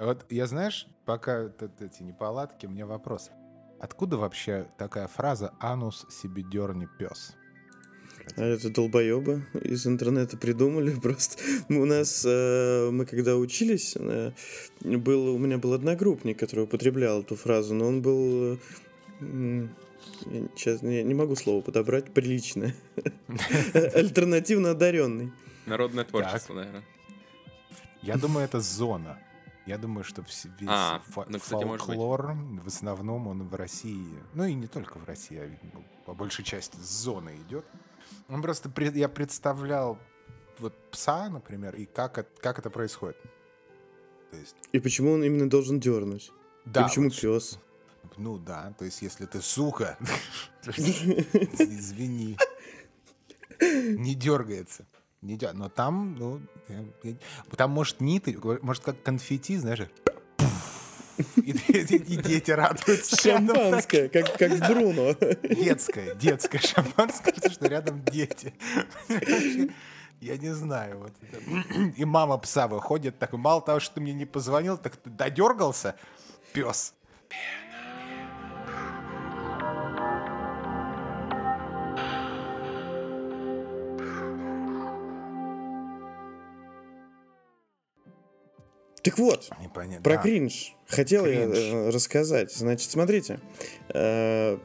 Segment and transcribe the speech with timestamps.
[0.00, 3.30] Вот я, знаешь, пока тут эти неполадки, у меня вопрос.
[3.78, 7.36] Откуда вообще такая фраза «анус себе дерни пес»?
[8.36, 11.42] А это долбоебы из интернета придумали просто.
[11.68, 14.32] У нас, э, мы когда учились, э,
[14.80, 18.58] был, у меня был одногруппник, который употреблял эту фразу, но он был...
[19.20, 19.68] Э,
[20.30, 22.74] я, сейчас я не могу слово подобрать, приличное.
[23.74, 25.30] Альтернативно одаренный.
[25.66, 26.84] Народное творчество, наверное.
[28.00, 29.18] Я думаю, это зона.
[29.70, 34.44] Я думаю, что весь А, фо- ну, кстати, фолклор в основном он в России, ну
[34.44, 37.64] и не только в России, а по большей части с зоны идет.
[38.28, 39.96] Он просто я представлял
[40.58, 43.16] вот пса, например, и как это, как это происходит.
[44.32, 46.32] То есть, И почему он именно должен дернуть?
[46.64, 47.60] да, И почему вот пес?
[48.16, 49.96] Ну да, то есть если ты сука,
[50.66, 52.36] извини,
[53.60, 54.84] не дергается.
[55.22, 56.40] Не дер- Но там, ну,
[57.56, 59.80] там может ниты, может как конфетти, знаешь,
[61.36, 63.16] и, и- и дети радуются.
[63.20, 65.14] Шампанское, как, как в Бруно.
[65.42, 68.54] Детское, детское шампанское, потому что рядом дети.
[70.20, 70.98] Я не знаю.
[70.98, 71.40] Вот это.
[71.96, 75.94] И мама пса выходит, так мало того, что ты мне не позвонил, так ты додергался,
[76.54, 76.94] пес.
[89.02, 90.02] Так вот, Непонятно.
[90.02, 90.22] Про Да.
[90.22, 90.74] кринж.
[90.86, 91.56] Хотел я Кринж.
[91.58, 92.52] э, рассказать.
[92.52, 93.40] Значит, смотрите.
[93.94, 94.58] э,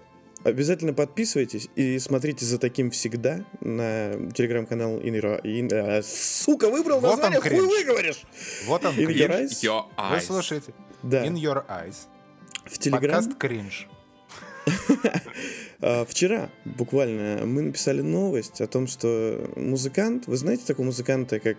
[0.43, 6.03] Обязательно подписывайтесь и смотрите за таким всегда на телеграм-канал Инера.
[6.03, 8.21] сука, выбрал Вот название, хуй выговоришь.
[8.67, 9.17] Вот он, In кринж.
[9.17, 9.49] your eyes?
[9.63, 10.21] Your Вы eyes.
[10.21, 10.73] слушаете?
[11.01, 11.95] Да, In your eyes.
[12.65, 13.23] в телеграм.
[13.23, 13.87] Подкаст кринж.
[15.81, 21.57] А, Вчера буквально мы написали новость о том, что музыкант, вы знаете такого музыканта, как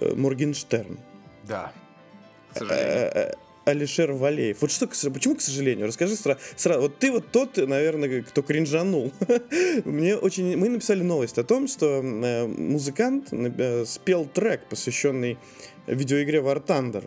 [0.00, 0.98] Моргенштерн?
[1.48, 1.72] Да.
[2.52, 2.86] К сожалению.
[2.86, 3.32] Э, э,
[3.68, 4.60] Алишер Валеев.
[4.60, 5.86] Вот что, почему, к сожалению?
[5.86, 6.80] Расскажи сразу.
[6.80, 9.12] Вот ты вот тот, наверное, кто кринжанул.
[9.84, 10.56] Мне очень...
[10.56, 15.38] Мы написали новость о том, что э, музыкант э, спел трек, посвященный
[15.86, 17.04] видеоигре War Thunder.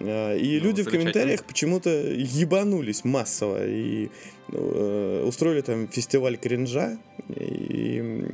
[0.00, 4.10] Э, И Ну, люди в комментариях почему-то ебанулись массово и
[4.52, 6.98] э, устроили там фестиваль кринжа.
[7.28, 8.24] И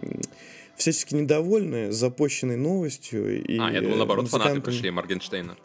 [0.76, 3.42] всячески недовольны запущенной новостью.
[3.44, 5.56] И А, я думал, наоборот, фанаты пришли Моргенштейна.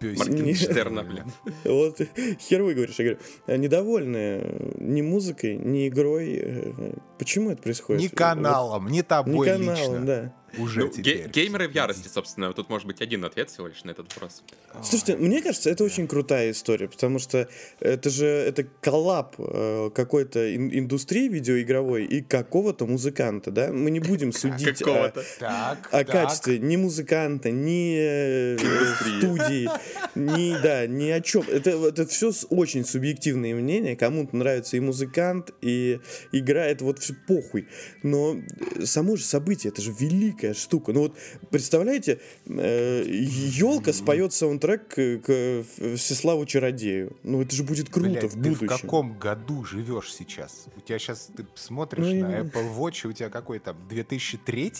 [0.00, 1.24] Моргенштерна, блин.
[1.64, 2.00] Вот
[2.40, 6.38] хер вы говоришь, я говорю, «А недовольны ни музыкой, ни игрой.
[6.42, 8.02] э, Почему это происходит?
[8.02, 10.06] Ни каналом, ни Вот, тобой Ни каналом, лично.
[10.06, 10.34] да.
[10.58, 11.22] Уже Ну, теперь.
[11.24, 12.52] ге- геймеры в ярости, собственно.
[12.52, 14.42] Тут может быть один ответ всего лишь на этот вопрос.
[14.82, 17.48] Слушайте, мне кажется, это очень крутая история, потому что
[17.80, 23.72] это же это коллаб э, какой-то ин- индустрии видеоигровой и какого-то музыканта, да?
[23.72, 25.12] Мы не будем судить о.
[25.38, 26.06] Так, о так.
[26.10, 29.18] качестве ни музыканта, ни э, Индустрии.
[29.18, 29.70] студии,
[30.14, 31.42] ни, да, ни о чем.
[31.48, 33.96] Это, это все очень субъективные мнения.
[33.96, 36.00] Кому-то нравится и музыкант, и
[36.32, 37.68] игра, это вот все похуй.
[38.02, 38.36] Но
[38.76, 39.92] э, само же событие, это же
[40.40, 40.92] великая штука.
[40.92, 41.16] Ну вот,
[41.50, 45.64] представляете, елка споет саундтрек к, к
[45.96, 47.16] Всеславу Чародею.
[47.22, 48.66] Ну это же будет круто Блядь, в ты будущем.
[48.66, 50.66] в каком году живешь сейчас?
[50.76, 54.70] У тебя сейчас ты смотришь Ну, на Apple Watch, и у тебя какой там 2003?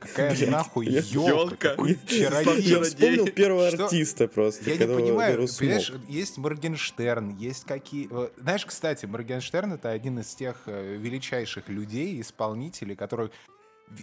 [0.00, 1.76] Какая Блядь, нахуй елка?
[2.06, 2.62] Чародей?
[2.62, 3.84] Я вспомнил первого Что?
[3.84, 4.68] артиста просто.
[4.70, 8.08] Я не понимаю, понимаешь, есть Моргенштерн, есть какие...
[8.10, 13.30] э, Знаешь, кстати, Моргенштерн— это один из тех э, величайших людей, исполнителей, которые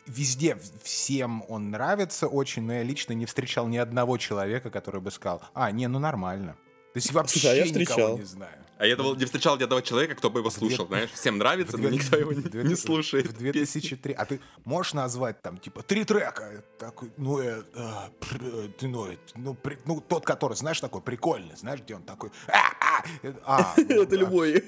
[0.05, 5.11] везде, всем он нравится очень, но я лично не встречал ни одного человека, который бы
[5.11, 6.53] сказал, а, не, ну нормально.
[6.93, 8.17] То есть вообще Слушай, а я никого встречал.
[8.17, 8.57] не знаю.
[8.81, 11.11] А я думал, не встречал ни одного человека, кто бы его слушал, знаешь.
[11.11, 13.27] Всем нравится, но никто его не- две- не слушает.
[13.27, 14.13] В 2003.
[14.15, 16.63] А ты можешь назвать там, типа, три трека?
[16.79, 21.55] Такой, ну, э, э, ты, ну, э, ну, при- ну, тот, который, знаешь, такой прикольный,
[21.55, 23.03] знаешь, где он такой, а, а,
[23.45, 24.63] а, ну, Это любой.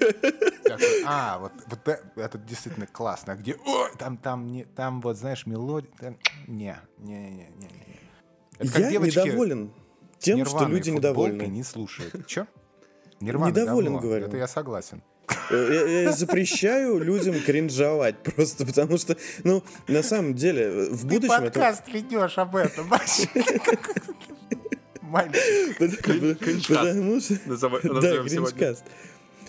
[1.06, 3.34] А, вот, вот это действительно классно.
[3.34, 5.90] Где, ой, там, там, не, там, вот, знаешь, мелодия,
[6.46, 7.66] не, не, не, не, не.
[7.66, 8.00] не.
[8.58, 9.72] Это как Я недоволен
[10.20, 11.42] тем, что люди недовольны.
[11.48, 12.28] не слушают.
[12.28, 12.46] Че?
[13.24, 14.00] Нирвана Недоволен, говно.
[14.00, 14.26] говорю.
[14.26, 15.02] Это я согласен.
[15.50, 21.44] Э, Я, я запрещаю людям кринжовать просто, потому что, ну, на самом деле, в будущем
[21.44, 21.74] это...
[21.92, 23.30] ведешь об этом, Мальчик.
[26.68, 27.38] Потому что...
[27.46, 28.84] Назовем Да, кринжкаст.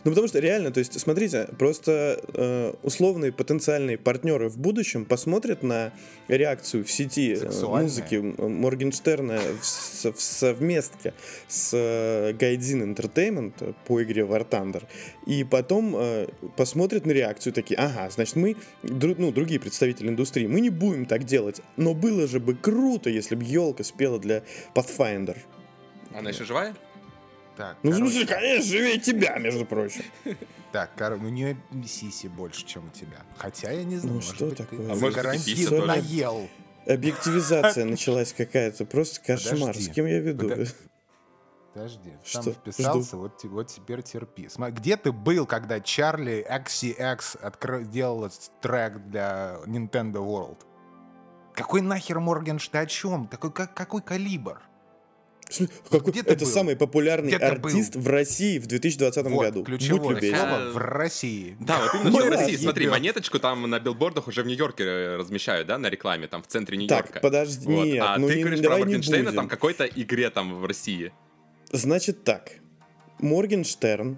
[0.05, 5.63] Ну, потому что реально, то есть, смотрите, просто э, условные потенциальные партнеры в будущем посмотрят
[5.63, 5.93] на
[6.27, 7.89] реакцию в сети э, Сексуальная.
[7.89, 11.15] музыки Моргенштерна в, в совместке
[11.47, 14.83] с э, Гайдзин Entertainment по игре War Thunder,
[15.25, 20.45] и потом э, посмотрят на реакцию такие, ага, значит, мы, дру- ну, другие представители индустрии,
[20.45, 24.43] мы не будем так делать, но было же бы круто, если бы елка спела для
[24.75, 25.37] Pathfinder.
[26.13, 26.75] Она еще живая?
[27.55, 30.03] Так, Ну, в короче, смысле, конечно, живее тебя, между прочим.
[30.73, 31.55] так, кор- ну, у нее
[31.87, 33.17] сиси больше, чем у тебя.
[33.37, 34.79] Хотя я не знаю, Ну, что быть, такое?
[34.79, 34.95] ты А
[35.69, 35.85] тоже?
[35.87, 36.49] наел.
[36.85, 39.59] Объективизация началась какая-то, просто кошмар.
[39.69, 39.83] Подожди.
[39.83, 40.49] С кем я веду?
[40.49, 40.67] Подо-
[41.73, 42.53] Подожди, Что?
[42.53, 44.47] вписался, вот, те- вот теперь терпи.
[44.71, 50.57] Где ты был, когда Чарли XCX делала с- трек для Nintendo World?
[51.53, 53.27] Какой нахер Моргенш, ты о чем?
[53.27, 54.61] Какой, как- какой калибр?
[55.49, 56.51] Смысле, какой- Где Это был?
[56.51, 57.45] самый популярный Где был?
[57.69, 59.59] артист в России в 2020 вот, году.
[59.59, 60.37] Будь ключевое любезен.
[60.37, 61.55] слово в России.
[61.59, 62.55] Да, вот именно что в России.
[62.55, 66.47] Смотри, монеточку там на билбордах уже в Нью-Йорке э, размещают, да, на рекламе, там в
[66.47, 67.13] центре Нью-Йорка.
[67.13, 67.85] Так, подожди, Вот.
[67.85, 71.11] нет, а ну ты не- говоришь про Моргенштейна там какой-то игре там в России.
[71.71, 72.51] Значит так,
[73.19, 74.17] Моргенштерн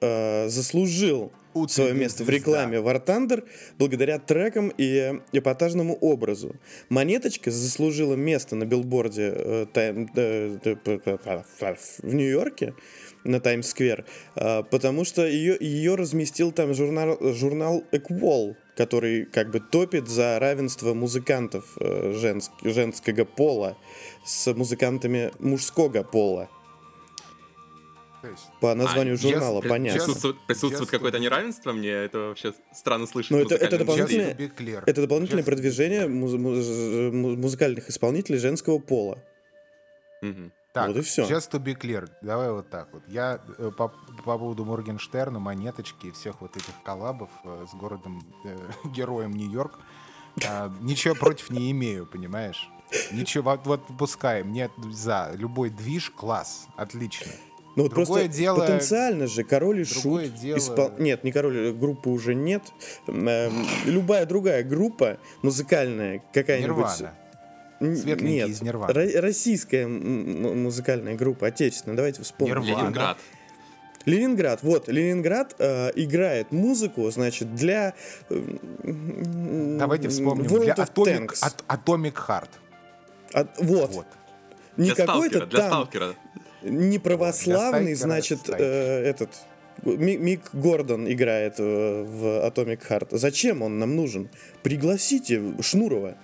[0.00, 1.32] э, заслужил
[1.68, 3.44] свое место в рекламе War Thunder
[3.78, 6.56] благодаря трекам и эпатажному образу.
[6.88, 11.38] Монеточка заслужила место на билборде э, Тайм- э, э,
[12.02, 12.74] в Нью-Йорке
[13.24, 14.04] на Таймс-сквер,
[14.36, 20.38] э, потому что ее, ее разместил там журнал, журнал Эквол, который как бы топит за
[20.38, 23.76] равенство музыкантов женск- женского пола
[24.24, 26.48] с музыкантами мужского пола.
[28.60, 29.98] По названию А, журнала, если- понятно.
[30.04, 33.30] Присутствует, присутствует Just какое-то неравенство, мне это вообще странно слышать.
[33.32, 34.82] Ну, в это- это дополнительное- just.
[34.86, 39.18] Это дополнительное Just- продвижение муз- муз- му- музыкальных исполнителей женского пола.
[40.22, 40.52] Мгм.
[40.72, 41.24] Так, Вот и всё.
[41.26, 43.02] just to be clear, давай вот так вот.
[43.08, 48.22] Я э, по, по поводу Моргенштерна, Монеточки и всех вот этих коллабов э, с городом
[48.44, 48.56] э,
[48.94, 49.78] героем Нью-Йорк
[50.46, 52.68] а, ничего против не имею, понимаешь?
[53.10, 57.32] Ничего, вот, вот пускай, мне за любой движ класс, отлично.
[57.80, 61.32] Ну вот Другое просто дело- потенциально же король и другое шут дело- испол- Нет, не
[61.32, 62.62] король, э, группы уже нет.
[63.06, 66.76] Эм, любая другая группа музыкальная, какая-нибудь...
[66.76, 67.14] Нирвана.
[67.96, 68.90] Светленький Нет, из Нирваны.
[68.92, 72.56] ро- российская музыкальная группа, отечественная, давайте вспомним.
[72.60, 72.82] Нирвана.
[72.82, 73.18] Ленинград.
[74.04, 77.94] Ленинград, вот, Ленинград э, играет музыку, значит, для...
[78.28, 78.42] э,
[79.78, 80.44] Давайте вспомним.
[80.46, 81.42] World Для of Atomic, Tanks.
[81.42, 82.48] At- Atomic Heart.
[83.32, 84.06] От- вот, Вот.
[84.76, 86.14] не Для какой-то сталкера, для там сталкера.
[86.62, 89.30] Не православный, Для стайкера значит, э, этот
[89.82, 93.08] Ми- Мик Гордон играет в Atomic Heart.
[93.12, 94.28] Зачем он нам нужен?
[94.62, 96.16] Пригласите Шнурова.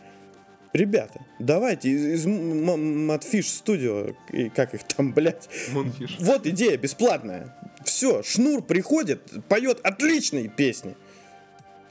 [0.74, 4.08] Ребята, давайте из, Матфиш студио,
[4.54, 5.48] как их там, блядь.
[5.72, 6.16] Мунфиш.
[6.20, 7.56] Вот идея бесплатная.
[7.84, 10.94] Все, Шнур приходит, поет отличные песни.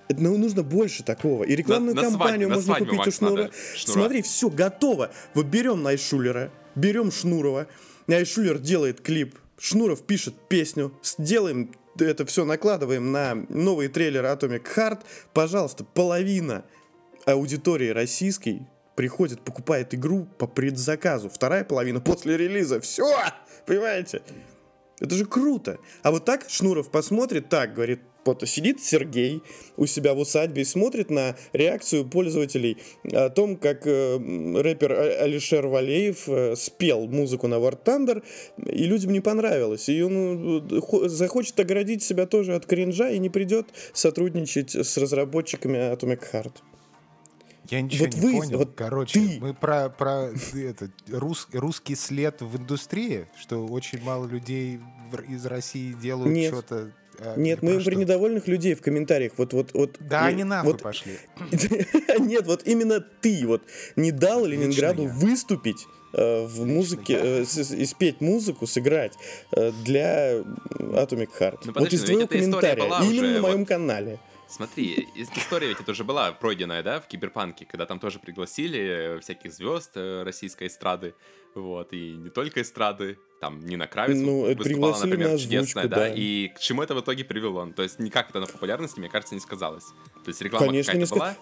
[0.07, 1.45] Это, ну, нужно больше такого.
[1.45, 3.41] И рекламную На- на кампанию свадьбе- можно свадьбе, купить у Макс, Шнура.
[3.43, 3.99] надо Шнура.
[4.01, 5.09] Смотри, все готово.
[5.33, 7.65] Вот берем Найшулера, берем Шнурова.
[8.07, 9.37] Найшулер делает клип.
[9.57, 10.93] Шнуров пишет песню.
[11.03, 14.99] Сделаем это все, накладываем на новый трейлер Atomic Heart.
[15.33, 16.65] Пожалуйста, половина
[17.25, 21.29] аудитории российской приходит, покупает игру по предзаказу.
[21.29, 22.79] Вторая половина после релиза.
[22.79, 23.11] Все!
[23.65, 24.21] Понимаете?
[24.99, 25.77] Это же круто.
[26.03, 29.43] А вот так Шнуров посмотрит, так, говорит, вот сидит Сергей
[29.77, 32.77] у себя в усадьбе и смотрит на реакцию пользователей
[33.13, 38.23] о том, как э, рэпер А- Алишер Валеев э, спел музыку на War Thunder,
[38.65, 39.89] и людям не понравилось.
[39.89, 44.97] И он э, хо- захочет оградить себя тоже от кринжа и не придет сотрудничать с
[44.97, 46.53] разработчиками Atomic Heart.
[47.69, 48.57] Я ничего Вот не вы, понял.
[48.59, 49.37] вот Короче, ты.
[49.41, 54.79] мы про, про это, рус- русский след в индустрии, что очень мало людей
[55.11, 56.53] в- из России делают Нет.
[56.53, 56.91] что-то.
[57.19, 59.33] а, Нет, мы про им про недовольных людей в комментариях.
[59.37, 59.97] Вот, вот, вот.
[59.99, 61.17] Да, э, они нахуй вот пошли.
[62.19, 63.63] Нет, вот именно ты вот
[63.95, 65.09] не дал Ленинграду я.
[65.13, 67.19] выступить э, в музыке, я.
[67.41, 67.43] э,
[67.77, 69.13] и спеть музыку, сыграть
[69.51, 70.37] э, для
[70.79, 71.59] Atomic Heart.
[71.65, 73.67] Ну, вот подожди, из но твоего комментария, именно на моем вот.
[73.67, 74.19] канале.
[74.47, 79.19] Смотри, история ведь это уже была пройденная, да, в Киберпанке, когда там тоже пригласили э,
[79.19, 81.15] всяких звезд э, российской эстрады,
[81.55, 85.87] вот, и не только эстрады, там Нина Кравец Ну, это выступала, например, на озвучку, чудесная,
[85.87, 86.13] да, да.
[86.13, 87.65] и к чему это в итоге привело?
[87.75, 89.85] То есть никак это на популярности, мне кажется, не сказалось.
[90.23, 91.35] То есть реклама Конечно, не какая-то была,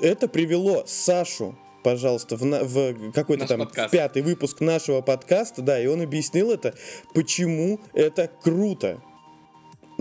[0.00, 3.88] Это привело Сашу пожалуйста, в, на- в какой-то Наш там подкаст.
[3.88, 6.74] в пятый выпуск нашего подкаста, да, и он объяснил это,
[7.12, 9.02] почему это круто.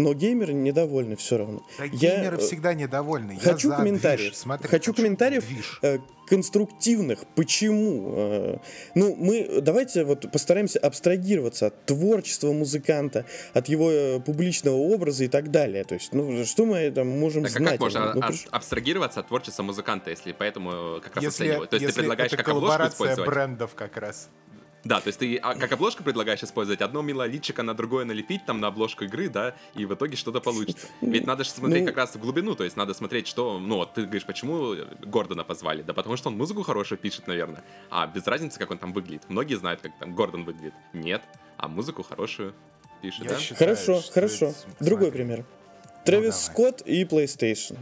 [0.01, 1.62] Но геймеры недовольны все равно.
[1.77, 3.34] Да Я, геймеры э, всегда недовольны.
[3.34, 4.29] Я хочу за комментариев.
[4.29, 4.36] движ.
[4.38, 5.46] Смотри, Хочу комментариев.
[5.48, 5.79] Движ.
[5.81, 7.20] э, конструктивных.
[7.36, 8.13] Почему?
[8.15, 8.58] Э,
[8.96, 15.51] Ну, мы давайте вот постараемся абстрагироваться от творчества музыканта, от его публичного образа и так
[15.51, 15.84] далее.
[15.84, 17.72] То есть, ну, что мы там можем Так а знать?
[17.74, 21.70] как можно Ну, приш- абстрагироваться от творчества музыканта, если поэтому как раз Если, оценивают?
[21.70, 23.29] То есть ты если предлагаешь это как обложку коллаборация использовать?
[23.29, 24.29] брендов как раз.
[24.84, 28.46] Да, то есть ты а, как обложку предлагаешь использовать одно милое личико на другое налепить
[28.46, 30.88] там на обложку игры, да, и в итоге что-то получится.
[31.02, 33.76] Ведь надо же смотреть Ну- как раз в глубину, то есть надо смотреть, что, ну,
[33.78, 35.84] вот ты говоришь, почему Гордона позвали?
[35.84, 37.64] Да потому что он музыку хорошую пишет, наверное.
[37.92, 39.24] А без разницы, как он там выглядит.
[39.30, 40.74] Многие знают, как там Гордон выглядит.
[40.94, 41.22] Нет,
[41.58, 42.54] а музыку хорошую
[43.04, 43.38] пишет, Я да?
[43.40, 44.46] считаю, Хорошо, хорошо.
[44.48, 45.24] это- Другой смотри.
[45.24, 45.46] пример.
[46.06, 46.72] Трэвис давай.
[46.72, 47.78] Скотт и PlayStation.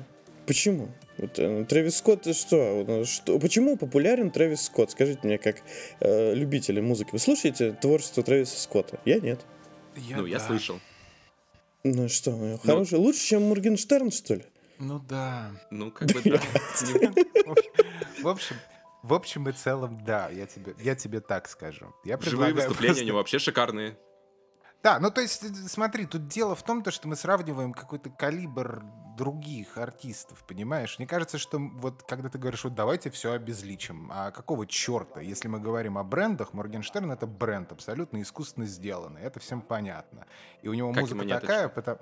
[0.46, 0.90] Почему?
[1.20, 2.86] Вот, э, Трэвис Скотт что?
[2.88, 3.38] Э, что?
[3.40, 4.92] Почему популярен Трэвис Скотт?
[4.92, 5.58] Скажите мне, как
[6.00, 7.10] э, любители музыки.
[7.12, 9.00] Вы слушаете творчество Трэвиса Скотта?
[9.06, 9.42] Я нет.
[9.96, 10.48] Ну, я да.
[10.48, 10.80] слышал.
[11.84, 14.46] Ну что, э, хороший, лучше, чем Моргенштерн, что ли?
[14.80, 15.52] Ну да.
[15.72, 16.42] Ну, как бы, да.
[18.22, 18.56] В общем,
[19.04, 21.94] в общем и целом, да, я тебе, я тебе так скажу.
[22.06, 23.98] Я Живые выступления у просто- него вообще шикарные.
[24.82, 28.10] Да, ну то есть, э, смотри, тут дело в том, то, что мы сравниваем какой-то
[28.10, 28.84] калибр
[29.18, 30.98] других артистов, понимаешь?
[30.98, 35.20] Мне кажется, что вот когда ты говоришь, вот давайте все обезличим, а какого черта?
[35.20, 40.26] Если мы говорим о брендах, Моргенштерн это бренд, абсолютно искусственно сделанный, это всем понятно.
[40.62, 41.98] И у него Как музыка такая, потому...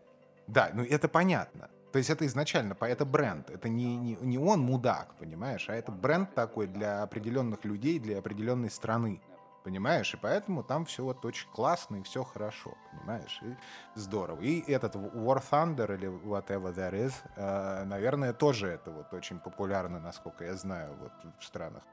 [0.45, 1.69] Да, ну это понятно.
[1.91, 3.49] То есть это изначально, это бренд.
[3.49, 8.19] Это не, не, не он мудак, понимаешь, а это бренд такой для определенных людей, для
[8.19, 9.19] определенной страны.
[9.67, 10.13] Понимаешь?
[10.13, 13.41] И поэтому там все вот очень классно и все хорошо, понимаешь?
[13.43, 13.53] И
[13.95, 14.39] здорово.
[14.39, 19.99] И этот War Thunder или whatever that is, э, наверное, тоже это вот очень популярно,
[19.99, 21.83] насколько я знаю, вот в странах,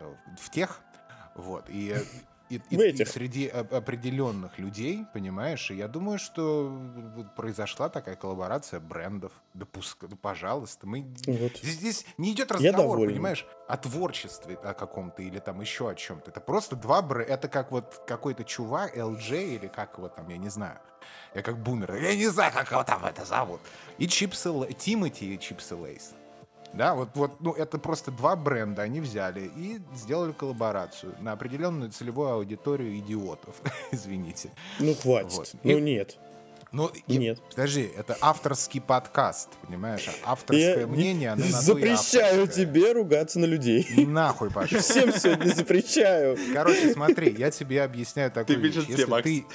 [0.00, 0.80] э, в тех,
[1.34, 1.68] вот.
[1.68, 1.94] И,
[2.48, 6.72] и, и- и среди оп- определенных людей, понимаешь, и я думаю, что
[7.36, 9.32] произошла такая коллаборация брендов.
[9.54, 11.56] Да пускай, да пожалуйста, мы Вот.
[11.58, 16.30] Здесь, здесь не идет разговор, понимаешь, о творчестве о каком-то или там еще о чем-то.
[16.30, 17.20] Это просто два бр...
[17.20, 20.78] Это как вот какой-то чувак, LJ или как его там, я не знаю.
[21.34, 21.94] Я как бумер.
[21.94, 23.60] Я не знаю, как его там это зовут.
[23.98, 26.14] И Чипсы, Тимати и Чипсы Lay's.
[26.72, 31.90] Да, вот, вот, ну, это просто два бренда они взяли и сделали коллаборацию на определенную
[31.90, 33.54] целевую аудиторию идиотов.
[33.90, 34.50] Извините.
[34.78, 35.32] Ну хватит.
[35.36, 35.54] Вот.
[35.62, 36.18] Ну И- нет.
[36.76, 37.40] Ну, и- Нет.
[37.48, 40.10] Подожди, это авторский подкаст, понимаешь?
[40.26, 43.86] А Авторское Я мнение, оно на то и запрещаю тебе ругаться на людей.
[44.06, 44.78] Нахуй пошел.
[44.80, 46.36] Всем сегодня запрещаю.
[46.52, 48.74] Короче, смотри, я тебе объясняю такую в вещь.
[48.88, 49.24] Если Макс.
[49.24, 49.46] ты,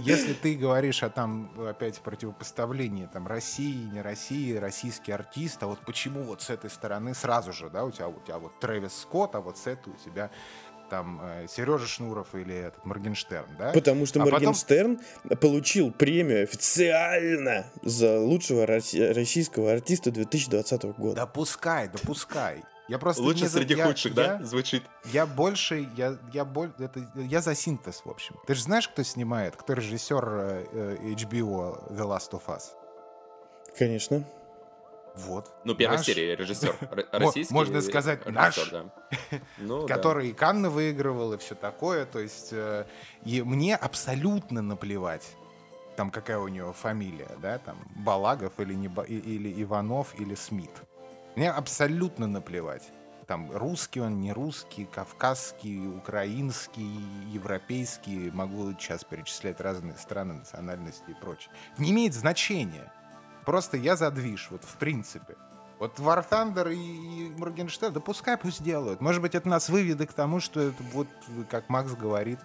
[0.00, 5.78] если ты говоришь о там опять противопоставлении там России, не России, российский артист, а вот
[5.78, 9.34] почему вот с этой стороны сразу же, да, у тебя, у тебя вот Трэвис Скотт,
[9.34, 10.30] а вот с этой у тебя
[10.88, 13.72] там Сережа Шнуров или этот Моргенштерн, да?
[13.72, 15.00] Потому что А потом- Моргенштерн
[15.40, 21.14] получил премию официально за лучшего российского артиста 2020 года.
[21.16, 22.62] Да пускай, да пускай.
[22.88, 24.84] Я просто Лучше не среди я- худших, я- да, звучит?
[25.06, 28.36] Я больше, я, я, боль, это, я за синтез, в общем.
[28.46, 32.62] Ты же знаешь, кто снимает, кто режиссер э, э, HBO The Last of Us?
[33.76, 34.22] Конечно.
[35.16, 35.50] Вот.
[35.64, 36.76] Ну, первой Наш, серии режиссер.
[37.12, 38.70] Российский можно сказать, наш.
[38.70, 38.92] да.
[39.58, 39.94] Ну, да.
[39.94, 42.04] Который и Канны выигрывал, и все такое.
[42.04, 42.86] То есть э,
[43.24, 45.36] и мне абсолютно наплевать,
[45.96, 50.70] там какая у него фамилия, да, там Балагов или, не, или Иванов или Смит.
[51.34, 52.92] Мне абсолютно наплевать.
[53.26, 57.00] Там русский он, не русский, кавказский, украинский,
[57.32, 58.30] европейский.
[58.30, 61.50] Могу сейчас перечислять разные страны, национальности и прочее.
[61.78, 62.92] Не имеет значения.
[63.46, 65.36] Просто я задвиж, вот в принципе.
[65.78, 69.00] Вот War Thunder и, и Моргенштерн, да пускай пусть делают.
[69.00, 71.06] Может быть, это нас выведет к тому, что это вот,
[71.48, 72.40] как Макс говорит,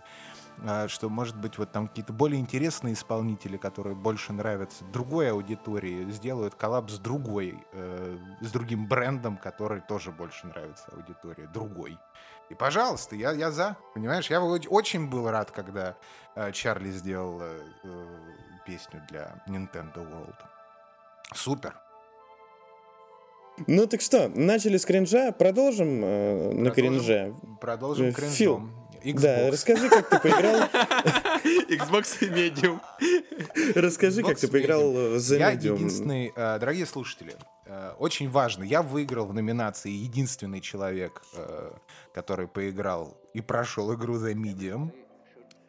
[0.63, 6.09] а, что, может быть, вот там какие-то более интересные исполнители, которые больше нравятся другой аудитории,
[6.11, 11.97] сделают коллаб с другой, э, с другим брендом, который тоже больше нравится аудитории, другой.
[12.49, 13.77] И, пожалуйста, я, я за.
[13.95, 15.95] Понимаешь, я очень был рад, когда
[16.35, 18.05] э, Чарли сделал э, э,
[18.67, 20.60] песню для Nintendo World.
[21.33, 21.75] Супер.
[23.67, 27.35] Ну так что, начали с кринжа, продолжим э, на Продолжим- кринже.
[27.59, 28.33] Продолжим Э, кринжом.
[28.35, 28.61] Фил,
[29.03, 29.21] Xbox.
[29.21, 30.55] Да, расскажи, как ты поиграл.
[31.69, 32.79] Xbox Medium.
[33.75, 35.17] Расскажи, как ты поиграл Medium.
[35.17, 35.73] в The Я Medium.
[35.75, 37.35] единственный, э, дорогие слушатели,
[37.67, 41.21] э, очень важно, я выиграл в номинации единственный человек,
[42.13, 44.91] который поиграл и прошел игру The Medium,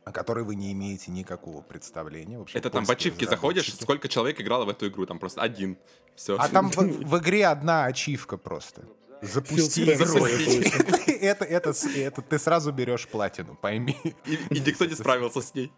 [0.05, 2.39] о которой вы не имеете никакого представления.
[2.39, 5.07] В общем, Это там в польские ачивки заходишь, сколько человек играло в эту игру?
[5.07, 5.79] Там просто один.
[6.17, 6.37] Все.
[6.39, 8.83] А там в, в игре одна ачивка просто.
[9.21, 10.27] Запусти игру.
[11.23, 13.97] Это, это, это ты сразу берешь платину, пойми.
[14.25, 15.73] И, и никто не справился с ней.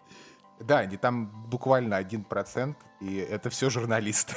[0.58, 4.34] Да, они там буквально один процент, и это все журналисты.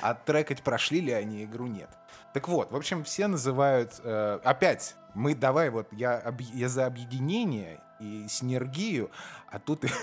[0.00, 1.90] А трекать прошли ли они игру, нет.
[2.34, 4.00] Так вот, в общем, все называют...
[4.02, 9.10] э, опять, мы давай, вот я, объ- я за объединение и синергию,
[9.48, 9.84] а тут...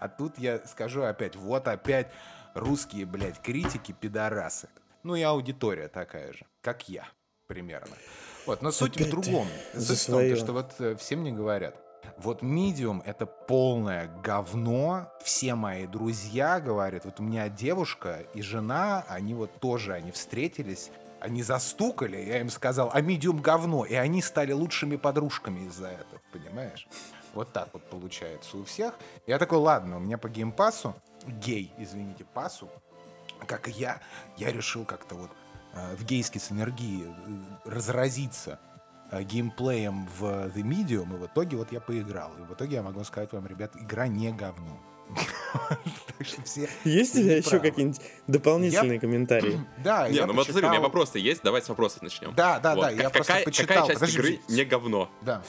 [0.00, 2.08] А тут я скажу опять, вот опять
[2.54, 4.68] русские, блядь, критики, пидорасы.
[5.04, 7.06] Ну и аудитория такая же, как я,
[7.46, 7.94] примерно.
[8.42, 9.46] В Вот, но суть в Опять другом.
[9.72, 11.76] ты Суть в том, что вот э, все мне говорят,
[12.18, 15.10] вот Medium— это полное говно.
[15.22, 20.90] Все мои друзья говорят, вот у меня девушка и жена, они вот тоже, они встретились,
[21.20, 26.20] они застукали, я им сказал, а Medium говно, и они стали лучшими подружками из-за этого,
[26.32, 26.88] понимаешь?
[27.34, 28.98] Вот так вот получается у всех.
[29.26, 30.94] Я такой, ладно, у меня по геймпасу,
[31.26, 32.68] гей, извините, пасу,
[33.46, 34.00] как и я,
[34.36, 35.30] я решил как-то вот
[35.74, 38.58] э, в гейской синергии э, разразиться
[39.12, 42.32] э, геймплеем в The Medium, и в итоге вот я поиграл.
[42.38, 44.80] И в итоге я могу сказать вам, ребят, игра не говно.
[46.18, 46.68] Так что все...
[46.84, 49.58] Есть у тебя еще какие-нибудь дополнительные комментарии?
[49.82, 52.34] Да, Не, я ну вот смотри, у меня вопросы есть, давай с вопросов начнем.
[52.34, 53.86] Да, да, да, я просто какая, почитал.
[53.86, 55.10] какая часть игры не говно?
[55.22, 55.42] Да.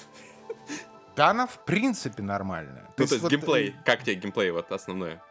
[1.16, 2.86] Да, она в принципе нормальная.
[2.98, 5.22] Ну, то есть геймплей, э, как тебе геймплей вот основное?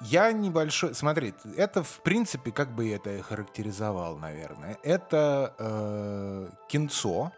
[0.00, 0.94] Я небольшой...
[0.94, 4.78] Смотри, это, в принципе, как бы я это и характеризовал, наверное.
[4.82, 7.32] Это э, кинцо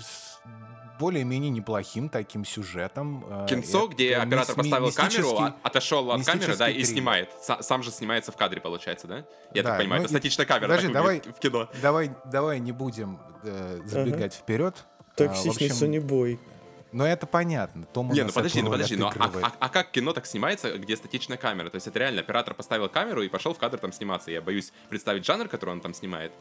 [0.00, 0.38] с
[0.98, 3.24] более-менее неплохим таким сюжетом.
[3.28, 7.30] э, Кинцо, это где оператор поставил камеру, а- отошел от камеры, да, и снимает.
[7.46, 9.24] Са- Сам же снимается в кадре, получается, да?
[9.52, 11.68] Я Да, так понимаю, ну это статичная камера, Подожди, так давай- в кино.
[11.82, 14.84] Давай, давай не будем э, забегать вперед.
[14.86, 16.40] А, в Токсичный общем, Сонибой.
[16.92, 17.86] Но это понятно.
[17.86, 20.96] Том Не, ну подожди, ну подожди, ну а, а- а как кино так снимается, где
[20.96, 21.68] статичная камера?
[21.70, 24.30] То есть это реально оператор поставил камеру и пошел в кадр там сниматься.
[24.30, 26.32] Я боюсь представить жанр, который он там снимает.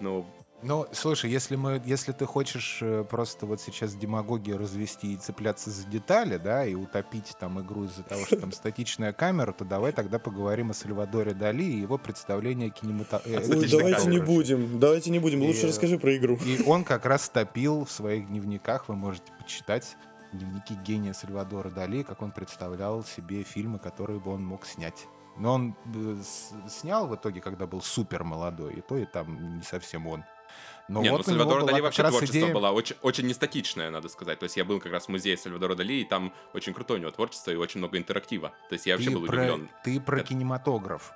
[0.00, 0.26] Ну,
[0.62, 5.70] Ну, слушай, если мы, если ты хочешь э, просто вот сейчас демагогию развести и цепляться
[5.70, 9.92] за детали, да, и утопить там игру из-за того, что там статичная камера, то давай
[9.92, 13.30] тогда поговорим о Сальвадоре Дали и его представлении кинематографии.
[13.36, 14.26] Ой, Ой, статичной давайте не камеры.
[14.26, 15.42] будем, давайте не будем.
[15.42, 16.36] Лучше И- расскажи про игру.
[16.36, 19.96] И он как раз топил в своих дневниках, вы можете почитать
[20.32, 25.06] дневники гения Сальвадора Дали, как он представлял себе фильмы, которые бы он мог снять.
[25.36, 26.16] Но он э,
[26.70, 30.24] снял в итоге, когда был супер молодой, и то, и там не совсем он.
[30.88, 34.08] Но не, вот ну у Сальвадора Дали вообще творчество идея- было очень, очень нестатичное, надо
[34.08, 34.38] сказать.
[34.38, 37.02] То есть я был как раз в музее Сальвадора Дали, и там очень крутое у
[37.02, 38.52] него творчество и очень много интерактива.
[38.68, 39.70] То есть я вообще ты был про, удивлен.
[39.84, 41.12] Ты про Это- кинематограф.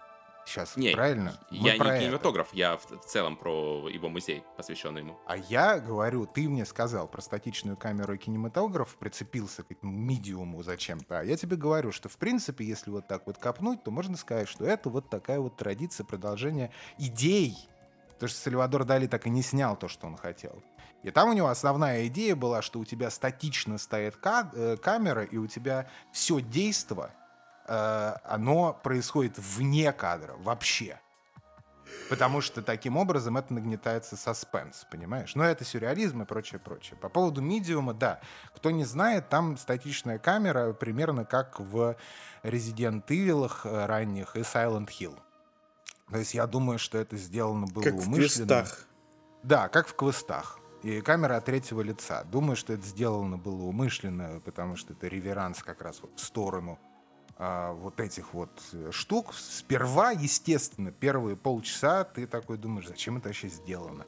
[0.46, 1.38] Сейчас, Не, правильно?
[1.50, 2.04] Мы Я не про это.
[2.06, 5.18] кинематограф, я в, в целом про его музей, посвященный ему.
[5.26, 10.62] А я говорю, ты мне сказал про статичную камеру и кинематограф, прицепился к этому медиуму
[10.62, 11.18] зачем-то.
[11.18, 14.48] А я тебе говорю, что в принципе, если вот так вот копнуть, то можно сказать,
[14.48, 17.54] что это вот такая вот традиция продолжения идей.
[18.18, 20.60] Потому что Сальвадор Дали так и не снял то, что он хотел.
[21.04, 25.36] И там у него основная идея была, что у тебя статично стоит э, камера, и
[25.36, 27.12] у тебя все действо,
[27.68, 30.98] э, оно происходит вне кадра вообще.
[32.10, 35.36] Потому что таким образом это нагнетается саспенс, понимаешь?
[35.36, 36.98] Но это сюрреализм и прочее, прочее.
[37.00, 38.20] По поводу медиума, да.
[38.52, 41.96] Кто не знает, там статичная камера примерно как в
[42.42, 43.48] Resident Evil
[43.86, 45.16] ранних и Silent Hill.
[46.10, 48.46] То есть я думаю, что это сделано было Как в умышленно.
[48.46, 48.86] квестах.
[49.42, 50.58] Да, как в квестах.
[50.82, 52.24] И камера от третьего лица.
[52.24, 56.78] Думаю, что это сделано было умышленно, потому что это реверанс как раз вот в сторону
[57.36, 59.34] а, вот этих вот э, штук.
[59.34, 64.04] Сперва, естественно, первые полчаса ты такой думаешь, зачем это вообще сделано?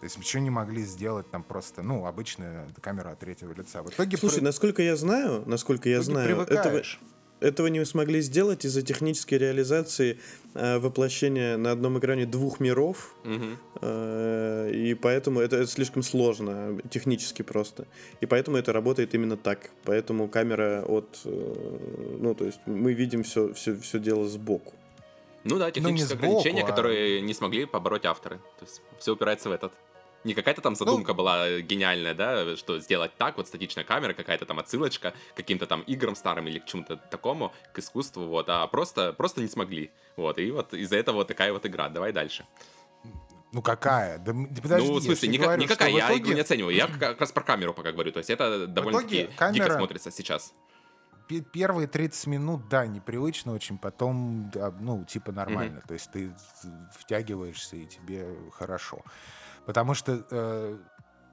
[0.00, 3.82] То есть ничего не могли сделать там просто, ну, обычная камера от третьего лица.
[3.82, 6.82] В итоге, Слушай, при- насколько я знаю, насколько я в знаю, этого.
[7.40, 10.18] Этого не смогли сделать из-за технической реализации
[10.54, 13.58] э, воплощения на одном экране двух миров, Мгм.
[13.82, 17.86] э, и поэтому это, это слишком сложно технически просто.
[18.20, 19.70] И поэтому это работает именно так.
[19.84, 24.72] Поэтому камера от, э, ну то есть мы видим все, все, все дело сбоку.
[25.44, 28.36] Ну да, технические сбоку, ограничения, а- которые не смогли побороть авторы.
[28.58, 29.72] То есть все упирается в этот.
[30.24, 34.58] Не какая-то там задумка была гениальная, да, что сделать так, вот статичная камера, какая-то там
[34.58, 39.12] отсылочка к каким-то там играм старым или к чему-то такому, к искусству, вот, а просто,
[39.14, 39.90] просто не смогли.
[40.16, 41.88] Вот, и вот из-за этого вот такая вот игра.
[41.88, 42.46] Давай дальше.
[43.52, 44.18] Ну какая?
[44.18, 46.76] Да, подожди, ну, в я смысле, же ника- говорю, никакая, я итоге игру не оцениваю.
[46.76, 48.12] Я как раз про камеру пока говорю.
[48.12, 50.52] То есть это довольно-таки дико камера- смотрится сейчас.
[51.28, 55.82] Пе- Первые 30 минут, да, непривычно очень, потом, да, ну, типа нормально.
[55.86, 56.32] То есть ты
[56.96, 59.02] втягиваешься, и тебе хорошо.
[59.66, 60.78] Потому что э,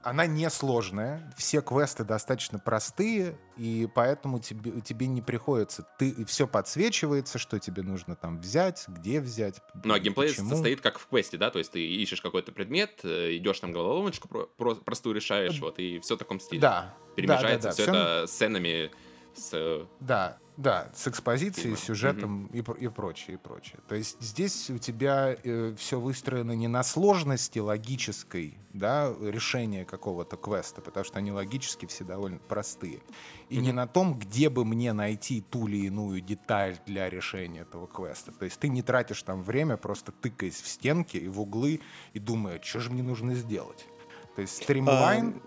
[0.02, 5.86] она несложная, все квесты достаточно простые, и поэтому тебе, тебе не приходится.
[5.98, 9.60] Ты все подсвечивается, что тебе нужно там взять, где взять.
[9.84, 10.50] Ну, а геймплей почему.
[10.50, 14.28] состоит как в квесте, да, то есть ты ищешь какой-то предмет, э, идешь там головоломочку
[14.28, 16.60] про- про- простую решаешь, вот, и все в таком стиле.
[16.60, 16.94] Да.
[17.16, 18.90] Перемежается да, да, да, все всё это сценами
[19.34, 19.50] с...
[19.52, 21.78] э, Да, да, с экспозицией, Фильма.
[21.78, 23.78] сюжетом и, пр- и прочее, и прочее.
[23.86, 25.36] То есть здесь у тебя
[25.76, 32.02] все выстроено не на сложности логической, да, решения какого-то квеста, потому что они логически все
[32.02, 33.02] довольно простые.
[33.48, 37.86] И не на том, где бы мне найти ту или иную деталь для решения этого
[37.86, 38.32] квеста.
[38.32, 41.80] То есть ты не тратишь там время, просто тыкаясь в стенки и в углы
[42.14, 43.86] и думая, что же мне нужно сделать.
[44.34, 45.40] То есть стримлайн...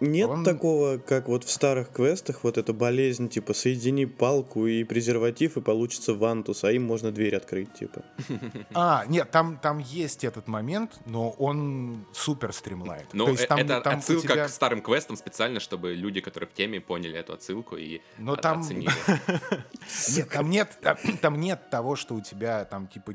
[0.00, 4.84] Нет Он- такого, как вот в старых квестах, вот эта болезнь, типа, соедини палку и
[4.84, 8.02] презерватив, и получится вантус, а им можно дверь открыть, типа.
[8.74, 13.06] А, нет, там, там есть этот момент, но он супер стримлайн.
[13.12, 16.20] Ну, То есть э, там, это там отсылка тебя- к старым квестам специально, чтобы люди,
[16.20, 18.90] которые в теме, поняли эту отсылку и Но о- там- оценили.
[20.16, 23.14] Нет, там нет, там, там нет того, что у тебя там типа,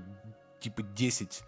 [0.60, 1.43] типа 10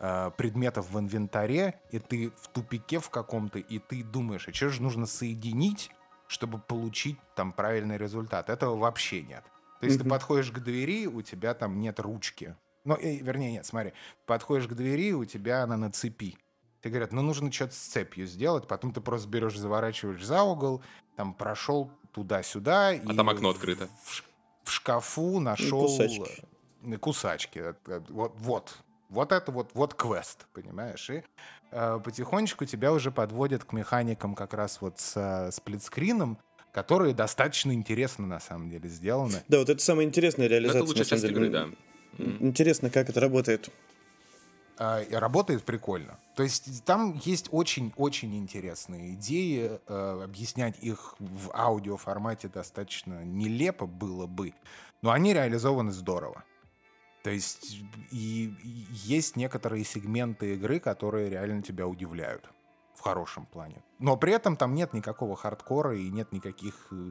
[0.00, 4.68] э, предметов в инвентаре, и ты в тупике в каком-то, и ты думаешь, а что
[4.70, 5.90] же нужно соединить,
[6.28, 8.50] чтобы получить там правильный результат.
[8.50, 9.44] Этого вообще нет.
[9.80, 10.10] То есть ты Мгм.
[10.10, 12.56] подходишь к двери, у тебя там нет ручки.
[12.84, 13.92] Ну, э, вернее, нет, смотри.
[14.26, 16.36] Подходишь к двери, у тебя она на цепи.
[16.80, 20.82] Тебе говорят, ну нужно что-то с цепью сделать, потом ты просто берешь, заворачиваешь за угол,
[21.16, 22.90] там прошел туда-сюда.
[22.90, 23.88] А там окно открыто.
[24.04, 24.22] В,
[24.64, 26.44] в шкафу нашел кусачки.
[26.84, 27.58] э, кусачки.
[27.58, 31.08] Э, э, Вот, вот, вот это вот, вот квест, понимаешь?
[31.10, 31.22] И
[31.70, 36.38] э, потихонечку тебя уже подводят к механикам как раз вот с э, сплитскрином,
[36.72, 39.42] которые достаточно интересно на самом деле сделаны.
[39.48, 40.80] Да, вот это самая интересная реализация.
[40.80, 41.34] Это лучшая часть деле.
[41.34, 41.68] игры, да.
[42.18, 43.70] Интересно, как это работает.
[44.78, 46.18] А, работает прикольно.
[46.34, 49.80] То есть там есть очень-очень интересные идеи.
[49.86, 54.52] э, объяснять их в аудиоформате достаточно нелепо было бы,
[55.00, 56.44] но они реализованы здорово.
[57.26, 62.48] То есть и, и есть некоторые сегменты игры, которые реально тебя удивляют
[62.94, 63.82] в хорошем плане.
[63.98, 67.10] Но при этом там нет никакого хардкора и нет никаких э,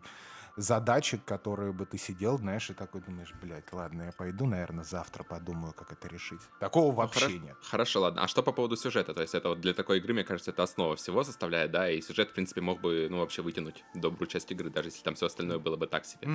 [0.55, 5.25] задачек, которые бы ты сидел, знаешь, и такой думаешь, блядь, ладно, я пойду, наверное, завтра
[5.25, 6.39] подумаю, как это решить.
[6.61, 7.57] Такого Ну, вообще хоро- нет.
[7.61, 8.23] Хорошо, ладно.
[8.23, 9.13] А что по поводу сюжета?
[9.13, 11.99] То есть это вот для такой игры, мне кажется, это основа всего составляет, да, и
[11.99, 15.25] сюжет, в принципе, мог бы, ну, вообще вытянуть добрую часть игры, даже если там все
[15.25, 16.25] остальное было бы так себе.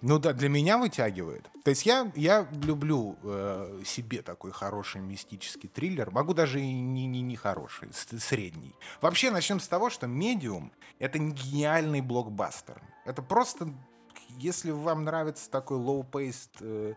[0.00, 1.50] Ну да, для меня вытягивает.
[1.64, 6.10] То есть я, я люблю э, себе такой хороший мистический триллер.
[6.10, 8.74] Могу даже и не, не, не хороший, средний.
[9.00, 12.80] Вообще начнем с того, что «Медиум»— это не гениальный блокбастер.
[13.04, 13.68] Это просто,
[14.38, 16.94] если вам нравится такой low-paced э,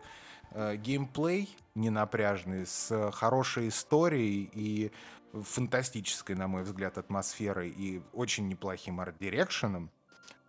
[0.52, 4.92] э, геймплей, ненапряжный, с хорошей историей и
[5.32, 9.90] фантастической, на мой взгляд, атмосферой и очень неплохим арт-дирекшеном,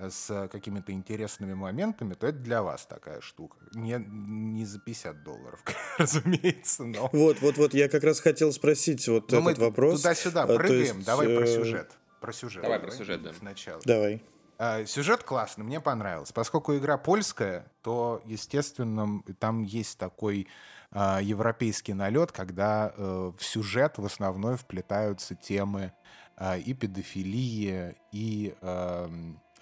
[0.10, 3.58] с какими-то интересными моментами, то это для вас такая штука.
[3.74, 5.62] Не, не за 50 долларов,
[5.98, 7.10] разумеется, но...
[7.14, 10.02] Вот, вот, вот, я как раз хотел спросить вот но мы этот вопрос.
[10.02, 10.98] туда-сюда А, прыгаем.
[10.98, 11.92] есть, Давай про э, сюжет.
[12.22, 12.64] Про сюжет.
[12.64, 13.34] Давай про сюжет, да.
[13.34, 13.82] Сначала.
[13.86, 14.22] Давай.
[14.58, 16.34] А, Сюжет классный, мне понравился.
[16.34, 20.48] Поскольку игра польская, то, естественно, там есть такой
[20.92, 25.92] а, европейский налет, когда э, в сюжет в основной вплетаются темы
[26.38, 28.54] а, и педофилии, и,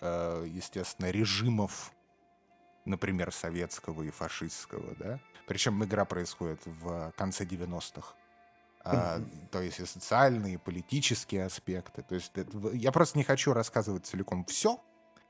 [0.01, 1.91] естественно, режимов,
[2.85, 5.19] например, советского и фашистского, да.
[5.47, 8.15] Причем игра происходит в конце 90-х.
[8.83, 12.01] А, то есть и социальные, и политические аспекты.
[12.01, 14.79] То есть это- я просто не хочу рассказывать целиком все,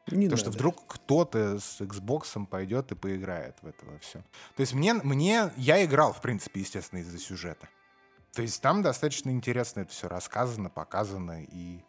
[0.08, 4.20] Не потому что вдруг кто-то с Xbox пойдет и поиграет в это все.
[4.56, 7.68] То есть мне, мне, я играл, в принципе, естественно, из-за сюжета.
[8.34, 11.84] То есть там достаточно интересно это все рассказано, показано, и,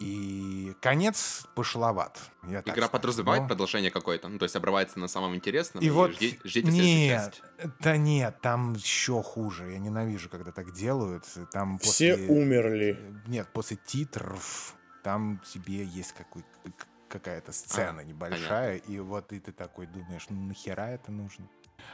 [0.00, 2.18] и конец пошловат.
[2.44, 2.88] я Игра скажу.
[2.90, 6.38] подразумевает Но- продолжение какое-то, ну, то есть обрывается на самом интересном, и, И вот жди-
[6.44, 7.42] ждите нет,
[7.80, 9.72] да нет, там еще хуже.
[9.72, 11.24] Я ненавижу, когда так делают.
[11.52, 12.28] Там Все после...
[12.28, 12.98] умерли.
[13.26, 16.44] Нет, после титров там тебе есть какой,
[17.08, 21.48] какая-то сцена А, небольшая, и вот и ты такой думаешь, ну нахера это нужно?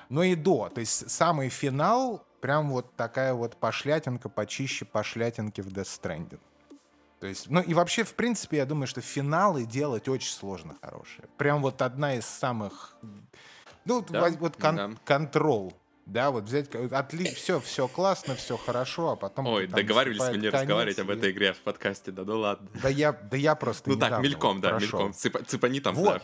[0.09, 5.69] Но и до, то есть самый финал, прям вот такая вот пошлятинка почище пошлятинки в
[5.69, 6.40] Death Stranding.
[7.20, 11.24] То есть, ну и вообще, в принципе, я думаю, что финалы делать очень сложно хорошие.
[11.38, 12.96] Прям вот одна из самых...
[13.85, 14.90] Ну, вот Да, вот кон- да.
[15.05, 15.72] Control.
[16.07, 17.33] Да, вот взять, отли...
[17.33, 19.46] все, все классно, все хорошо, а потом...
[19.46, 22.68] Ой, там договаривались мы не разговаривать об и- этой игре в подкасте, да ну ладно.
[22.83, 24.98] Да я, да я просто Ну так, мельком, вот да, прошел.
[24.98, 25.12] мельком.
[25.12, 26.22] Цыпа- Цыпани там, Вот.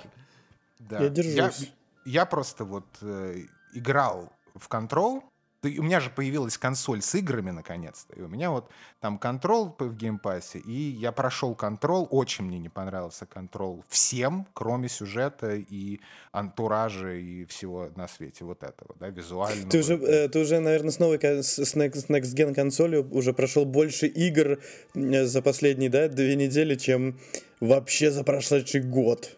[0.79, 1.03] Да.
[1.03, 1.72] Я держусь.
[2.05, 5.22] Я, просто вот э, играл в Control.
[5.62, 8.14] Ты- У меня же появилась консоль с играми наконец-то.
[8.16, 8.70] И у меня вот
[9.01, 10.59] там Control в Game Pass е.
[10.59, 12.07] И я прошел Control.
[12.11, 16.01] Очень мне не понравился Control всем, кроме сюжета и
[16.33, 19.68] антуража и всего на свете вот этого, да, визуального.
[19.70, 23.66] Ты уже, э, ты уже, наверное, с новой с Next, Next Gen консолью уже прошел
[23.66, 24.59] больше игр
[24.94, 27.18] э, за последние, да, две недели, чем
[27.61, 29.37] вообще за прошедший год.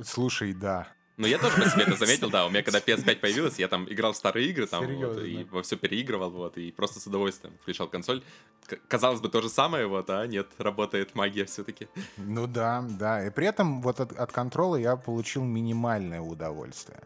[0.00, 0.86] Слушай, да.
[1.18, 2.46] Ну, я тоже по себе это заметил, да.
[2.46, 5.62] У меня когда PS5 появилась, я там играл в старые игры, там, вот, и во
[5.62, 8.22] все переигрывал, вот, и просто с удовольствием включал консоль.
[8.66, 11.88] К- казалось бы, то же самое, вот, а нет, работает магия все-таки.
[12.16, 13.26] Ну да, да.
[13.26, 17.02] И при этом вот от, от контрола я получил минимальное удовольствие.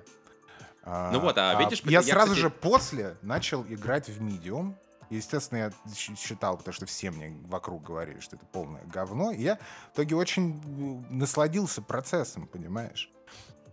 [0.84, 4.74] А, Ну вот, а видишь, я, я, сразу кстати- же после начал играть в Medium,
[5.10, 5.72] Естественно, я
[6.16, 9.30] считал, потому что все мне вокруг говорили, что это полное говно.
[9.30, 9.56] И я
[9.90, 10.58] в итоге очень
[11.10, 13.10] насладился процессом, понимаешь?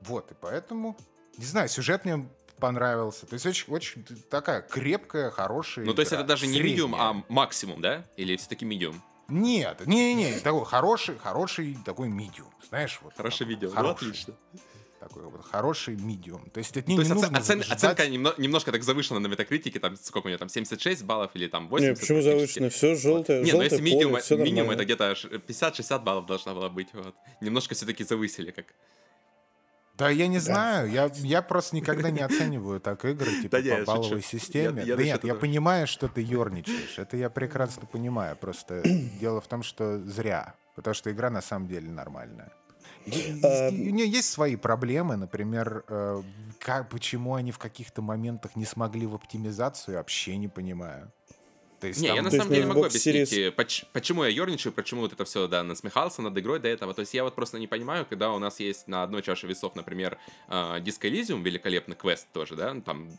[0.02, 0.98] Вот, и поэтому,
[1.38, 2.28] не знаю, сюжет мне
[2.60, 3.26] понравился.
[3.26, 6.20] То есть очень, очень такая крепкая, хорошая Ну, то есть игра.
[6.22, 6.72] это даже не Средняя.
[6.74, 8.06] медиум, а максимум, да?
[8.18, 9.02] Или все-таки медиум?
[9.30, 13.00] Нет, не-не, такой хороший, хороший такой медиум, знаешь?
[13.04, 13.70] Вот Хорошее такой, видео.
[13.70, 14.34] Ну, Хороший, отлично.
[15.00, 16.50] такой вот хороший медиум.
[16.50, 18.84] То есть это не, То есть не оце- нужно оцен- ждать- оценка немно- немножко так
[18.84, 21.96] завышена на метакритике, там сколько у нее там, 76 баллов или там 80?
[21.96, 22.70] Не, почему завышено?
[22.72, 24.72] Все желтое, Не, ну желтое если медиум, нормально.
[24.74, 26.88] это где-то аж 50-60 баллов должна была быть.
[26.94, 27.14] Вот.
[27.40, 28.66] Немножко все-таки завысили как.
[30.00, 33.86] Да я не знаю, я, я просто никогда не оцениваю так игры, типа Да по
[33.86, 34.82] балловой системе.
[34.82, 36.98] Я- я да нет, я понимаю, что ты ерничаешь.
[36.98, 38.38] Это я прекрасно понимаю.
[38.38, 38.82] Просто
[39.20, 40.56] дело в том, что зря.
[40.76, 42.50] Потому что игра на самом деле нормальная.
[43.44, 46.22] А, У нее есть свои проблемы, например, э,
[46.60, 51.12] как, почему они в каких-то моментах не смогли в оптимизацию, вообще не понимаю.
[51.80, 54.74] То есть Не, там- я на самом деле могу объяснить, э, поч- почему я ерничаю,
[54.74, 56.94] почему вот это все, да, насмехался над игрой до этого.
[56.94, 59.76] То есть я вот просто не понимаю, когда у нас есть на одной чаше весов,
[59.76, 60.18] например,
[60.50, 63.10] э, Disco Elysium, великолепный квест тоже, да, ну, там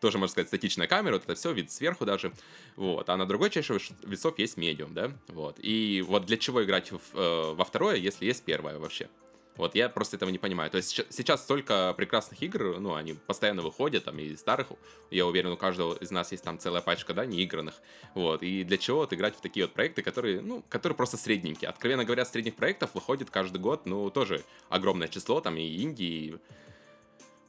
[0.00, 2.32] тоже, можно сказать, статичная камера, вот это все, вид сверху даже,
[2.76, 6.90] вот, а на другой чаше весов есть медиум, да, вот, и вот для чего играть
[6.92, 9.08] в, э, во второе, если есть первое вообще?
[9.58, 10.70] Вот я просто этого не понимаю.
[10.70, 14.68] То есть сейчас столько прекрасных игр, ну, они постоянно выходят, там, и старых,
[15.10, 17.74] я уверен, у каждого из нас есть там целая пачка, да, неигранных.
[18.14, 21.68] Вот, и для чего вот играть в такие вот проекты, которые, ну, которые просто средненькие.
[21.68, 26.36] Откровенно говоря, средних проектов выходит каждый год, ну, тоже огромное число, там, и инди, и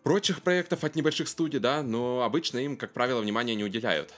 [0.01, 4.11] прочих проектов от небольших студий, да, но обычно им, как правило, внимания не уделяют.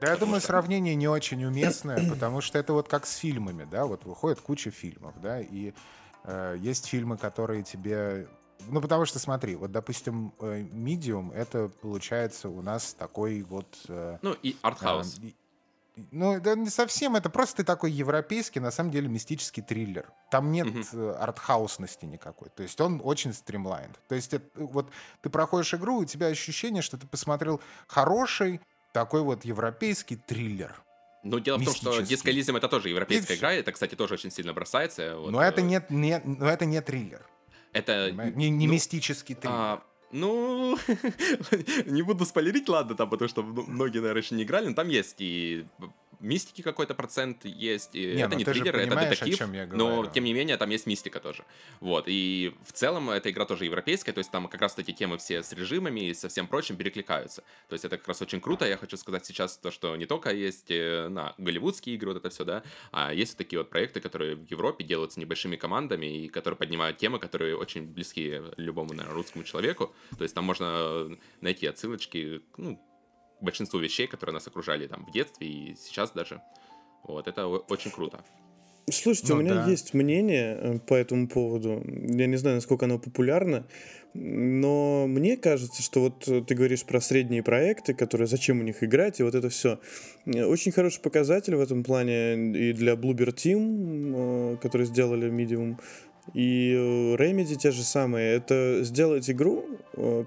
[0.00, 3.86] Да, я думаю, сравнение не очень уместное, потому что это вот как с фильмами, да,
[3.86, 5.72] вот выходит куча фильмов, да, и
[6.60, 8.28] есть фильмы, которые тебе...
[8.68, 13.78] Ну, потому что, смотри, вот, допустим, э, Medium, это, получается, у нас такой вот...
[13.88, 15.20] э, Ну, и артхаус.
[16.10, 20.10] ну, да не совсем, это просто такой европейский, на самом деле, мистический триллер.
[20.30, 22.48] Там нет э, артхаусности никакой.
[22.48, 23.90] То есть он очень стримлайн.
[24.08, 24.90] То есть это, э, вот
[25.22, 28.60] ты проходишь игру, у тебя ощущение, что ты посмотрел хороший
[28.92, 30.74] такой вот европейский триллер.
[31.30, 34.30] Ну, дело в том, что Elysium это тоже европейская И игра, это, кстати, тоже очень
[34.30, 35.16] сильно бросается.
[35.16, 37.26] вот, но это э, не, не, но это не триллер.
[37.72, 38.34] Это понимаешь?
[38.34, 39.56] Не, не ну, мистический триллер.
[39.56, 40.78] А, ну,
[41.86, 45.16] не буду спойлерить, ладно, там, потому что многие, наверное, еще не играли, но там есть
[45.18, 45.66] и
[46.20, 50.32] мистики какой-то процент есть, и Не, это ну не триллер, это детектив, но, тем не
[50.32, 51.44] менее, там есть мистика тоже.
[51.80, 55.18] Вот, и в целом эта игра тоже европейская, то есть там как раз эти темы
[55.18, 57.42] все с режимами и со всем прочим перекликаются.
[57.68, 60.30] То есть это как раз очень круто, я хочу сказать сейчас то, что не только
[60.32, 64.00] есть э, на голливудские игры, вот это все, да, а есть вот такие вот проекты,
[64.00, 69.14] которые в Европе делаются небольшими командами и которые поднимают темы, которые очень близки любому, наверное,
[69.14, 69.94] русскому человеку.
[70.16, 72.80] То есть там можно найти отсылочки, ну,
[73.46, 76.42] большинству вещей, которые нас окружали там в детстве и сейчас даже.
[77.02, 78.22] Вот, это очень круто.
[78.88, 79.70] Слушайте, Ну у меня да.
[79.70, 81.82] есть мнение э, по этому поводу.
[81.84, 83.66] Я не знаю, насколько оно популярно,
[84.14, 88.84] но мне кажется, что вот э, ты говоришь про средние проекты, которые зачем у них
[88.84, 89.80] играть, и вот это все.
[90.24, 95.78] Очень хороший показатель в этом плане и для Bluebird Team, э, которые сделали Medium,
[96.34, 98.36] и э, Remedy те же самые.
[98.36, 100.24] Это сделать игру, э,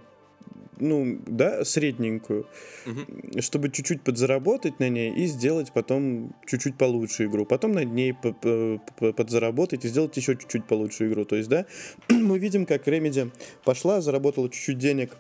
[0.80, 2.48] ну, да, средненькую,
[2.86, 3.42] Мгм.
[3.42, 7.46] чтобы чуть-чуть подзаработать на ней и сделать потом чуть-чуть получше игру.
[7.46, 11.26] Потом над ней по- по- по- подзаработать и сделать еще чуть-чуть получше игру.
[11.26, 11.66] То есть, да,
[12.10, 13.32] мы видим, как Remedy
[13.64, 15.18] пошла, заработала чуть-чуть денег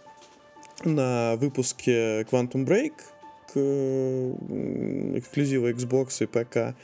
[0.85, 2.93] на выпуске Quantum Break
[3.53, 6.75] к эксклюзива Xbox и ПК.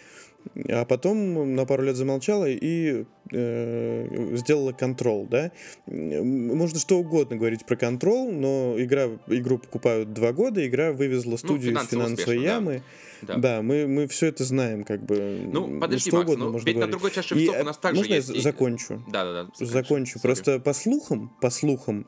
[0.70, 5.52] А потом на пару лет замолчала и э, сделала Control, да.
[5.88, 11.72] Можно что угодно говорить про Control, но игра, игру покупают два года, игра вывезла студию
[11.72, 12.54] из Ну, финансово финансовой успешно, да.
[12.54, 12.84] ямы.
[13.22, 13.36] Да.
[13.38, 15.42] Да, мы, мы все это знаем, как бы.
[15.52, 16.92] Ну, подожди, что Макс, угодно ну, можно ведь на говорить.
[16.92, 19.04] другой чаше И, весов э, у нас также можно я есть и- закончу?
[19.08, 19.66] Да-да-да.
[19.66, 20.20] Закончу.
[20.20, 20.22] Sorry.
[20.22, 22.08] Просто по слухам, по слухам,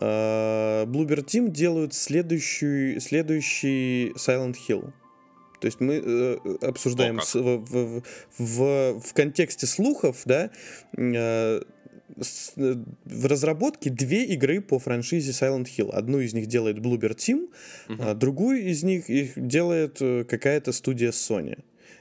[0.00, 4.92] э, Bluebird Team делают следующий, следующий Silent Hill.
[5.60, 8.02] То есть мы э, обсуждаем с- в, в,
[8.38, 10.50] в, в контексте слухов, да,
[10.96, 11.60] э,
[12.20, 15.90] с- э, в разработке две игры по франшизе Silent Hill.
[15.92, 17.48] Одну из них делает Bluebird Team,
[17.88, 18.02] Мгм.
[18.02, 21.58] а другую из них их делает э, какая-то студия Sony.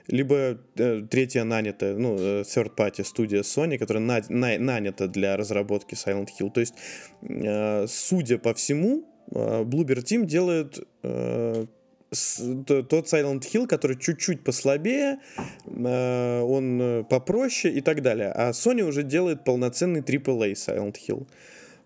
[0.07, 5.35] Либо э, третья нанятая, ну, э, third party студия Sony, которая на- на- нанята для
[5.35, 6.51] разработки Silent Hill.
[6.51, 6.75] То есть,
[7.23, 11.65] э, судя по всему, э, Bluebird Team делает э,
[12.09, 15.19] тот Silent Hill, который чуть-чуть послабее,
[15.65, 18.31] э, он э, попроще и так далее.
[18.31, 21.27] А Sony уже делает полноценный AAA Silent Hill.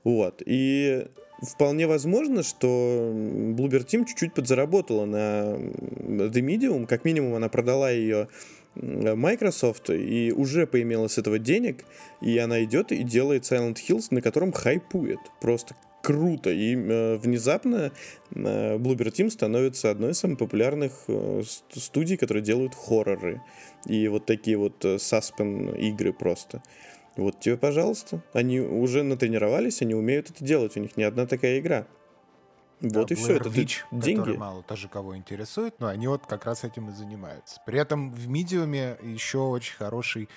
[0.04, 0.42] Вот.
[0.46, 1.08] И
[1.42, 6.86] вполне возможно, что Bloober Team чуть-чуть подзаработала на The Medium.
[6.86, 8.28] Как минимум она продала ее
[8.76, 11.86] Microsoft и уже поимела с этого денег,
[12.22, 15.20] и она идет и делает Silent Hills, на котором хайпует.
[15.42, 16.50] Просто круто.
[16.50, 17.92] И э, внезапно
[18.32, 23.42] э, Bloober Team становится одной из самых популярных э, студий, которые делают хорроры.
[23.86, 26.62] И вот такие вот э, саспен игры просто.
[27.16, 28.22] Вот тебе, пожалуйста.
[28.34, 30.78] Они уже натренировались, они умеют это делать.
[30.78, 31.86] У них не одна такая игра.
[32.82, 34.32] Вот да, и все, это Witch, деньги.
[34.38, 37.60] мало тоже кого интересует, но они вот как раз этим и занимаются.
[37.66, 40.30] При этом в медиуме еще очень хороший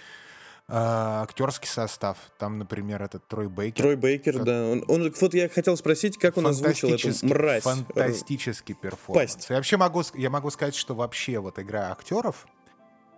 [0.73, 2.17] э, актерский состав.
[2.39, 3.83] Там, например, этот Трой Бейкер.
[3.83, 4.63] Трой Бейкер, Как- да.
[4.71, 7.63] Он, он- вот я хотел спросить, как он озвучил эту мразь.
[7.63, 9.35] Фантастический перформанс.
[9.35, 9.51] пасть.
[9.51, 12.47] Я вообще могу, я могу сказать, что вообще вот игра актеров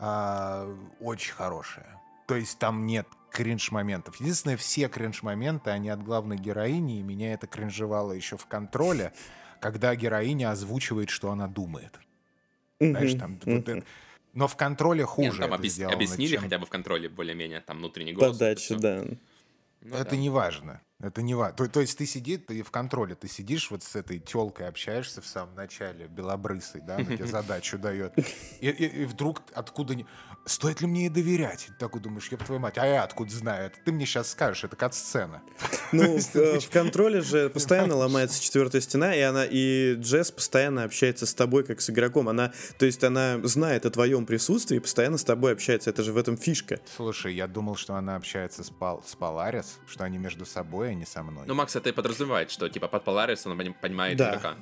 [0.00, 0.66] а,
[1.00, 2.00] очень хорошая.
[2.26, 4.16] То есть там нет кринж-моментов.
[4.20, 9.12] Единственное, все кринж-моменты, они от главной героини, и меня это кринжевало еще в контроле,
[9.60, 11.98] когда героиня озвучивает, что она думает.
[12.80, 13.84] Знаешь, там вот это-
[14.34, 17.08] Но в контроле хуже ну, там это объяс- сделано, объяснили чем- хотя бы в контроле
[17.08, 18.36] более-менее, там внутренний голос.
[18.36, 19.04] Подача, да.
[19.80, 20.16] Ну это да.
[20.16, 20.80] не важно.
[21.04, 21.54] Это не важно.
[21.56, 25.20] То, то есть ты сидишь, ты в контроле, ты сидишь вот с этой телкой, общаешься
[25.20, 28.16] в самом начале, белобрысой, да, она тебе задачу дает.
[28.60, 29.94] И, и- и вдруг откуда...
[29.94, 30.06] не-
[30.46, 31.66] Стоит ли мне ей доверять?
[31.68, 33.66] Ты такой думаешь, ёб твою мать, а я откуда знаю?
[33.66, 35.42] Это ты мне сейчас скажешь, это кат-сцена.
[35.92, 40.82] Ну, в, э, в контроле же постоянно ломается четвертая стена, и она и Джесс постоянно
[40.84, 42.28] общается с тобой как с игроком.
[42.28, 45.90] Она, то есть она знает о твоем присутствии и постоянно с тобой общается.
[45.90, 46.80] Это же в этом фишка.
[46.96, 51.04] Слушай, я думал, что она общается с, Пал, с Паларис, что они между собой, не
[51.06, 51.44] со мной.
[51.46, 54.30] Ну, Макс это и подразумевает, что типа под Polaris он пони- понимает Да.
[54.30, 54.54] игрока.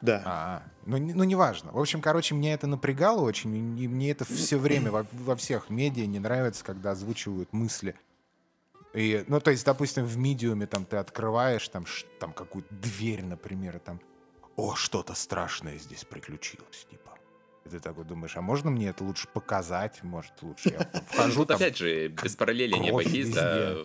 [0.00, 0.22] Да.
[0.24, 1.72] А, ну, не- ну неважно.
[1.72, 5.70] В общем, короче, мне это напрягало очень, и мне это все время во, во всех
[5.70, 7.94] медиа не нравится, когда озвучивают мысли.
[8.92, 13.24] И, ну, то есть, допустим, в медиуме там ты открываешь там, ш- там какую-то дверь,
[13.24, 14.00] например, и там,
[14.56, 17.10] о, что-то страшное здесь приключилось, типа.
[17.64, 20.02] И ты такой думаешь, а можно мне это лучше показать?
[20.04, 21.56] Может, лучше я вхожу Тут там...
[21.56, 23.78] опять же, без параллели не обойтись, да,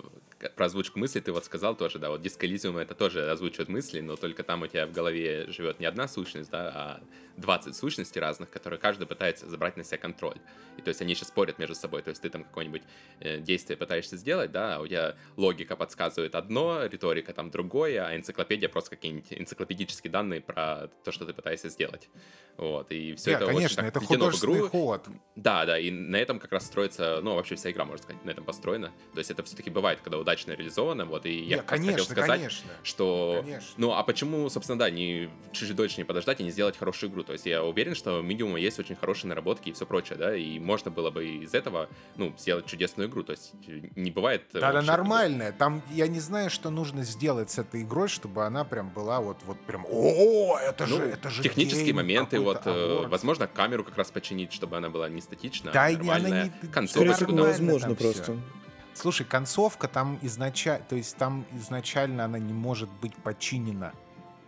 [0.56, 4.16] про озвучку мыслей ты вот сказал тоже, да, вот Elysium это тоже озвучивает мысли, но
[4.16, 7.02] только там у тебя в голове живет не одна сущность, да, а
[7.38, 10.38] 20 сущностей разных, которые каждый пытается забрать на себя контроль.
[10.78, 12.84] И то есть они еще спорят между собой, то есть ты там какое-нибудь
[13.20, 18.16] э, действие пытаешься сделать, да, а у тебя логика подсказывает одно, риторика там другое, а
[18.16, 22.10] энциклопедия просто какие-нибудь энциклопедические данные про то, что ты пытаешься сделать.
[22.58, 24.70] Вот, и все Не, это очень конечно, так это в художественный игру.
[24.70, 25.08] ход.
[25.36, 28.32] Да, да, и на этом как раз строится, ну, вообще вся игра, можно сказать, на
[28.32, 28.92] этом построена.
[29.14, 32.30] То есть это все-таки бывает, когда удачно реализовано, вот, и я раз конечно, хотел сказать,
[32.40, 32.70] конечно.
[32.84, 33.42] что...
[33.44, 33.68] Конечно.
[33.78, 37.24] Ну, а почему, собственно, да, не чуть дольше не подождать и не сделать хорошую игру?
[37.24, 40.36] То есть я уверен, что у Medium есть очень хорошие наработки и все прочее, да,
[40.36, 43.24] и можно было бы из этого, ну, сделать чудесную игру.
[43.24, 43.54] То есть
[43.96, 44.44] не бывает...
[44.54, 45.52] э, Да, да, нормальная.
[45.52, 49.38] Там я не знаю, что нужно сделать с этой игрой, чтобы она прям была вот,
[49.46, 49.86] вот прям.
[49.90, 53.98] О, это Ну, же, это же технические гейм моменты, вот, какой-то, э, возможно, камеру как
[53.98, 56.54] раз починить, чтобы она была не статична, Да, а и она нормальная.
[56.62, 58.38] не- Концовочку, невозможно там всё.
[59.00, 63.92] Слушай, концовка там изначально, то есть там изначально она не может быть починена.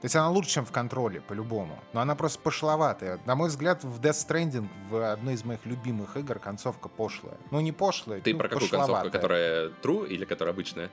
[0.01, 1.77] То есть она лучше, чем в контроле, по-любому.
[1.93, 3.19] Но она просто пошловатая.
[3.25, 7.37] На мой взгляд, в Death Stranding, в одной из моих любимых игр, концовка пошлая.
[7.51, 10.89] Ну, не пошлая, Ты ну, про какую концовку, которая true или которая обычная?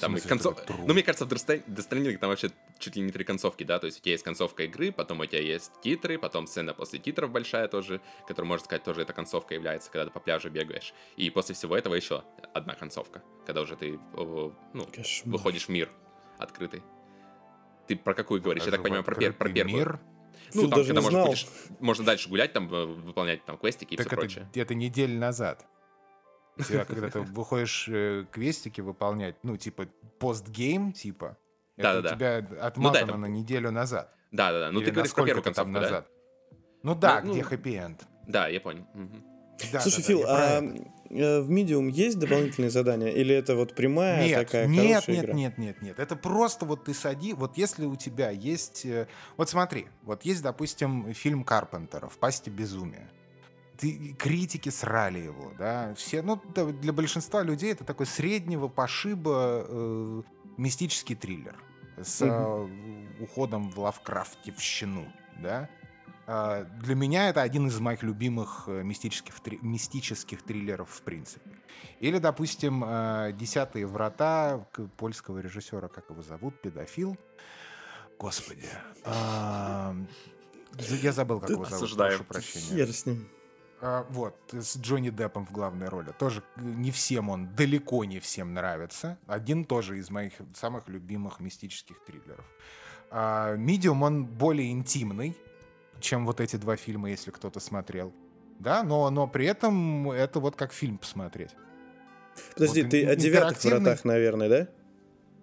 [0.00, 0.58] Там и концов...
[0.68, 3.98] Ну, мне кажется, в Stranding там вообще чуть ли не три концовки, да, то есть
[4.00, 7.68] у тебя есть концовка игры, потом у тебя есть титры, потом сцена после титров большая
[7.68, 10.92] тоже, которая, можно сказать, тоже эта концовка является, когда ты по пляжу бегаешь.
[11.16, 15.32] И после всего этого еще одна концовка, когда уже ты, ну, Кошмар.
[15.32, 15.90] выходишь в мир
[16.38, 16.82] открытый.
[17.86, 18.64] Ты про какую говоришь?
[18.64, 19.76] Я так понимаю, про, пер- про первую.
[19.76, 20.00] мир.
[20.54, 21.26] Ну, Фил там, даже когда знал.
[21.28, 21.46] путеше-
[21.80, 24.48] можно дальше гулять, там, э, выполнять там квестики и Так все это прочее.
[24.52, 25.66] где-то неделю назад.
[26.58, 29.86] У тебя, когда ты выходишь э, квестики выполнять, ну, типа,
[30.18, 31.36] постгейм, типа,
[31.76, 34.12] это у тебя отмотано там- на неделю назад.
[34.32, 35.80] Да-да-да, ну Или ты говоришь про первую концовку, да?
[35.80, 36.08] назад.
[36.82, 38.02] Ну да, Ну, где ну, хэппи-энд.
[38.26, 38.86] Да, я понял.
[39.72, 40.62] Да, Слушай, да, да, Фил, про а
[41.10, 43.08] э, в Medium есть дополнительные задания?
[43.08, 45.34] Или это вот прямая Нет, такая нет, хорошая нет, игра?
[45.34, 45.98] нет, нет, нет.
[45.98, 48.84] Это просто вот ты сади, вот если у тебя есть...
[48.84, 53.08] э, Вот смотри, вот есть, допустим, фильм Карпентера «В пасти безумия».
[53.78, 56.36] Ты, критики срали его, да, все, ну,
[56.80, 60.22] для большинства людей это такой среднего пошиба э,
[60.56, 61.56] мистический триллер
[62.02, 62.68] с э,
[63.20, 65.06] уходом в лавкрафтевщину,
[65.40, 65.68] да.
[66.28, 71.50] А, Для меня это один из моих любимых э, мистических, три- мистических триллеров в принципе.
[72.00, 77.16] Или, допустим, э, «Десятые врата» польского режиссера, как его зовут, педофил.
[78.18, 78.64] Господи.
[80.78, 82.66] за- Я забыл, как его зовут, прошу прощения.
[82.86, 83.28] Хер с ним.
[83.80, 86.12] А, вот, с Джонни Деппом в главной роли.
[86.18, 89.18] Тоже не всем он, далеко не всем нравится.
[89.26, 92.44] Один тоже из моих самых любимых мистических триллеров.
[93.58, 95.36] Медиум, он более интимный,
[96.00, 98.12] чем вот эти два фильма, если кто-то смотрел.
[98.58, 101.50] Да, но, но при этом это вот как фильм посмотреть.
[102.54, 104.68] Подожди, вот, ты о девятых вратах, наверное, да?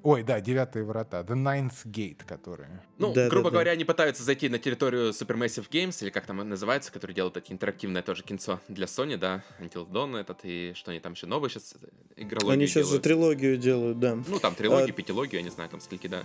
[0.04, 1.22] Ой, да, девятые врата.
[1.22, 2.82] The Ninth Gate, которые.
[2.97, 3.76] Ну, да, грубо да, говоря, да.
[3.76, 8.01] они пытаются зайти на территорию Supermassive Games, или как там называется, который делают эти интерактивное
[8.01, 11.76] тоже кинцо для Sony, да, Until Dawn этот, и что они там еще новые сейчас
[11.82, 11.88] э,
[12.18, 12.91] игрологию Они сейчас делают.
[12.91, 14.18] же трилогию делают, да.
[14.28, 14.91] Ну, там трилогию, а...
[14.91, 16.24] пятилогию, я не знаю, там скольки, да.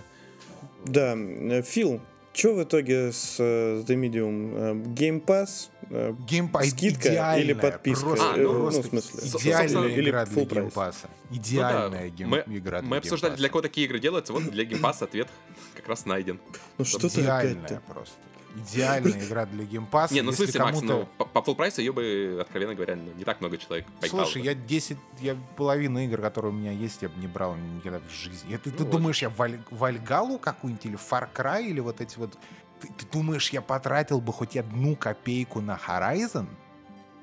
[0.85, 2.01] Да, э, Фил,
[2.33, 4.53] что в итоге с uh, The Medium?
[4.53, 5.69] Uh, Game Pass?
[5.89, 8.05] Uh, Game Pass скидка или подписка?
[8.05, 9.39] Просто, а, ну, ну, в смысле.
[9.39, 10.95] Идеальная или игра для Game Pass.
[11.31, 12.07] Идеальная ну, да.
[12.09, 15.03] гейм, мы, игра для Мы обсуждали, для кого такие игры делаются, вот для Game Pass
[15.03, 15.27] ответ
[15.75, 16.39] как раз найден.
[16.77, 18.15] Ну что ты Идеальная просто
[18.55, 20.13] идеальная игра для Game Pass а.
[20.13, 22.95] Не, ну в смысле, Макс, ну, по, по full price у ее бы, откровенно говоря,
[22.95, 24.25] ну, не так много человек поиграл.
[24.25, 27.99] Слушай, я 10, я половину игр, которые у меня есть, я бы не брал никогда
[27.99, 28.55] в жизни.
[28.57, 28.91] Ты, ну, ты вот.
[28.91, 32.37] думаешь, я Валь, Вальгаллу какую-нибудь или Far Cry или вот эти вот...
[32.81, 36.47] Ты, ты думаешь, я потратил бы хоть одну копейку на Horizon?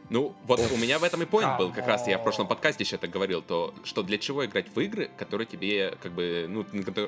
[0.08, 2.84] Ну, вот у меня в этом и point был, как раз я в прошлом подкасте
[2.84, 6.64] еще так говорил, то, что для чего играть в игры, которые тебе, как бы, ну,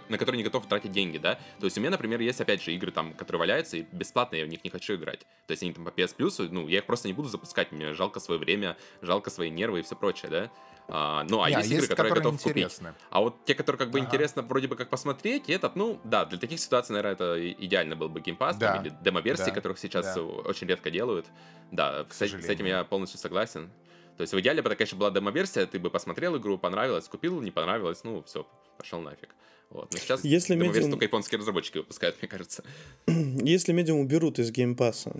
[0.08, 1.38] на которые не готов тратить деньги, да?
[1.60, 4.44] То есть у меня, например, есть, опять же, игры там, которые валяются, и бесплатно я
[4.44, 5.20] в них не хочу играть.
[5.46, 7.92] То есть они там по PS Plus, ну, я их просто не буду запускать, мне
[7.92, 10.50] жалко свое время, жалко свои нервы и все прочее, да?
[10.90, 12.88] А, ну, а yeah, есть, есть игры, которые, которые готов интересны.
[12.88, 13.06] купить.
[13.10, 14.08] А вот те, которые как бы ага.
[14.08, 18.08] интересно вроде бы как посмотреть, этот, ну, да, для таких ситуаций, наверное, это идеально был
[18.08, 18.74] бы Game Pass, да.
[18.74, 19.50] там, или демо-версии, да.
[19.50, 20.22] которых сейчас да.
[20.22, 21.26] очень редко делают.
[21.70, 23.70] Да, с, с этим я полностью согласен.
[24.16, 27.50] То есть в идеале бы, конечно, была демо-версия, ты бы посмотрел игру, понравилось, купил, не
[27.50, 28.46] понравилось, ну, все,
[28.78, 29.34] пошел нафиг.
[29.68, 29.92] Вот.
[29.92, 32.64] Но сейчас Если демо-версию только японские разработчики выпускают, мне кажется.
[33.06, 35.12] Если Medium уберут из Game Pass а,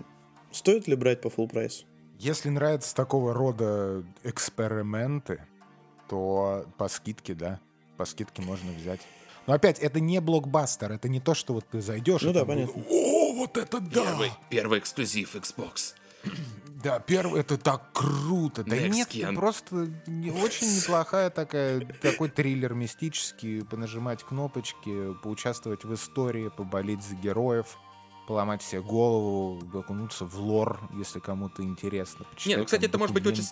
[0.51, 1.85] стоит ли брать по full price?
[2.19, 5.47] Если нравятся такого рода эксперименты,
[6.09, 7.61] то по скидке, да,
[7.97, 9.01] по скидке можно взять.
[9.47, 12.45] Но опять, это не блокбастер, это не то, что вот ты зайдешь ну, и да,
[12.45, 12.83] понятно.
[12.91, 14.05] О, вот это да!
[14.05, 15.95] Первый, первый эксклюзив Xbox.
[16.81, 18.63] Да, первый, это так круто.
[18.63, 19.35] Да Next нет, gen.
[19.35, 27.17] просто не, очень неплохая такая, такой триллер мистический, понажимать кнопочки, поучаствовать в истории, поболеть за
[27.17, 27.77] героев
[28.29, 32.27] поломать себе голову, окунуться в лор, если кому-то интересно.
[32.45, 33.43] Не, ну, кстати, это может быть очень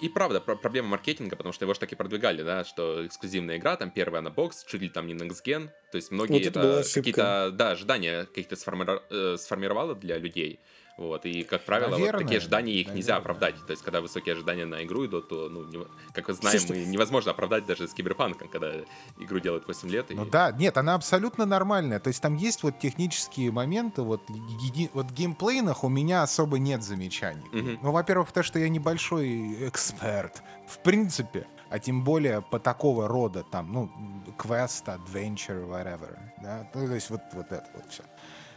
[0.00, 3.56] и правда, про проблема маркетинга, потому что его же так и продвигали, да, что эксклюзивная
[3.56, 6.46] игра, там первая на бокс, чуть ли там не Next Gen, то есть многие вот
[6.46, 8.86] это, это какие-то, да, ожидания каких-то сформи...
[9.10, 10.60] э, сформировало для людей,
[10.96, 12.96] вот, и, как правило, наверное, вот такие ожидания их наверное.
[12.96, 13.54] нельзя оправдать.
[13.66, 15.78] То есть, когда высокие ожидания на игру идут, то, ну, не,
[16.12, 18.72] как мы знаем, Слушай, мы, невозможно оправдать даже с киберпанком, когда
[19.18, 20.10] игру делают 8 лет.
[20.10, 20.14] И...
[20.14, 22.00] Ну да, нет, она абсолютно нормальная.
[22.00, 24.88] То есть, там есть вот технические моменты, вот, еди...
[24.94, 27.46] вот геймплейных у меня особо нет замечаний.
[27.52, 27.78] Угу.
[27.82, 33.42] Ну, во-первых, то, что я небольшой эксперт, в принципе, а тем более по такого рода,
[33.42, 33.90] там, ну,
[34.38, 38.02] квест, adventure, whatever, да, то есть вот, вот это вот все.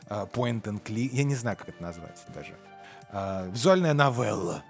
[0.09, 2.55] А, point and click, я не знаю, как это назвать даже.
[3.11, 4.63] А, визуальная новелла.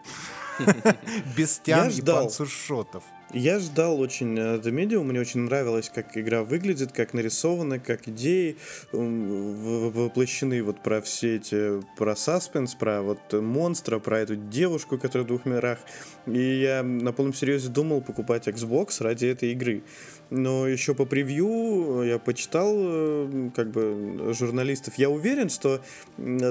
[1.38, 3.04] Без тян и панцушотов.
[3.32, 8.58] Я ждал очень The Medium, мне очень нравилось, как игра выглядит, как нарисована, как идеи
[8.92, 15.28] воплощены вот про все эти, про саспенс, про вот монстра, про эту девушку, которая в
[15.28, 15.78] двух мирах.
[16.26, 19.84] И я на полном серьезе думал покупать Xbox ради этой игры.
[20.32, 24.96] Но еще по превью я почитал э, как бы журналистов.
[24.98, 25.82] Я уверен, что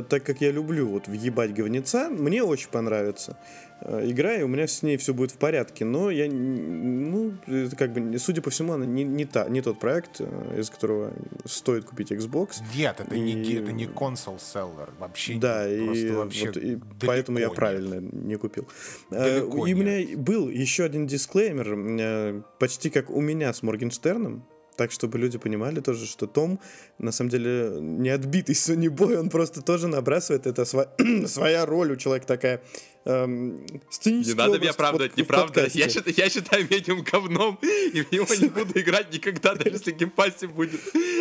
[0.08, 3.36] так как я люблю вот въебать говнеца, мне очень понравится.
[3.80, 5.84] Э, игра, и у меня с ней все будет в порядке.
[5.84, 6.26] Но я,
[6.68, 10.60] ну, это как бы, судя по всему, она не, не, та, не тот проект, э,
[10.60, 11.12] из которого
[11.44, 12.56] стоит купить Xbox.
[12.74, 13.20] Нет, это, и...
[13.20, 14.90] не, это не seller.
[14.98, 18.68] Вообще Да, и, вообще вот, и поэтому я правильно не купил.
[19.10, 24.44] Э, далеко и у меня был еще один дисклеймер, почти как у меня с Моргенштерном
[24.78, 26.60] так, чтобы люди понимали тоже, что Том,
[26.98, 30.88] на самом деле, не отбитый Boy, он просто тоже набрасывает, это сво-
[31.26, 32.62] своя роль у человека такая.
[33.05, 33.64] Эм,
[34.05, 35.66] не надо меня оправдывать, неправда.
[35.72, 40.16] Я, я считаю Medium говном, и в него не буду играть никогда, даже если Game
[40.16, 40.80] Pass е будет.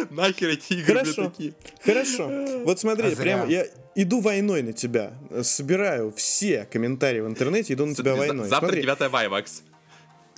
[0.09, 1.53] Нахер эти игры Хорошо, такие.
[1.83, 2.29] хорошо.
[2.65, 3.65] Вот смотри, а прямо я
[3.95, 5.13] иду войной на тебя,
[5.43, 8.47] собираю все комментарии в интернете, иду на тебя войной.
[8.49, 9.63] Завтра 9 мая, Макс.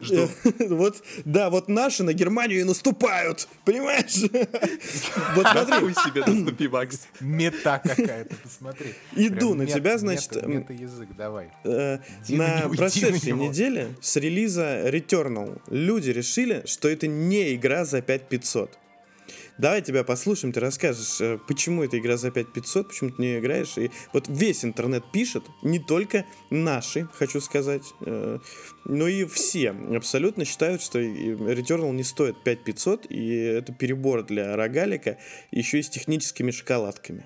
[0.02, 0.30] Жду.
[0.70, 4.22] вот, да, вот наши на Германию и наступают, понимаешь?
[5.36, 5.94] вот смотри.
[5.94, 7.08] себе наступи, Макс.
[7.20, 8.94] Мета какая-то, посмотри.
[9.16, 10.46] Иду на тебя, значит...
[10.46, 11.52] Мета язык, давай.
[11.64, 18.78] Э, на прошедшей неделе с релиза Returnal люди решили, что это не игра за 5500.
[19.60, 23.78] Давай тебя послушаем, ты расскажешь, э, почему эта игра за 5500, почему ты не играешь.
[23.78, 28.40] И вот весь интернет пишет, не только наши, хочу сказать, э,
[28.86, 35.18] но и все абсолютно считают, что Returnal не стоит 5500, и это перебор для рогалика,
[35.52, 37.24] еще и с техническими шоколадками.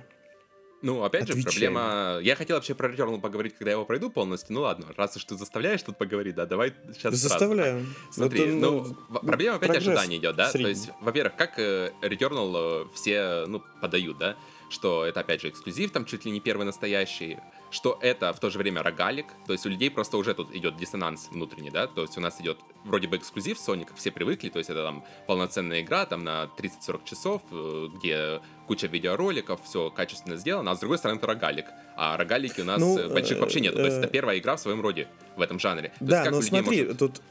[0.83, 1.43] Ну, опять Отвечаем.
[1.43, 2.19] же, проблема...
[2.21, 4.53] Я хотел вообще про Returnal поговорить, когда я его пройду полностью.
[4.53, 7.85] Ну ладно, раз уж ты заставляешь тут поговорить, да, давай сейчас Заставляю.
[7.85, 8.11] Сразу.
[8.11, 10.49] Смотри, это, ну, ну, проблема опять ожидания идет, да?
[10.49, 10.65] Средний.
[10.65, 14.35] То есть, во-первых, как э, Returnal э, все, ну, подают, да?
[14.69, 17.37] Что это, опять же, эксклюзив, там чуть ли не первый настоящий
[17.73, 20.77] что это в то же время рогалик, то есть у людей просто уже тут идет
[20.77, 24.49] диссонанс внутренний, да, то есть у нас идет вроде бы эксклюзив Sony, как все привыкли,
[24.49, 29.89] то есть это там полноценная игра, там на 30-40 часов, э, где куча видеороликов, все
[29.89, 31.65] качественно сделано, а с другой стороны это рогалик,
[31.97, 34.55] а рогалики у нас ну, э, больших вообще нет, то есть это э, первая игра
[34.55, 35.91] в своем роде в этом жанре.
[35.99, 36.99] То да, но смотри, может...
[36.99, 37.21] тут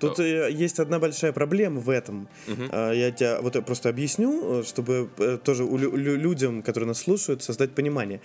[0.00, 2.28] Тут э, есть одна большая проблема в этом.
[2.48, 2.62] Угу.
[2.72, 5.08] Я тебе вот просто объясню, чтобы
[5.44, 8.20] тоже у людям, которые нас слушают, создать понимание.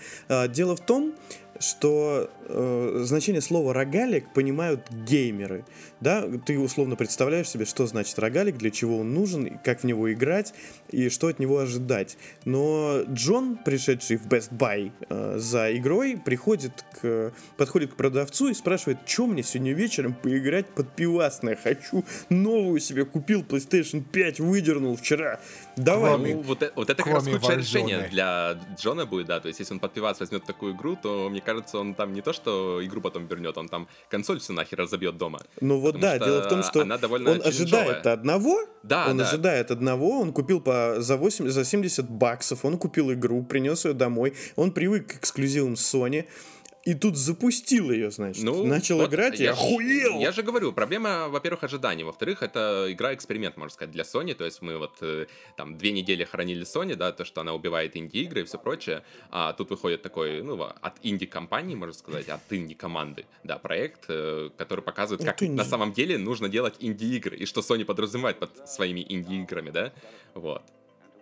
[0.49, 1.13] Дело в том,
[1.59, 5.65] что э, значение слова рогалик понимают геймеры.
[5.99, 6.25] Да?
[6.45, 10.53] Ты условно представляешь себе, что значит рогалик, для чего он нужен, как в него играть
[10.89, 12.17] и что от него ожидать.
[12.45, 18.53] Но Джон, пришедший в Best Buy э, за игрой, приходит к, подходит к продавцу и
[18.53, 21.58] спрашивает, что мне сегодня вечером поиграть под пивасное.
[21.63, 25.39] Хочу новую себе купил PlayStation 5, выдернул вчера.
[25.75, 26.13] Давай.
[26.13, 29.39] Кроме, ну, вот, вот это как раз худшее решение для Джона будет, да.
[29.39, 32.21] То есть, если он под пивас возьмет такую игру, то мне кажется, он там не
[32.21, 35.39] то, что игру потом вернет, он там консоль все нахер разобьет дома.
[35.61, 39.27] Ну вот да, дело в том, что она довольно он ожидает одного, да, он да.
[39.27, 43.93] ожидает одного, он купил по, за, 8, за 70 баксов, он купил игру, принес ее
[43.93, 46.25] домой, он привык к эксклюзивам Sony,
[46.89, 48.43] и тут запустил ее, значит.
[48.43, 50.19] Ну, Начал вот играть я, и охуел.
[50.19, 52.03] Я же говорю, проблема, во-первых, ожиданий.
[52.03, 54.33] Во-вторых, это игра-эксперимент, можно сказать, для Sony.
[54.33, 57.95] То есть мы вот э, там две недели хранили Sony, да, то, что она убивает
[57.95, 59.03] инди-игры и все прочее.
[59.29, 64.81] А тут выходит такой, ну, от инди-компании, можно сказать, от инди-команды, да, проект, э, который
[64.81, 67.37] показывает, как на самом деле нужно делать инди-игры.
[67.37, 69.93] И что Sony подразумевает под своими инди-играми, да.
[70.33, 70.63] Вот.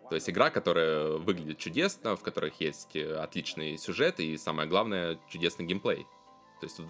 [0.10, 5.20] То есть игра, которая выглядит чудесно, в которых есть э, отличный сюжет и, самое главное,
[5.30, 6.08] чудесный геймплей.
[6.60, 6.88] То есть тут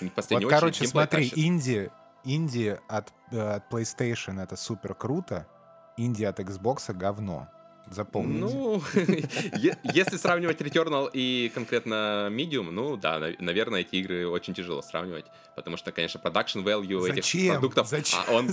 [0.00, 1.90] в последнюю вот, короче, смотри, инди,
[2.24, 5.48] инди от, э, от PlayStation это супер круто,
[5.96, 7.48] инди от Xbox говно.
[7.90, 8.40] Запомните.
[8.40, 8.82] Ну,
[9.94, 15.76] если сравнивать Returnal и конкретно Medium, ну да, наверное, эти игры очень тяжело сравнивать, потому
[15.76, 17.88] что, конечно, production value этих продуктов?
[18.26, 18.48] А он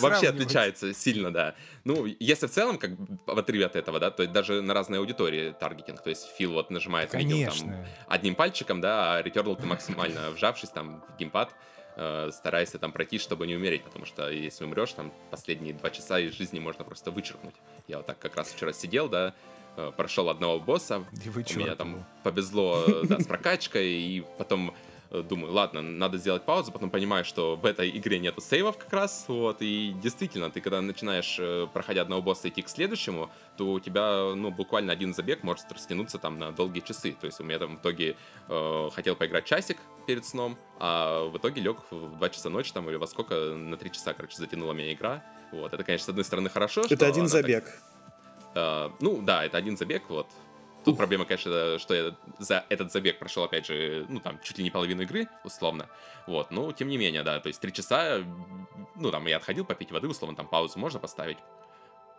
[0.00, 1.54] вообще отличается сильно, да.
[1.84, 2.90] Ну, если в целом, как
[3.26, 6.52] в отрыве от этого, да, то есть даже на разные аудитории таргетинг, то есть Фил
[6.52, 11.54] вот нажимает видео там одним пальчиком, да, а Returnal ты максимально вжавшись там в геймпад,
[11.96, 16.18] э, старайся там пройти, чтобы не умереть, потому что если умрешь, там последние два часа
[16.18, 17.54] из жизни можно просто вычеркнуть.
[17.88, 19.34] Я вот так как раз вчера сидел, да,
[19.76, 25.52] э, прошел одного босса, у меня там повезло да, с прокачкой, и потом Э, думаю,
[25.52, 29.58] ладно, надо сделать паузу, потом понимаю, что в этой игре нету сейвов как раз, вот,
[29.60, 34.32] и действительно, ты когда начинаешь, э, проходя одного босса, идти к следующему, то у тебя,
[34.34, 37.76] ну, буквально один забег может растянуться там на долгие часы, то есть у меня там
[37.76, 38.16] в итоге
[38.48, 42.88] э, хотел поиграть часик перед сном, а в итоге лег в 2 часа ночи там
[42.88, 46.24] или во сколько, на 3 часа, короче, затянула меня игра, вот, это, конечно, с одной
[46.24, 47.64] стороны хорошо, Это один забег.
[47.64, 47.82] Так,
[48.54, 50.26] э, ну, да, это один забег, вот,
[50.84, 54.64] Тут проблема, конечно, что я за этот забег прошел, опять же, ну, там, чуть ли
[54.64, 55.88] не половину игры, условно.
[56.26, 58.20] Вот, но, тем не менее, да, то есть три часа,
[58.96, 61.38] ну, там, я отходил попить воды, условно, там, паузу можно поставить.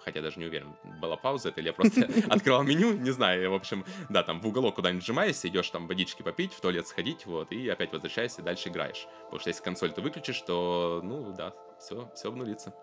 [0.03, 3.53] Хотя даже не уверен, была пауза это или я просто открывал меню, не знаю, в
[3.53, 7.51] общем, да, там в уголок куда-нибудь сжимаешься, идешь там водички попить, в туалет сходить, вот,
[7.51, 9.07] и опять возвращаешься, и дальше играешь.
[9.25, 12.73] Потому что если консоль ты выключишь, то, ну, да, все, все обнулится.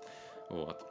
[0.49, 0.83] Вот.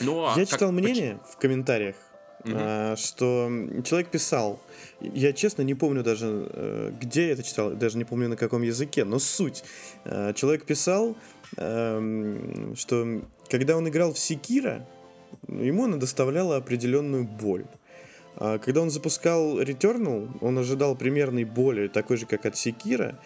[0.00, 1.96] Ну, а я читал мнение в комментариях
[2.44, 2.96] mm-hmm.
[2.96, 4.60] что человек писал,
[5.00, 8.62] я честно не помню даже, э, где я это читал, даже не помню на каком
[8.62, 9.64] языке, но суть.
[10.04, 11.16] А, человек писал,
[11.56, 14.86] эм, что когда он играл в Секира,
[15.48, 17.64] ему она доставляла определенную боль.
[18.36, 23.18] А когда он запускал Returnal, он ожидал примерной боли, такой же, как от Секира,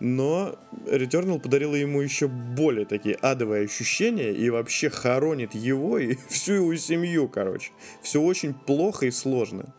[0.00, 6.54] но Returnal подарила ему еще более такие адовые ощущения и вообще хоронит его и всю
[6.54, 7.72] его семью, короче.
[8.02, 9.74] Все очень плохо и сложно.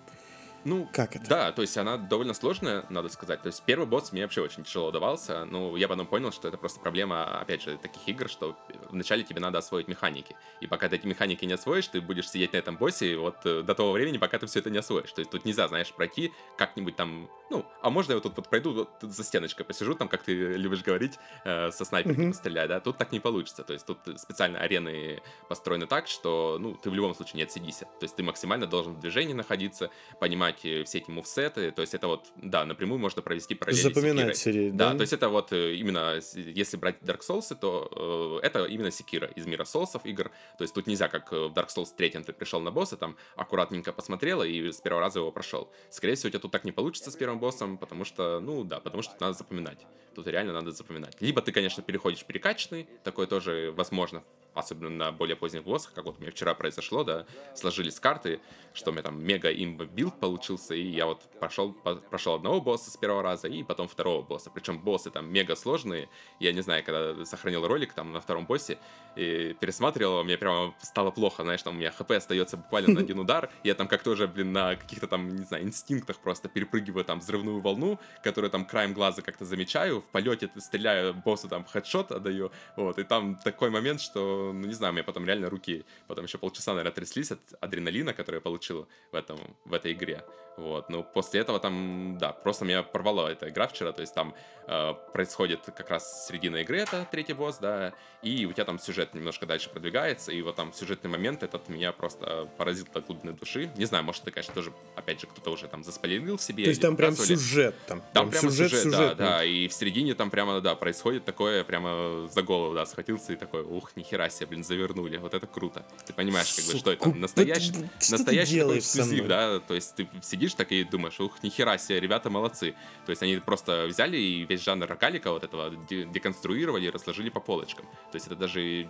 [0.68, 1.26] Ну, как это?
[1.30, 3.42] Да, то есть она довольно сложная, надо сказать.
[3.42, 5.46] То есть первый босс мне вообще очень тяжело давался.
[5.46, 8.58] Ну, я потом понял, что это просто проблема, опять же, таких игр, что
[8.90, 10.36] вначале тебе надо освоить механики.
[10.60, 13.62] И пока ты эти механики не освоишь, ты будешь сидеть на этом боссе вот э,
[13.62, 15.12] до того времени, пока ты все это не освоишь.
[15.14, 18.50] То есть тут нельзя, знаешь, пройти как-нибудь там, ну, а можно я вот тут вот
[18.50, 22.32] пройду, вот за стеночкой посижу, там, как ты любишь говорить, э, со снайперки mm-hmm.
[22.32, 22.82] постреляю, да?
[22.82, 23.64] Тут так не получится.
[23.64, 27.86] То есть тут специально арены построены так, что, ну, ты в любом случае не отсидися.
[27.86, 31.72] То есть ты максимально должен в движении находиться, понимать э, все эти мувсеты.
[31.72, 34.92] То есть это вот, да, напрямую можно провести параллели Запоминать серии, да?
[34.92, 38.92] Да, то есть это вот э, именно, если брать Dark Souls, то э, это именно
[38.92, 40.32] Секира из мира Соусов игр.
[40.58, 43.92] То есть тут нельзя, как в Dark Souls 3 ты пришел на босса, там аккуратненько
[43.92, 45.70] посмотрел и с первого раза его прошел.
[45.90, 48.80] Скорее всего, у тебя тут так не получится с первым боссом, потому что, ну да,
[48.80, 49.80] потому что надо запоминать.
[50.18, 51.16] Тут реально надо запоминать.
[51.20, 54.24] Либо ты, конечно, приходишь перекачанный, такое тоже возможно
[54.58, 58.40] особенно на более поздних боссах, как вот у меня вчера произошло, да, сложились карты,
[58.74, 62.92] что у меня там мега имба build получился, и я вот прошел, прошел одного босса
[62.92, 64.50] с первого раза, и потом второго босса.
[64.54, 66.10] Причем боссы там мега сложные.
[66.40, 68.78] Я не знаю, когда сохранил ролик там на втором боссе,
[69.16, 73.00] и пересматривал его, мне прямо стало плохо, знаешь, там у меня HP остается буквально на
[73.02, 77.04] один удар, я там как-то уже, блин, на каких-то там, не знаю, инстинктах просто перепрыгиваю
[77.06, 82.12] там взрывную волну, которую там краем глаза как-то замечаю, в полете стреляю боссу там headshot
[82.12, 85.86] отдаю, вот, и там такой момент, что ну, не знаю, у меня потом реально руки
[86.08, 90.24] потом еще полчаса, наверное, тряслись от адреналина, который я получил в, этом, в этой игре.
[90.58, 94.34] Вот, ну, после этого там, да, просто меня порвала эта игра вчера, то есть там
[94.68, 97.94] э, происходит как раз середина игры, это третий босс, да,
[98.24, 101.92] и у тебя там сюжет немножко дальше продвигается, и вот там сюжетный момент этот меня
[101.92, 103.70] просто поразил до глубины души.
[103.78, 106.64] Не знаю, может, ты, конечно, тоже, опять же, кто-то уже там заспойлерил себе.
[106.64, 109.74] То есть там прям сюжет, там, там прям сюжет, сюжет, сюжет, да, да, и в
[109.74, 114.30] середине там прямо, да, происходит такое, прямо за голову, да, схватился и такой, ух, нихера
[114.30, 115.86] себе, блин, завернули, вот это круто.
[116.06, 117.74] Ты понимаешь, как бы, что это, настоящий,
[118.10, 122.76] настоящий эксклюзив, да, то есть ты сидишь так и думаешь, ух, нихера себе, ребята молодцы.
[123.06, 127.40] То есть они просто взяли и весь жанр рогалика вот этого деконструировали и разложили по
[127.40, 127.86] полочкам.
[128.12, 128.90] То есть это даже,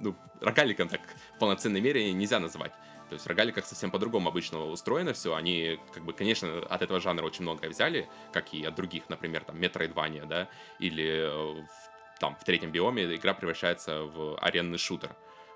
[0.00, 1.00] ну, рогаликом так
[1.36, 2.72] в полноценной мере нельзя называть.
[3.10, 5.34] То есть в рогаликах совсем по-другому обычно устроено все.
[5.34, 9.42] Они, как бы, конечно, от этого жанра очень многое взяли, как и от других, например,
[9.42, 10.48] там, Metroidvania, да,
[10.78, 15.10] или в, там в третьем биоме игра превращается в аренный шутер.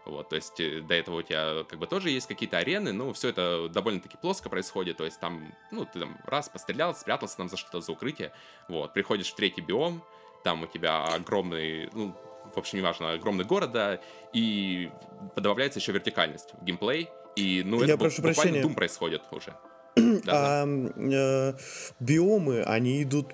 [0.05, 3.13] Вот, то есть э, до этого у тебя как бы тоже есть какие-то арены, но
[3.13, 7.49] все это довольно-таки плоско происходит, то есть там, ну, ты там раз пострелял, спрятался там
[7.49, 8.33] за что-то, за укрытие,
[8.69, 10.03] вот, приходишь в третий биом,
[10.43, 12.15] там у тебя огромный, ну,
[12.55, 14.01] в общем, неважно, огромный город, да,
[14.35, 14.91] и
[15.37, 18.63] добавляется еще вертикальность в геймплей, и, ну, Я это прошу буквально прощения.
[18.63, 19.55] дум происходит уже.
[20.27, 21.53] а, э,
[22.01, 23.29] биомы, они идут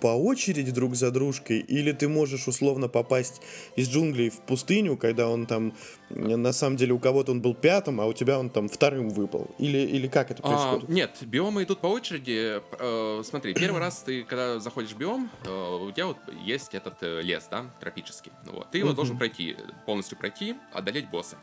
[0.00, 3.40] по очереди друг за дружкой, или ты можешь условно попасть
[3.76, 5.74] из джунглей в пустыню, когда он там,
[6.10, 9.50] на самом деле у кого-то он был пятым, а у тебя он там вторым выпал,
[9.58, 10.88] или, или как это происходит?
[10.88, 12.60] А, нет, биомы идут по очереди.
[12.78, 17.02] Э, смотри, первый раз ты, когда заходишь в биом, э, у тебя вот есть этот
[17.02, 18.32] э, лес, да, тропический.
[18.44, 18.70] Вот.
[18.70, 21.36] Ты его должен пройти, полностью пройти, одолеть босса.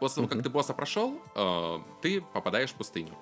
[0.00, 3.16] После того, как ты босса прошел, э, ты попадаешь в пустыню.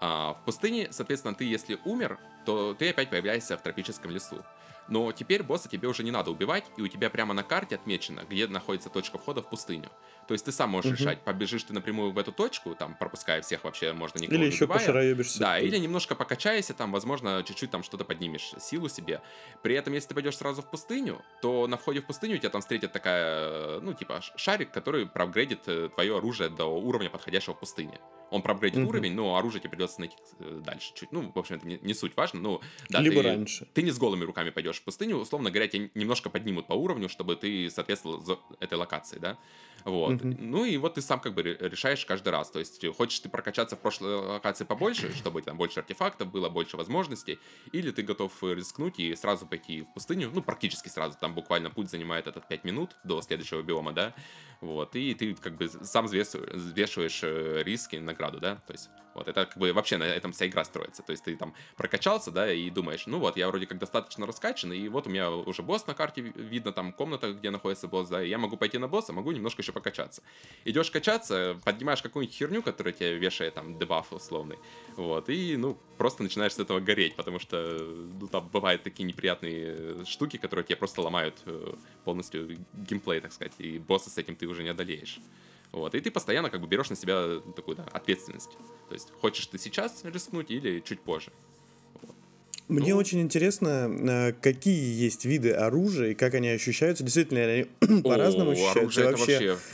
[0.00, 4.44] А, в пустыне, соответственно, ты если умер, то ты опять появляешься в тропическом лесу.
[4.88, 8.24] Но теперь босса тебе уже не надо убивать, и у тебя прямо на карте отмечено,
[8.28, 9.90] где находится точка входа в пустыню.
[10.28, 11.00] То есть ты сам можешь угу.
[11.00, 14.50] решать, побежишь ты напрямую в эту точку, там, пропуская всех вообще, можно никого или не
[14.50, 15.38] еще пошароебишься.
[15.38, 19.22] Да, или немножко покачайся, там, возможно, чуть-чуть там что-то поднимешь, силу себе.
[19.62, 22.60] При этом, если ты пойдешь сразу в пустыню, то на входе в пустыню тебя там
[22.60, 28.00] встретит такая, ну, типа, шарик, который проапгрейдит э, твое оружие до уровня, подходящего в пустыне.
[28.34, 28.88] Он проапгрейдит mm-hmm.
[28.88, 31.12] уровень, но оружие тебе придется найти э, дальше чуть.
[31.12, 32.40] Ну, в общем, это не, не суть важно.
[32.40, 33.68] Ну, да, Либо ты, раньше.
[33.72, 37.08] Ты не с голыми руками пойдешь в пустыню, условно говоря, тебя немножко поднимут по уровню,
[37.08, 39.38] чтобы ты соответствовал этой локации, да.
[39.84, 40.14] Вот.
[40.14, 40.36] Mm-hmm.
[40.40, 42.50] Ну и вот ты сам как бы решаешь каждый раз.
[42.50, 46.76] То есть хочешь ты прокачаться в прошлой локации побольше, чтобы там больше артефактов было, больше
[46.76, 47.38] возможностей,
[47.70, 51.90] или ты готов рискнуть и сразу пойти в пустыню, ну практически сразу, там буквально путь
[51.90, 54.14] занимает этот 5 минут до следующего биома, да,
[54.60, 59.28] вот, и ты как бы сам взвешиваешь э, риски и награду, да, то есть вот,
[59.28, 61.02] это как бы вообще на этом вся игра строится.
[61.02, 64.72] То есть ты там прокачался, да, и думаешь, ну вот, я вроде как достаточно раскачан,
[64.72, 68.22] и вот у меня уже босс на карте видно, там комната, где находится босс, да,
[68.22, 70.22] и я могу пойти на босса, могу немножко еще покачаться.
[70.64, 74.58] Идешь качаться, поднимаешь какую-нибудь херню, которая тебе вешает там дебаф условный,
[74.96, 77.78] вот, и, ну, просто начинаешь с этого гореть, потому что,
[78.20, 83.52] ну, там бывают такие неприятные штуки, которые тебе просто ломают э, полностью геймплей, так сказать,
[83.58, 85.20] и босса с этим ты уже не одолеешь.
[85.74, 88.50] Вот, и ты постоянно как бы берешь на себя такую да, ответственность.
[88.88, 91.32] То есть, хочешь ты сейчас рискнуть или чуть позже.
[92.68, 97.02] Мне ну, очень интересно, э, какие есть виды оружия и как они ощущаются.
[97.02, 98.80] Действительно, они по-разному ощущаются.
[98.80, 99.32] Оружие вообще...
[99.32, 99.64] это вообще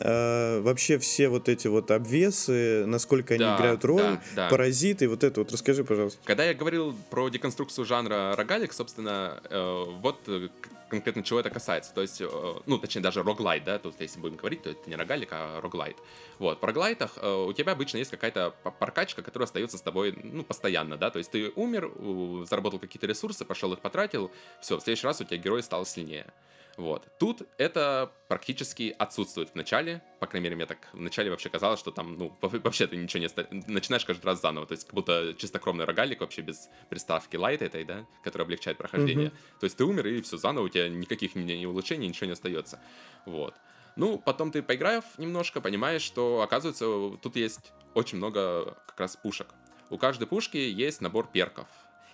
[0.00, 4.48] а, вообще все вот эти вот обвесы, насколько они Да, играют роль, да, да.
[4.48, 6.18] паразиты, вот это вот, расскажи, пожалуйста.
[6.24, 10.48] Когда я говорил про деконструкцию жанра рогалик, собственно, э, вот э,
[10.88, 11.94] конкретно чего это касается.
[11.94, 12.28] То есть, э,
[12.66, 15.96] ну, точнее, даже роглайт, да, тут если будем говорить, то это не рогалик, а роглайт.
[16.38, 20.18] Вот, по роглайтах э, у тебя обычно есть какая-то п- прокачка, которая остается с тобой,
[20.22, 21.90] ну, постоянно, да, то есть ты умер,
[22.48, 26.26] заработал какие-то ресурсы, пошел их потратил, все, в следующий раз у тебя герой стал сильнее.
[26.80, 27.06] Вот.
[27.18, 30.02] Тут это практически отсутствует в начале.
[30.18, 32.96] По крайней мере, мне так в начале вообще казалось, что там, ну, во- вообще ты
[32.96, 33.26] ничего не...
[33.26, 34.66] оста- Начинаешь каждый раз заново.
[34.66, 39.28] То есть как будто чистокровный рогалик вообще без приставки лайт этой, да, которая облегчает прохождение.
[39.28, 39.36] Мгм.
[39.60, 42.32] То есть ты умер, и все заново, у тебя никаких ни, ни улучшений, ничего не
[42.32, 42.80] остается.
[43.26, 43.54] Вот.
[43.96, 49.48] Ну, потом ты поиграев немножко, понимаешь, что, оказывается, тут есть очень много как раз пушек.
[49.90, 51.66] У каждой пушки есть набор перков.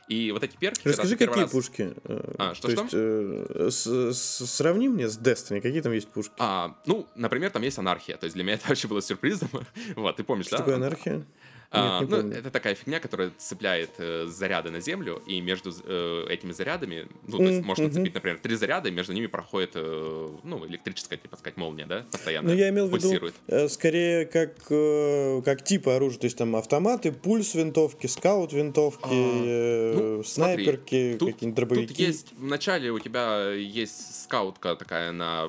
[0.09, 0.87] И вот эти перки...
[0.87, 1.93] Расскажи, какие раз- пушки?
[2.05, 2.83] э, А, что, То что?
[2.83, 6.33] есть, э, с- с- сравни мне с Destiny, какие там есть пушки?
[6.39, 8.17] А, ну, например, там есть анархия.
[8.17, 9.49] То есть для меня это вообще было сюрпризом.
[9.97, 10.63] вот, ты помнишь, Что да?
[10.63, 11.25] такое анархия?
[11.71, 12.39] А, Нет, не ну, помню.
[12.39, 17.39] это такая фигня, которая цепляет э, заряды на землю, и между э, этими зарядами, ну,
[17.39, 21.19] то есть Мгм, можно цепить, например, три заряда, и между ними проходит, э, ну, электрическая,
[21.19, 25.65] типа сказать, молния, да, постоянно Ну, я имел в виду, э, скорее, как, э, как
[25.65, 26.21] типы оружия.
[26.21, 31.87] То есть там автоматы, пульс винтовки, скаут винтовки, А, э, ну, смотри, снайперки, какие-нибудь дробовики.
[31.89, 35.49] тут есть, вначале у тебя есть скаутка такая на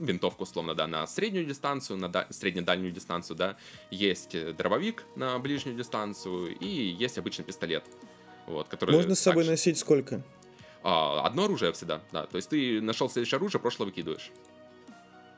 [0.00, 3.56] винтовку, условно, да, на среднюю дистанцию, на да- средне-дальнюю дистанцию, да,
[3.90, 7.84] есть э, дробовик на ближнюю дистанцию, и есть обычный пистолет.
[8.46, 10.22] Вот, который Можно с собой также- носить сколько?
[10.82, 12.26] А, одно оружие всегда, да.
[12.26, 14.30] То есть ты нашел следующее оружие, прошлое выкидываешь.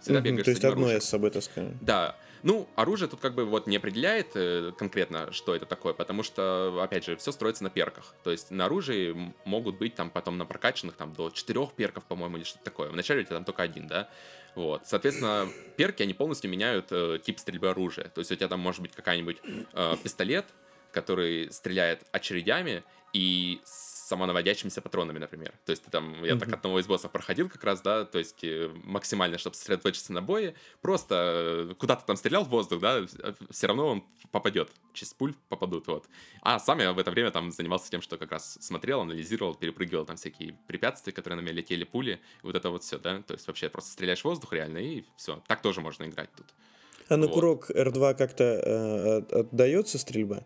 [0.00, 1.00] Всегда Мгм, бегаешь То есть одно я оружием.
[1.00, 1.76] с собой таскаю.
[1.80, 2.16] Да.
[2.42, 6.80] Ну, оружие тут как бы вот не определяет э, конкретно, что это такое, потому что,
[6.82, 8.14] опять же, все строится на перках.
[8.24, 12.38] То есть на оружии могут быть там потом на прокачанных там до четырех перков, по-моему,
[12.38, 12.88] или что-то такое.
[12.88, 14.08] Вначале у тебя там только один, да?
[14.54, 14.82] Вот.
[14.86, 18.08] Соответственно, перки, они полностью меняют э, тип стрельбы оружия.
[18.08, 19.38] То есть у тебя там может быть какая-нибудь
[19.72, 20.46] э, пистолет,
[20.90, 22.82] который стреляет очередями
[23.12, 23.60] и
[24.12, 25.52] самонаводящимися патронами, например.
[25.64, 26.54] То есть ты там, я так Мгм.
[26.58, 30.54] одного из боссов проходил как раз, да, то есть э, максимально, чтобы сосредоточиться на бое,
[30.82, 31.14] просто
[31.70, 33.00] э, куда ты там стрелял в воздух, да,
[33.50, 36.04] все равно он попадет, через пуль попадут, вот.
[36.42, 40.04] А сам я в это время там занимался тем, что как раз смотрел, анализировал, перепрыгивал
[40.04, 43.46] там всякие препятствия, которые на меня летели, пули, вот это вот все, да, то есть
[43.46, 45.42] вообще просто стреляешь в воздух реально, и все.
[45.48, 46.46] Так тоже можно играть тут.
[47.08, 47.34] А на Вот.
[47.34, 50.44] курок R2 как-то э, от- отдается стрельба?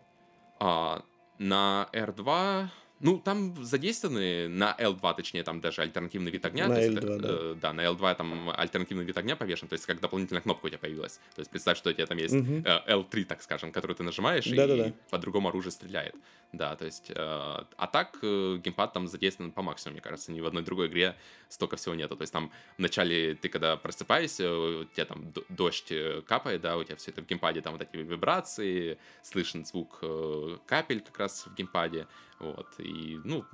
[0.59, 1.03] А,
[1.39, 2.67] на R2,
[2.99, 6.67] ну, там задействованы, на L2, точнее, там даже альтернативный вид огня.
[6.67, 7.29] На то есть L2, это, да.
[7.29, 10.69] э, да, на L2 там альтернативный вид огня повешен, то есть как дополнительная кнопка у
[10.69, 11.19] тебя появилась.
[11.35, 12.63] То есть представь, что у тебя там есть Мгм.
[12.65, 14.87] э, L3, так скажем, которую ты нажимаешь, Да-да-да.
[14.87, 16.15] и по другому оружию стреляет.
[16.53, 20.39] Да, то есть, э, а так э, геймпад там задействован по максимуму, мне кажется, ни
[20.39, 21.15] в одной другой игре
[21.49, 22.15] столько всего нету.
[22.15, 26.83] То есть там вначале ты когда просыпаешься, у тебя там дождь э, капает, да, у
[26.83, 31.45] тебя все это в геймпаде, там вот эти вибрации, слышен звук э, капель как раз
[31.45, 32.07] в геймпаде,
[32.39, 33.45] вот, и, ну,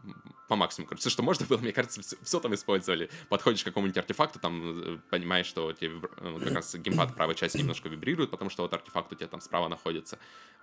[0.50, 3.10] по максимуму, короче, все, что можно было, мне кажется, все, там использовали.
[3.30, 7.58] Подходишь к какому-нибудь артефакту, там э, понимаешь, что вибра- э, как раз геймпад правой части
[7.58, 10.20] немножко вибрирует, потому что вот артефакт у тебя там справа находится,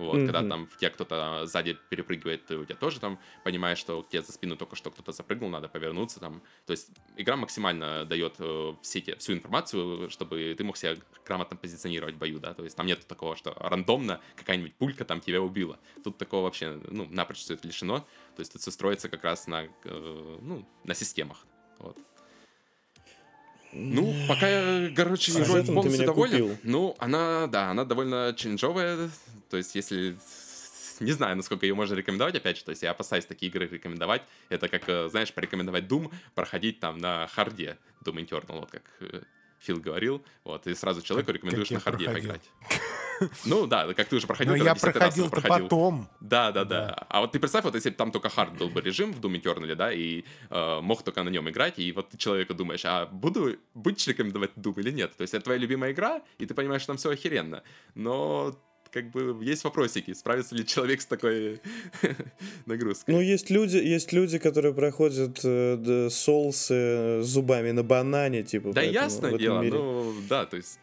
[0.07, 0.51] вот, когда Мгм.
[0.51, 4.22] там в тебя кто-то сзади перепрыгивает, ты у тебя тоже там понимаешь, что к тебе
[4.22, 6.42] за спину только что кто-то запрыгнул, надо повернуться там.
[6.66, 10.96] То есть игра максимально дает э, все те, всю информацию, чтобы ты мог себя
[11.26, 15.20] грамотно позиционировать в бою, да, то есть там нет такого, что рандомно какая-нибудь пулька там
[15.20, 15.78] тебя убила.
[16.03, 18.01] Тут такого вообще, ну, напрочь все это лишено,
[18.36, 21.46] то есть тут все строится как раз на, э, ну, на системах,
[21.78, 21.96] вот.
[23.73, 26.33] Ну, пока я, короче, Сюжетом игрой ты полностью меня доволен.
[26.33, 26.59] купил.
[26.64, 29.11] Ну, она, да, она довольно челленджовая.
[29.49, 30.16] То есть, если...
[30.99, 32.64] Не знаю, насколько ее можно рекомендовать, опять же.
[32.64, 34.23] То есть, я опасаюсь такие игры рекомендовать.
[34.51, 38.83] Это как, э, знаешь, порекомендовать Doom, проходить там на hard е Doom Eternal, вот как
[39.01, 39.23] э,
[39.61, 40.23] Фил говорил.
[40.45, 42.31] Вот, и сразу человеку рекомендуешь как на hard е проходил.
[42.31, 42.51] поиграть.
[43.45, 45.67] Ну да, как ты уже проходил, Но я 10 раз его проходил-то проходил.
[45.67, 46.09] потом.
[46.21, 46.87] Да, да, Да.
[46.87, 47.07] да.
[47.11, 49.41] А вот ты представь, вот если бы там только hard был бы режим в Doom
[49.43, 53.05] Eternal, да, и э, мог только на нем играть, и вот ты человеку думаешь, а
[53.07, 55.15] буду, будешь рекомендовать Doom или нет?
[55.17, 57.63] То есть это твоя любимая игра, и ты понимаешь, что там все охеренно.
[57.95, 58.59] Но
[58.91, 61.61] как бы есть вопросики, справится ли человек с такой
[62.66, 63.14] нагрузкой.
[63.14, 68.72] Ну, есть люди, есть люди, которые проходят э, соусы э, зубами на банане, типа.
[68.72, 68.82] Да,
[69.28, 69.78] этом дело, мире.
[69.78, 70.78] ну, да, то есть...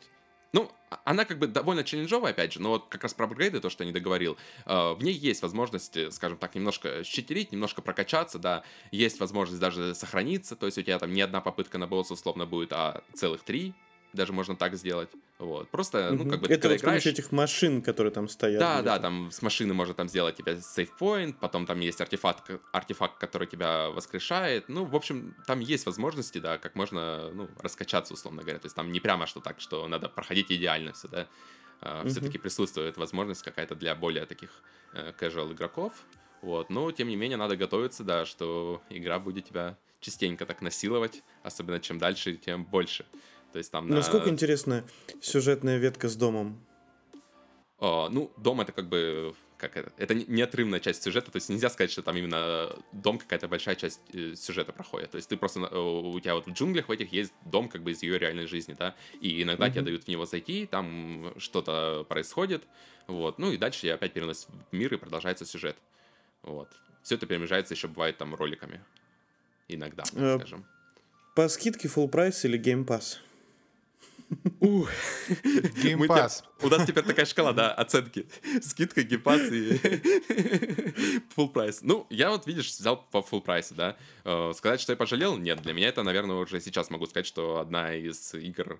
[0.54, 3.60] Ну, а- она как бы довольно челленджовая, опять же, но вот как раз про апгрейды,
[3.60, 7.82] то, что я не договорил, э, в ней есть возможность, скажем так, немножко щитерить, немножко
[7.82, 11.88] прокачаться, да, есть возможность даже сохраниться, то есть у тебя там не одна попытка на
[11.88, 13.74] босса условно будет, а целых три,
[14.18, 15.10] даже можно так сделать.
[15.40, 15.70] Вот.
[15.70, 17.06] Просто, ну, как бы, Это вот играешь...
[17.06, 18.60] этих машин, которые там стоят.
[18.60, 23.18] Да, да, там с машины можно там сделать тебе сейфпоинт, потом там есть артефакт, артефакт,
[23.18, 24.68] который тебя воскрешает.
[24.68, 28.60] Ну, в общем, там есть возможности, да, как можно, ну, раскачаться, условно говоря.
[28.60, 31.28] То есть там не прямо что так, что надо проходить идеально все, да.
[31.82, 32.10] Мгм.
[32.10, 34.50] Все-таки присутствует возможность какая-то для более таких
[34.94, 35.94] э, casual игроков.
[36.42, 36.70] Вот.
[36.70, 41.80] Но, тем не менее, надо готовиться, да, что игра будет тебя частенько так насиловать, особенно
[41.80, 43.06] чем дальше, тем больше.
[43.52, 43.96] То есть там на...
[43.96, 44.84] Насколько интересна
[45.22, 46.60] сюжетная ветка с домом?
[47.80, 51.50] А, ну, дом это как бы как это, это не- неотрывная часть сюжета, то есть
[51.50, 55.12] нельзя сказать, что там именно дом какая-то большая часть э, сюжета проходит.
[55.12, 57.82] То есть ты просто, на- у тебя вот в джунглях в этих есть дом как
[57.82, 59.86] бы из ее реальной жизни, да, и иногда тебе Мгм.
[59.86, 62.64] дают в него зайти, там что-то происходит,
[63.08, 65.76] вот, ну и дальше я опять перенос в мир и продолжается сюжет,
[66.44, 66.70] вот.
[67.02, 68.84] Все это перемежается еще бывает там роликами,
[69.68, 70.66] иногда, Э, скажем.
[71.36, 73.18] По скидке full price или Game Pass?
[76.08, 76.44] Pass.
[76.62, 78.28] У нас теперь такая шкала, да, оценки.
[78.62, 79.74] Скидка, Game Pass и
[81.36, 81.80] full price.
[81.82, 83.96] Ну, я вот, видишь, взял по full price у, да.
[84.26, 85.38] Э, Сказать, что я пожалел?
[85.38, 88.80] Нет, для меня это, наверное, уже сейчас могу сказать, что одна из игр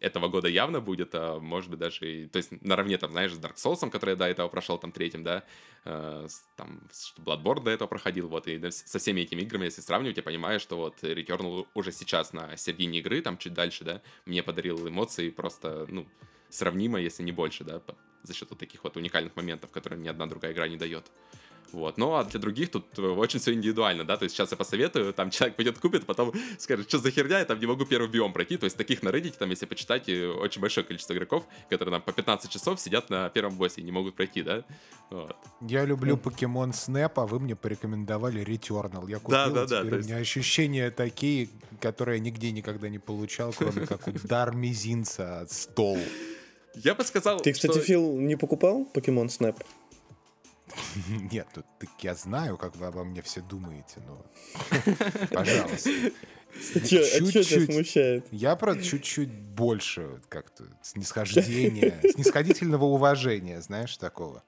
[0.00, 3.38] этого года явно будет, а может быть даже и, то есть наравне там, знаешь, с
[3.38, 5.44] Dark Souls, который я до этого прошел, там третьим, да,
[5.84, 6.26] э,
[6.56, 6.80] там
[7.18, 10.76] Bloodborne до этого проходил, вот, и со всеми этими играми, если сравнивать, я понимаю, что
[10.76, 15.86] вот Returnal уже сейчас на середине игры, там чуть дальше, да, мне подарил эмоции просто,
[15.88, 16.06] ну,
[16.48, 17.80] сравнимо, если не больше, да,
[18.22, 21.10] за счет вот таких вот уникальных моментов, которые ни одна другая игра не дает.
[21.72, 21.98] Вот.
[21.98, 25.12] Ну, а для других тут э, очень все индивидуально, да, то есть сейчас я посоветую,
[25.12, 28.32] там человек пойдет купит, потом скажет, что за херня, я там не могу первый биом
[28.32, 31.94] пройти, то есть таких на Reddit, там, если почитать, э, очень большое количество игроков, которые
[31.94, 34.64] там по 15 часов сидят на первом боссе и не могут пройти, да,
[35.10, 35.36] вот.
[35.60, 39.08] Я люблю Покемон Снэп, а вы мне порекомендовали Returnal.
[39.10, 41.48] Я купил, Да, да, да, теперь у есть- меня ощущения такие,
[41.80, 45.98] которые я нигде никогда не получал, кроме как удар мизинца от стол.
[46.74, 49.56] Я бы сказал, Ты, кстати, что- Фил, не покупал Pokemon Snap?
[51.08, 51.64] Нет, так
[52.00, 54.24] я знаю, как вы обо мне все думаете, но...
[55.30, 55.90] Пожалуйста.
[56.74, 57.72] А тебя Чуть-чуть.
[57.72, 58.26] смущает?
[58.32, 64.42] Я, правда, чуть-чуть больше вот как-то снисхождения, снисходительного уважения, знаешь, такого.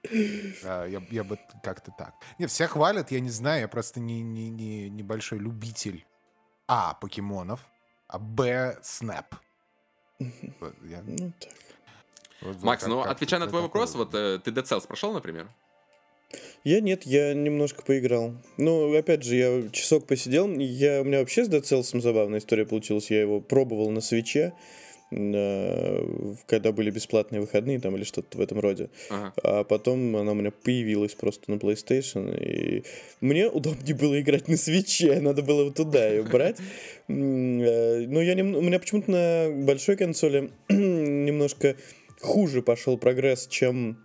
[0.64, 2.14] А, Я, я бы как-то так.
[2.40, 6.04] Нет, все хвалят, я не знаю, я просто не, не, не небольшой любитель
[6.66, 6.94] А.
[6.94, 7.60] Покемонов,
[8.08, 8.78] а Б.
[8.82, 9.36] Снэп.
[10.60, 11.50] Вот, я- Ну, так.
[12.42, 13.68] вот- вот Макс, как- ну, отвечая на твой такое.
[13.68, 15.48] вопрос, вот э, ты Dead Cells прошел, например?
[16.64, 18.34] Я нет, я немножко поиграл.
[18.56, 20.48] Ну, опять же, я часок посидел.
[20.58, 23.10] Я, у меня вообще с Dead Cells забавная история получилась.
[23.10, 24.52] Я его пробовал на свече,
[25.10, 28.90] э, когда были бесплатные выходные там или что-то в этом роде.
[29.10, 29.32] Ага.
[29.42, 32.84] А потом она у меня появилась просто на PlayStation, и
[33.20, 36.58] мне удобнее было играть на свече, надо было вот туда ее брать.
[37.08, 37.12] Э,
[38.06, 41.76] Но я нем- у меня почему-то на большой консоли немножко
[42.20, 43.98] хуже пошел прогресс, чем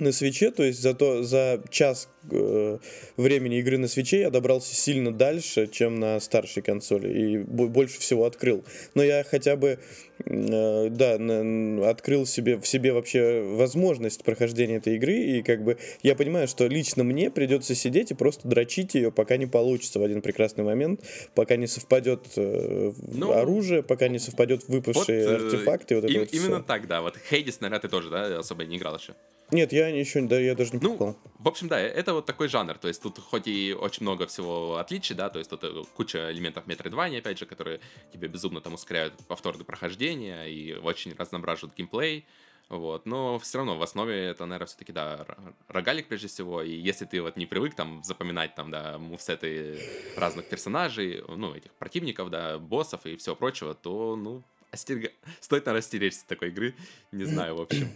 [0.00, 2.78] на свече, то есть зато за час э,
[3.16, 7.98] времени игры на свече я добрался сильно дальше, чем на старшей консоли, и бо- больше
[8.00, 8.64] всего открыл.
[8.94, 9.78] Но я хотя бы,
[10.24, 15.78] э, да, на- открыл себе, в себе вообще возможность прохождения этой игры, и как бы
[16.02, 20.02] я понимаю, что лично мне придется сидеть и просто дрочить ее, пока не получится в
[20.02, 21.00] один прекрасный момент,
[21.34, 26.32] пока не совпадет э, Ну, оружие, пока не совпадет выпавшие э, артефакты, вот им- вот.
[26.34, 27.00] Именно так, да.
[27.00, 29.14] Вот Хейдис, наверное, ты тоже, да, особо не играл еще.
[29.52, 31.18] Нет, я еще, да, я даже не Ну, покупал.
[31.38, 32.78] в общем, да, это вот такой жанр.
[32.78, 36.30] То есть тут хоть и очень много всего отличий, да, то есть тут э, куча
[36.30, 37.80] элементов Metroidvania, опять же, которые
[38.12, 42.26] тебе безумно там ускоряют повторные прохождения и очень разноображивают геймплей.
[42.68, 45.26] Вот, но все равно в основе это, наверное, все-таки, да,
[45.66, 49.80] рогалик прежде всего, и если ты вот не привык там запоминать там, да, мувсеты
[50.16, 55.82] разных персонажей, ну, этих противников, да, боссов и всего прочего, то, ну, остерега- стоит, наверное,
[55.82, 56.76] стеречься такой игры,
[57.10, 57.90] не знаю, в общем.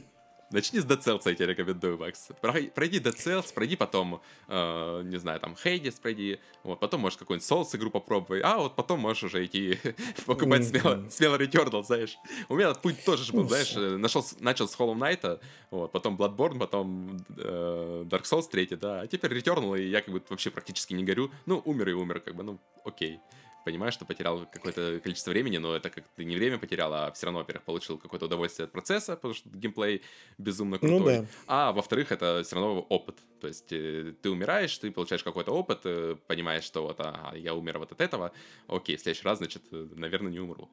[0.54, 2.28] Начни с Dead Cells, я тебе рекомендую, Макс.
[2.40, 7.18] Прой- Пройди Dead Cells, пройди потом, э, не знаю, там, Hades пройди, вот, потом можешь
[7.18, 9.80] какую-нибудь Souls игру попробуй, а вот потом можешь уже идти
[10.26, 12.16] покупать смело, смело Returnal, знаешь.
[12.48, 15.40] У меня путь тоже был, знаешь, э, нашел, начал с Hollow Knight,
[15.72, 20.14] вот, потом Bloodborne, потом э, Dark Souls 3, да, а теперь Returnal, и я как
[20.14, 21.32] бы вообще практически не горю.
[21.46, 23.18] Ну, умер и умер, как бы, ну, окей.
[23.64, 27.26] Понимаешь, что потерял какое-то количество времени, но это как ты не время потерял, а все
[27.26, 30.02] равно, во-первых, получил какое-то удовольствие от процесса, потому что геймплей
[30.38, 31.18] безумно Ну крутой.
[31.20, 31.26] да.
[31.46, 33.16] А во-вторых, это все равно опыт.
[33.40, 37.54] То есть э, ты умираешь, ты получаешь какой-то опыт, э, понимаешь, что вот, ага, я
[37.54, 38.32] умер вот от этого,
[38.68, 40.68] окей, в следующий раз, значит, э, наверное, не умру.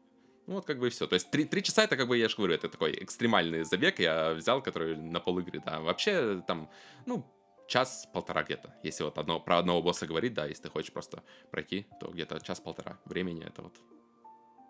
[0.48, 1.08] Ну вот как бы и все.
[1.08, 4.00] То есть три, три часа это как бы, я же говорю, это такой экстремальный забег
[4.00, 5.80] я взял, который на пол игры, да.
[5.80, 6.70] Вообще там,
[7.06, 7.26] ну,
[7.72, 8.74] час-полтора где-то.
[8.84, 12.42] Если вот одно, про одного босса говорить, да, если ты хочешь просто пройти, то где-то
[12.42, 13.74] час-полтора времени это вот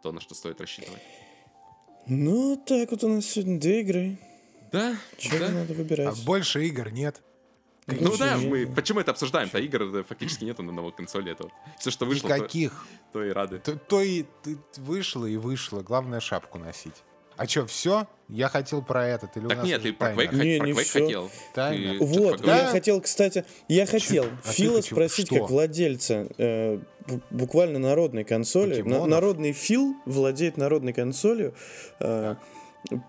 [0.04, 1.02] то, на что стоит рассчитывать.
[2.06, 4.18] Ну, так вот у нас сегодня две игры.
[4.72, 5.50] Да, Что да.
[5.50, 6.26] надо А выбирать?
[6.26, 7.22] больше игр нет.
[7.88, 9.58] Ну да, мы почему это обсуждаем-то?
[9.58, 11.32] Игр э, фактически нету на новой консоли.
[11.32, 11.50] Это
[11.80, 12.86] все, что вышло, то, Никаких.
[13.12, 13.60] то и рады.
[13.60, 15.82] То, то и ты вышло и вышло.
[15.82, 17.04] Главное шапку носить.
[17.42, 18.08] А что, все?
[18.30, 19.36] Я хотел про этот.
[19.36, 20.12] Или у Так нас нет, уже ты про?
[20.14, 21.32] Quake, Не, про не Quake хотел.
[21.56, 21.98] Таймер.
[22.00, 25.40] Ты Вот, я хотел, кстати, я хотел а Фила спросить, что?
[25.40, 28.84] как владельца э, бу- буквально народной консоли.
[28.84, 31.56] На- народный Фил владеет народной консолью
[32.00, 32.36] э,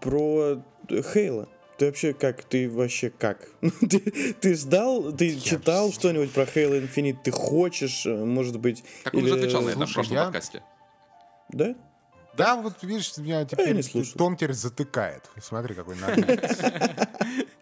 [0.01, 1.49] про Хейла.
[1.77, 2.43] Ты вообще как?
[2.45, 3.49] Ты вообще как?
[3.91, 4.01] ты,
[4.41, 7.19] ты ждал, ты читал вс- что-нибудь про Halo Infinite?
[7.23, 8.83] Ты хочешь, э, может быть?
[9.05, 10.63] Так он уже или- отвечал на это в прошлом я- подкасте.
[11.51, 11.75] Да?
[12.37, 13.83] Да, вот видишь, меня теперь.
[14.17, 15.29] Том теперь затыкает.
[15.41, 16.41] Смотри, какой нормальный.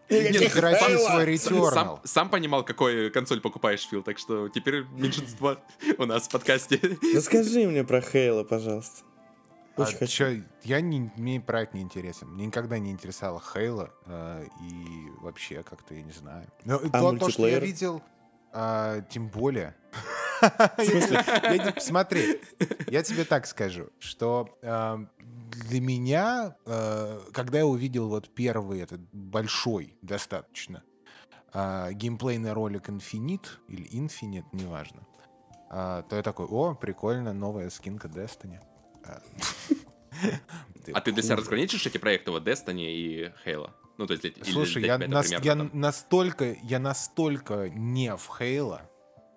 [0.08, 2.00] Нет, сам- свой сам, Returnal.
[2.04, 5.56] сам понимал, какой консоль покупаешь, Фил, так что теперь меньшинство
[5.98, 6.80] у нас в подкасте.
[7.14, 9.04] Расскажи мне про Хейла, пожалуйста.
[9.76, 10.12] А Очень хочу.
[10.12, 12.28] чё, я не, мне проект не интересен.
[12.28, 13.90] Мне никогда не интересовала Хейла.
[14.06, 16.46] э, и вообще, как-то, я не знаю.
[16.64, 18.02] Но то, то, что я видел,
[18.52, 19.74] а, тем более.
[21.80, 22.40] Смотри,
[22.88, 29.00] я тебе так скажу, что а, для меня, э, когда я увидел вот первый этот
[29.12, 30.82] большой достаточно
[31.52, 35.06] а, геймплейный ролик Infinite или Infinite, неважно,
[35.70, 38.60] а, то я такой, о, прикольно, новая скинка Destiny.
[40.92, 43.70] А, ты для себя разграничишь эти проекты, вот Destiny и Halo?
[43.96, 48.89] Ну, то есть Слушай, я, нас- я настолько, я настолько не в Хейла,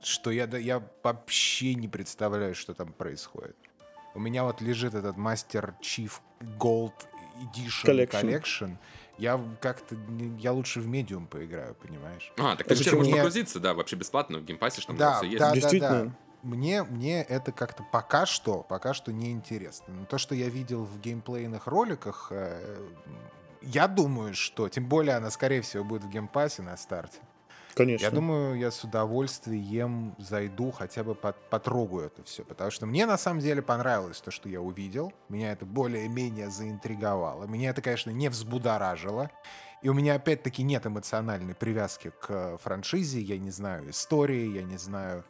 [0.05, 3.55] что я, да- я вообще не представляю, что там происходит.
[4.15, 6.11] У меня вот лежит этот Master Chief
[6.59, 6.93] Gold
[7.55, 8.21] Edition Collection.
[8.21, 8.77] Collection.
[9.17, 9.95] Я как-то,
[10.39, 12.31] я лучше в Medium поиграю, понимаешь?
[12.39, 14.87] А, так ты же можешь мне- погрузиться, да, вообще бесплатно в Game Pass е, что
[14.89, 15.39] там Да, все есть.
[15.39, 15.59] да, да, да.
[15.59, 16.15] Действительно.
[16.41, 19.93] Мне, мне это как-то пока что, пока что не интересно.
[19.93, 22.89] Но то, что я видел в геймплейных роликах, э,
[23.61, 27.19] я думаю, что, тем более она, скорее всего, будет в Game Pass е на старте.
[27.75, 28.05] Конечно.
[28.05, 32.43] Я думаю, я с удовольствием зайду, хотя бы под- потрогаю это все.
[32.43, 35.13] Потому что мне на самом деле понравилось то, что я увидел.
[35.29, 37.45] Меня это более-менее заинтриговало.
[37.45, 39.31] Меня это, конечно, не взбудоражило.
[39.81, 43.19] И у меня опять-таки нет эмоциональной привязки к франшизе.
[43.19, 45.25] Я не знаю истории, я не знаю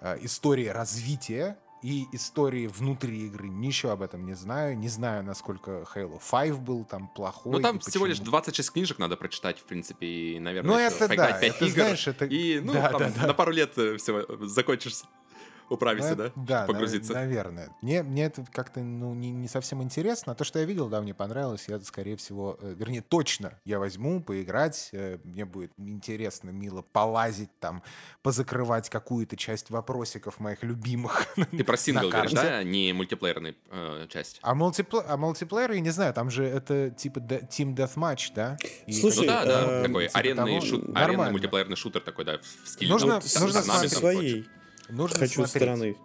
[0.00, 3.46] э, истории развития и истории внутри игры.
[3.50, 4.74] Ничего об этом не знаю.
[4.78, 7.52] Не знаю, насколько Halo 5 был там плохой.
[7.52, 8.30] Ну, там всего лишь почему.
[8.30, 12.06] 26 книжек надо прочитать, в принципе, и, наверное, Ну, это да, 5 это, игр, знаешь,
[12.08, 13.26] это- и, ну, да, там да, да.
[13.26, 15.04] на пару лет все закончишься,
[15.68, 16.32] управишься, Ну, да?
[16.36, 17.12] Да, Погрузиться.
[17.12, 17.68] нав- наверное.
[17.82, 20.32] Мне, мне это как-то ну, не, не совсем интересно.
[20.32, 21.64] А то, что я видел, да, мне понравилось.
[21.68, 24.90] Я, скорее всего, э, вернее, точно я возьму поиграть.
[24.92, 27.82] э, Мне будет интересно, мило полазить там,
[28.22, 31.26] позакрывать какую-то часть вопросиков моих любимых.
[31.50, 32.48] Ты про сингл на говоришь, карте.
[32.50, 34.38] да, не мультиплеерную э, часть?
[34.42, 38.56] А, мультипле- а мультиплеер, я не знаю, там же это типа Team Deathmatch, да?
[38.86, 42.24] И Слушай, Ну да, да, э, такой типа аренный, того, шут- аренный мультиплеерный шутер такой,
[42.24, 42.90] да, в стиле.
[42.90, 44.46] Нужно- там, Вот там, нужно с там, своей,
[44.88, 45.50] нужно хочу смотреть.
[45.50, 45.96] стороны.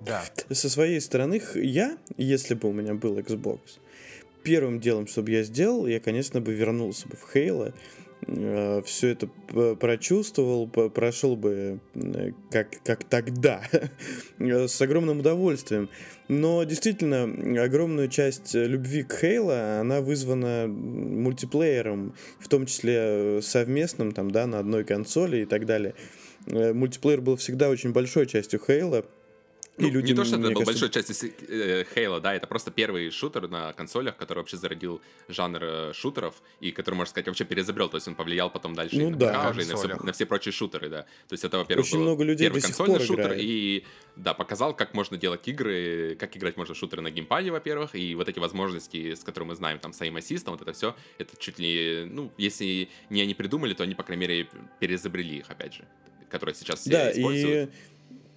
[0.00, 0.24] Да.
[0.50, 3.60] Со своей стороны, я, если бы у меня был Xbox,
[4.42, 7.72] первым делом, что бы я сделал, я, конечно, бы вернулся бы в Halo,
[8.86, 9.26] все это
[9.76, 13.62] прочувствовал, прошел бы э, как, как тогда,
[14.38, 15.90] э, с огромным удовольствием.
[16.28, 17.24] Но действительно,
[17.62, 24.30] огромную часть э, любви к Halo, она вызвана мультиплеером, в том числе э, совместным, там,
[24.30, 25.94] да, на одной консоли и так далее.
[25.94, 29.06] Э, Мультиплеер был всегда очень большой частью Halo.
[29.76, 32.46] Ну, и люди, не то, что это был кажется, большой частью э, Halo, да, это
[32.46, 37.26] просто первый шутер на консолях, который вообще зародил жанр э, шутеров, и который, можно сказать,
[37.26, 39.50] вообще переизобрел, то есть он повлиял потом дальше Ну и на да.
[39.50, 41.02] Уже, и на все, на все прочие шутеры, да.
[41.02, 43.42] То есть это, во-первых, Очень был много людей первый консольный шутер, играет.
[43.42, 43.84] и,
[44.14, 48.14] да, показал, как можно делать игры, как играть можно в шутеры на геймпаде, во-первых, и
[48.14, 51.36] вот эти возможности, с которыми мы знаем, там, с aim assist, вот это все, это
[51.36, 55.74] чуть ли, ну, если не они придумали, то они, по крайней мере, переизобрели их, опять
[55.74, 55.84] же,
[56.34, 57.70] которые сейчас все Да, используют.
[57.70, 57.72] и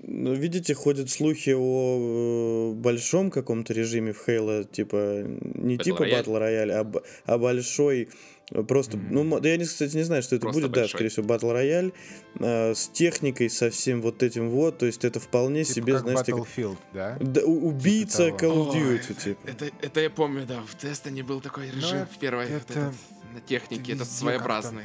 [0.10, 5.24] ну, видите, ходят слухи о э, большом каком-то режиме в Halo, типа
[5.56, 6.24] не Battle типа Royale?
[6.24, 7.02] Battle Royale, а,
[7.34, 8.08] а большой
[8.52, 10.82] э, просто, ну, мо- да я, не- кстати, не знаю, что это Просто будет, да,
[10.82, 10.90] большой.
[10.98, 11.94] скорее всего, Battle Royale,
[12.40, 16.02] э, с техникой, со всем вот этим вот, то есть это вполне Типа себе, как
[16.04, 17.18] знаешь, так- Battlefield, да?
[17.20, 18.38] да, у- убийца того.
[18.38, 19.40] Call of Ой, Duty, типа.
[19.50, 22.80] Это, это я помню, да, в Destiny был такой режим это- в первой, вот это-
[22.80, 22.94] этот,
[23.34, 24.84] на технике, это своеобразный.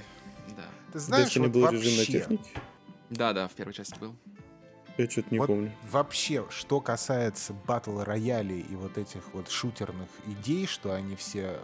[0.56, 0.64] Да.
[0.94, 2.44] Ты знаешь, Destiny вот был вообще, режим на технике?
[3.12, 4.14] Да, да, в первой части был.
[4.98, 5.72] Я что-то не вот помню.
[5.90, 11.58] вообще, что касается батл роялей и вот этих вот шутерных идей, что они все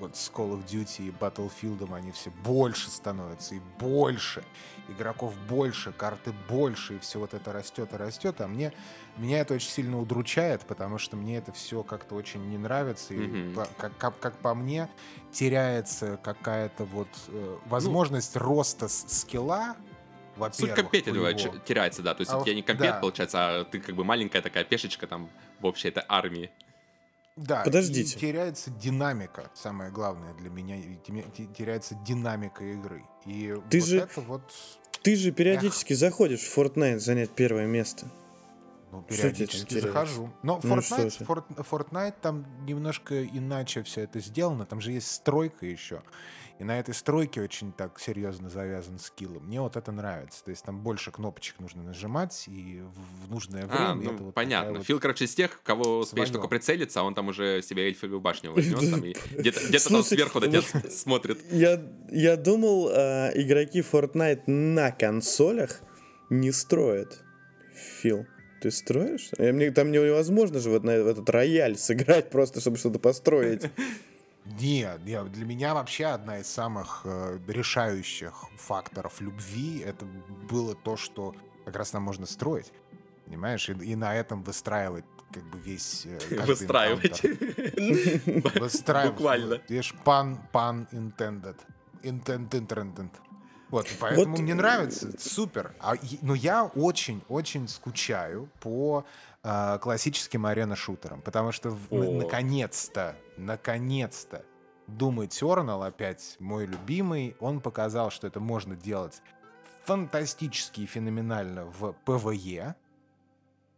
[0.00, 4.42] вот с Call of Duty и Battlefield они все больше становятся и больше.
[4.88, 8.40] Игроков больше, карты больше, и все вот это растет и растет.
[8.40, 8.72] А мне,
[9.16, 13.14] меня это очень сильно удручает, потому что мне это все как-то очень не нравится.
[13.14, 13.54] И Мгм.
[13.54, 14.88] по- как, как, как по мне,
[15.30, 19.04] теряется какая-то вот э, возможность роста с-
[20.34, 20.50] скилла.
[20.50, 21.58] Суть Во-первых, компетитива твоего.
[21.64, 22.14] теряется, да.
[22.14, 23.00] То есть А у тебя не компет, да.
[23.00, 25.28] получается, а ты как бы маленькая такая пешечка там
[25.60, 26.50] в общей этой армии.
[27.36, 28.16] Да, Подождите.
[28.16, 30.76] и теряется динамика, самое главное для меня,
[31.56, 33.04] теряется динамика игры.
[33.24, 34.42] И Ты вот же- это вот,
[35.02, 38.06] Ты же периодически заходишь в Fortnite занять первое место.
[38.92, 40.30] Ну, периодически захожу.
[40.42, 41.24] Но Ну, Fortnite?
[41.24, 46.02] Форт- Fortnite там немножко иначе все это сделано, там же есть стройка еще.
[46.58, 49.40] И на этой стройке очень так серьезно завязан скилл.
[49.40, 50.44] Мне вот это нравится.
[50.44, 53.90] То есть там больше кнопочек нужно нажимать, и в, нужное время...
[53.90, 54.74] А, ну, это вот понятно.
[54.74, 58.20] вот- Фил, короче, из тех, кого успеешь только прицелиться, а он там уже себе эльфовую
[58.20, 58.54] башню
[58.90, 61.40] там, и где-то там сверху на тебя смотрит.
[61.50, 65.80] Я, я думал, а, игроки Fortnite на консолях
[66.30, 67.24] не строят.
[68.02, 68.26] Фил,
[68.62, 69.30] ты строишь?
[69.38, 73.70] Э, Мне, там невозможно же вот на этот рояль сыграть просто, чтобы что-то построить.
[74.60, 80.04] Нет, нет, для меня вообще одна из самых э, решающих факторов любви это
[80.50, 82.72] было то, что как раз нам можно строить,
[83.24, 87.22] понимаешь, и, и на этом выстраивать как бы весь э, Выстраивать.
[88.60, 89.14] Выстраивать.
[89.14, 89.60] Буквально.
[89.68, 91.56] Видишь, пан, пан intended.
[92.02, 93.10] Intent, intended.
[93.72, 95.74] Вот, поэтому Вот, мне нравится, это супер.
[95.80, 99.06] А, но я очень-очень скучаю по
[99.42, 102.20] э, классическим арена-шутерам, потому что О.
[102.20, 104.44] наконец-то, наконец-то
[104.88, 109.22] Doom Eternal опять мой любимый, он показал, что это можно делать
[109.84, 112.74] фантастически и феноменально в PvE,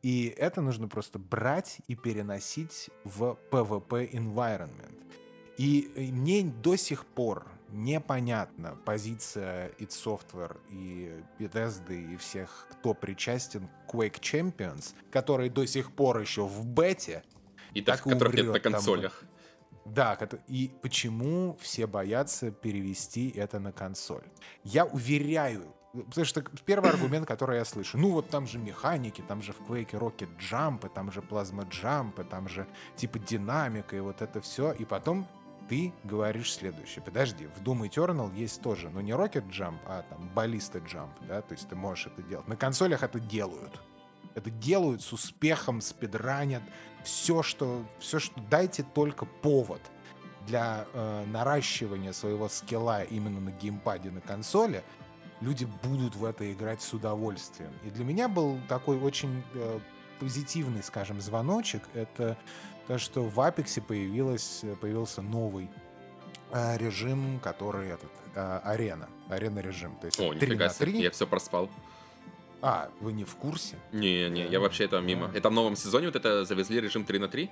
[0.02, 5.00] и это нужно просто брать и переносить в PvP environment.
[5.56, 13.68] И мне до сих пор непонятна позиция id Software и Bethesda и всех, кто причастен
[13.86, 17.24] к Quake Champions, который до сих пор еще в бете,
[17.74, 19.24] И Так так, которых нет на умрет там консолях.
[19.84, 20.16] да,
[20.46, 24.24] и почему все боятся перевести это на консоль?
[24.62, 29.42] Я уверяю, потому что первый аргумент, который я слышу, ну вот там же механики, там
[29.42, 32.66] же в Quake Rocket Jump, там же плазма Jump, там же
[32.96, 35.26] типа динамика и вот это все, и потом
[35.68, 37.02] ты говоришь следующее.
[37.02, 41.42] Подожди, в Doom Eternal есть тоже, ну не Rocket Jump, а там Ballista Jump, да,
[41.42, 42.48] то есть ты можешь это делать.
[42.48, 43.80] На консолях это делают.
[44.34, 46.62] Это делают с успехом, спидранят.
[47.04, 48.40] Все, что, все, что...
[48.50, 49.80] Дайте только повод
[50.46, 54.82] для э, наращивания своего скилла именно на геймпаде на консоли.
[55.40, 57.72] Люди будут в это играть с удовольствием.
[57.84, 59.78] И для меня был такой очень э,
[60.18, 61.82] позитивный, скажем, звоночек.
[61.94, 62.36] Это
[62.86, 65.70] то, что в Apex появилась, появился новый
[66.52, 69.08] э, режим, который этот, э, арена.
[69.28, 69.96] Арена режим.
[70.00, 71.02] То есть О, 3 нифига на себе, 3.
[71.02, 71.70] я все проспал.
[72.60, 73.76] А, вы не в курсе?
[73.92, 75.30] Не-не, я вообще это мимо.
[75.34, 77.50] Это в новом сезоне вот это завезли режим 3 на 3?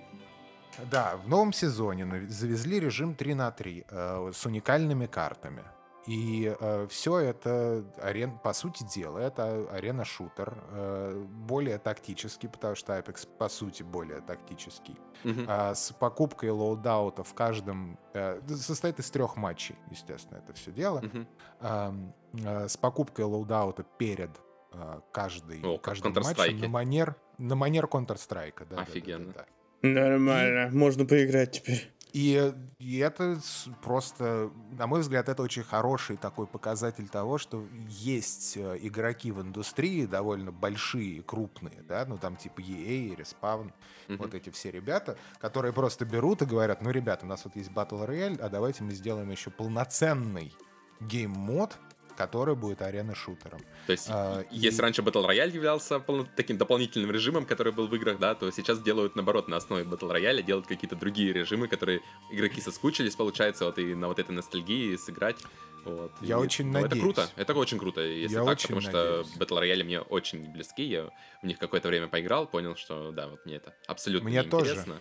[0.91, 5.63] Да, в новом сезоне завезли режим 3 на 3 э, с уникальными картами.
[6.07, 6.57] И
[6.89, 13.49] все это, арен, по сути дела, это арена-шутер, э, более тактический, потому что Apex, по
[13.49, 14.99] сути, более тактический.
[15.23, 15.47] Мгм.
[15.49, 17.99] А с покупкой лоудаута в каждом...
[18.15, 21.01] э, состоит из трех матчей, естественно, это все дело.
[21.03, 21.29] Мгм.
[21.61, 24.31] Ам, э, с покупкой лоудаута перед
[24.73, 28.67] э, как в каждым матчем на манер, на манер Counter-Strike.
[28.69, 29.33] Да, да, да, Офигенно.
[29.33, 29.47] да,
[29.83, 29.89] да.
[29.89, 30.71] Нормально.
[30.73, 31.93] Можно поиграть теперь.
[32.13, 33.39] И, и это
[33.83, 39.41] просто, на мой взгляд, это очень хороший такой показатель того, что есть э, игроки в
[39.41, 43.73] индустрии довольно большие, и крупные, да, ну там типа EA, Respawn,
[44.09, 44.19] Мгм.
[44.19, 47.71] вот эти все ребята, которые просто берут и говорят, ну, ребята, у нас вот есть
[47.71, 50.53] Battle Royale, а давайте мы сделаем еще полноценный
[51.01, 51.79] game mode,
[52.17, 53.61] который будет арена-шутером.
[53.87, 57.87] То есть, А, если и- раньше Battle Royale являлся полно- таким дополнительным режимом, который был
[57.89, 61.69] в играх, да, то сейчас делают наоборот на основе Battle Royale, делают какие-то другие режимы,
[61.69, 62.01] которые
[62.31, 65.37] игроки соскучились, получается, вот и на вот этой ностальгии сыграть.
[65.85, 66.13] Вот.
[66.21, 67.03] Я И, очень ну, Это надеюсь.
[67.03, 68.93] круто, это очень круто, если Я так, очень потому что
[69.27, 69.37] надеюсь.
[69.37, 71.11] Battle Royale мне очень близки, я
[71.43, 74.67] в них какое-то время поиграл, понял, что да, вот мне это абсолютно Мне тоже.
[74.77, 75.01] неинтересно.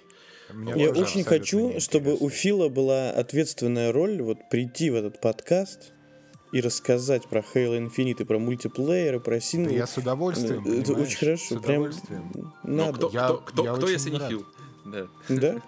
[0.54, 2.30] Мне Я тоже очень хочу, чтобы у.
[2.30, 5.94] Фила была ответственная роль вот прийти в этот подкаст
[6.52, 9.74] и рассказать про Halo Infinite, и про мультиплеер, и про Да сингл.
[9.74, 11.08] я с удовольствием, Это понимаешь?
[11.08, 12.54] очень хорошо, С прям удовольствием.
[12.64, 12.94] Но надо.
[12.98, 14.20] кто, Я- кто, кто, я кто, если не.
[14.20, 14.46] Фил?
[14.86, 15.08] Да.
[15.30, 15.62] Да?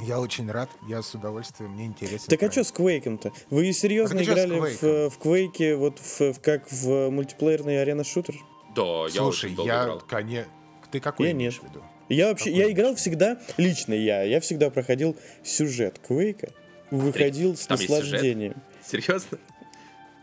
[0.00, 2.28] Я очень рад, я с удовольствием, мне интересно.
[2.28, 3.32] Так а что с Квейком-то?
[3.48, 6.70] Вы серьезно А так а с играли в, э, в Квейке вот в, в- как
[6.70, 8.34] в мультиплеерный арена-шутер?
[8.74, 10.02] Да, я Слушай, очень долго я, играл.
[10.06, 10.52] конечно...
[10.92, 11.82] Ты какой Я имеешь в виду?
[12.10, 12.98] Я вообще, Какой я играл виду?
[13.00, 16.50] всегда, лично я, я всегда проходил сюжет Квейка
[16.90, 17.88] выходил с есть сюжет?
[17.88, 18.54] наслаждением.
[18.86, 19.38] Серьезно?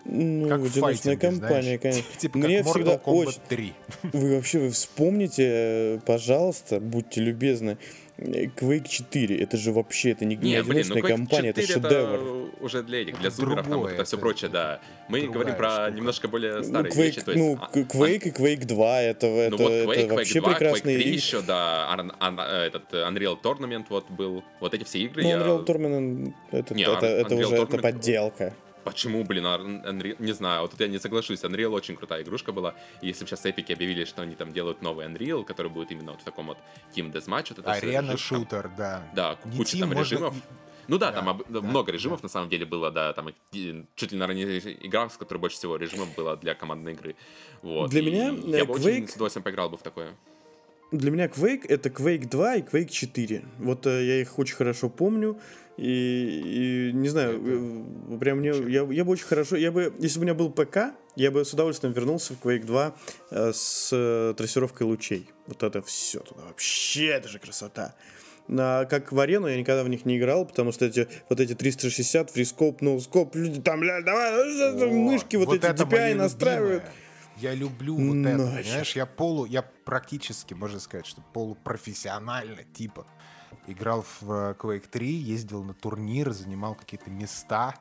[0.06, 1.80] Ну, Как в одиночная компания, знаешь.
[1.82, 2.04] конечно.
[2.20, 3.42] Типа Мне как всегда Mortal Kombat очень...
[3.48, 3.74] 3.
[4.14, 7.78] Вы вообще вы вспомните, э, пожалуйста, будьте любезны,
[8.18, 9.38] э, Quake 4.
[9.40, 12.50] Это же вообще, это не, не Не, блин, ну одиночная компания, это 4 шедевр.
[12.60, 14.82] уже для этих, для Это зумеров, там вот другое, это все это прочее, да.
[15.08, 15.92] Мы другая говорим про штука.
[15.92, 17.44] немножко более Ну, старые Quake, вещи, то есть...
[17.44, 20.50] ну, а- Quake и Quake 2, это, Ну это, вот это Quake, Quake вообще 2,
[20.50, 21.16] Quake прекрасные 3 игры.
[21.16, 24.44] еще, да, Ар- Ан- э, этот э, Unreal Tournament вот был.
[24.60, 25.38] Вот эти все игры Ну, я...
[25.38, 28.54] Unreal Tournament, это, Не, это, Unreal это уже это Tournament- подделка.
[28.84, 30.16] Почему, блин, Unreal...
[30.20, 31.44] Не знаю, вот тут я не соглашусь.
[31.44, 32.76] Unreal очень крутая игрушка была.
[33.02, 36.12] И если бы сейчас эпики объявили, что они там делают новый Unreal, который будет именно
[36.12, 36.58] вот в таком вот
[36.96, 39.04] Team Deathmatch, вот это Арена там- шутер, да.
[39.16, 40.36] Да, Не куча Team, там можно режимов.
[40.90, 41.94] Ну да, Да, там об- да, много да.
[41.94, 43.30] режимов на самом деле было, да, там
[43.96, 47.16] чуть ли, наверное, не игра, с которой больше всего режимов было для командной игры.
[47.62, 47.90] Вот.
[47.90, 50.14] Для и меня, я э, бы очень Quake- с удовольствием поиграл бы в такое.
[50.94, 53.44] Для меня Quake это Quake 2 и Quake 4.
[53.58, 55.40] Вот э, я их очень хорошо помню.
[55.76, 60.20] И, и не знаю, э, прям мне, я, я бы очень хорошо, я бы, если
[60.20, 62.96] бы у меня был ПК, я бы с удовольствием вернулся в Quake 2
[63.32, 65.32] э, с э, трассировкой лучей.
[65.48, 67.96] Вот это все туда вообще, это же красота.
[68.48, 71.56] На, как в арену я никогда в них не играл, потому что эти вот эти
[71.56, 76.84] 360, фрископ, ноускоп, люди там, бля, давай, О, мышки вот, эти это DPI настраивают.
[76.84, 77.03] любимое.
[77.38, 78.64] Я люблю вот это, Нахер.
[78.64, 78.96] понимаешь?
[78.96, 83.06] Я полу, я практически, можно сказать, что полупрофессионально, типа,
[83.68, 87.76] играл в э, Quake 3, ездил на турниры, занимал какие-то места,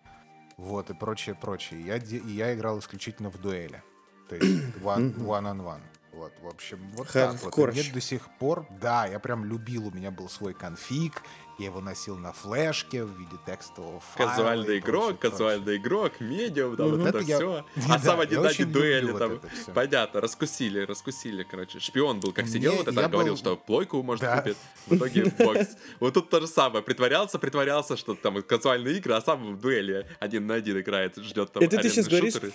[0.57, 1.81] вот, и прочее, прочее.
[1.81, 3.83] Я, и я играл исключительно в дуэли.
[4.29, 5.83] То есть one, one on one.
[6.13, 7.53] Вот, в общем, вот так вот.
[7.53, 7.81] И.
[7.81, 11.23] Мне до сих пор, да, я прям любил, у меня был свой конфиг,
[11.59, 14.31] я его носил на флешке в виде текстового файла.
[14.31, 15.31] Казуальный игрок, прочее, прочее.
[15.31, 17.65] казуальный игрок, медиум, там Вот вот это, это я- все.
[17.89, 19.73] Да, А сам я один на дуэли, вот там, всё.
[19.73, 21.81] понятно, раскусили, раскусили, короче.
[21.81, 24.37] Шпион был, как сидел, вот это говорил, был- что плойку может Да.
[24.43, 24.57] купить,
[24.87, 25.69] в итоге бокс.
[25.99, 30.07] Вот тут то же самое, притворялся, притворялся, что там казуальные игры, а сам в дуэли
[30.21, 32.53] один на один играет, ждет там Это ты сейчас говоришь шутеры.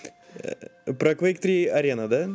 [0.96, 2.28] про Quake 3 арена, да?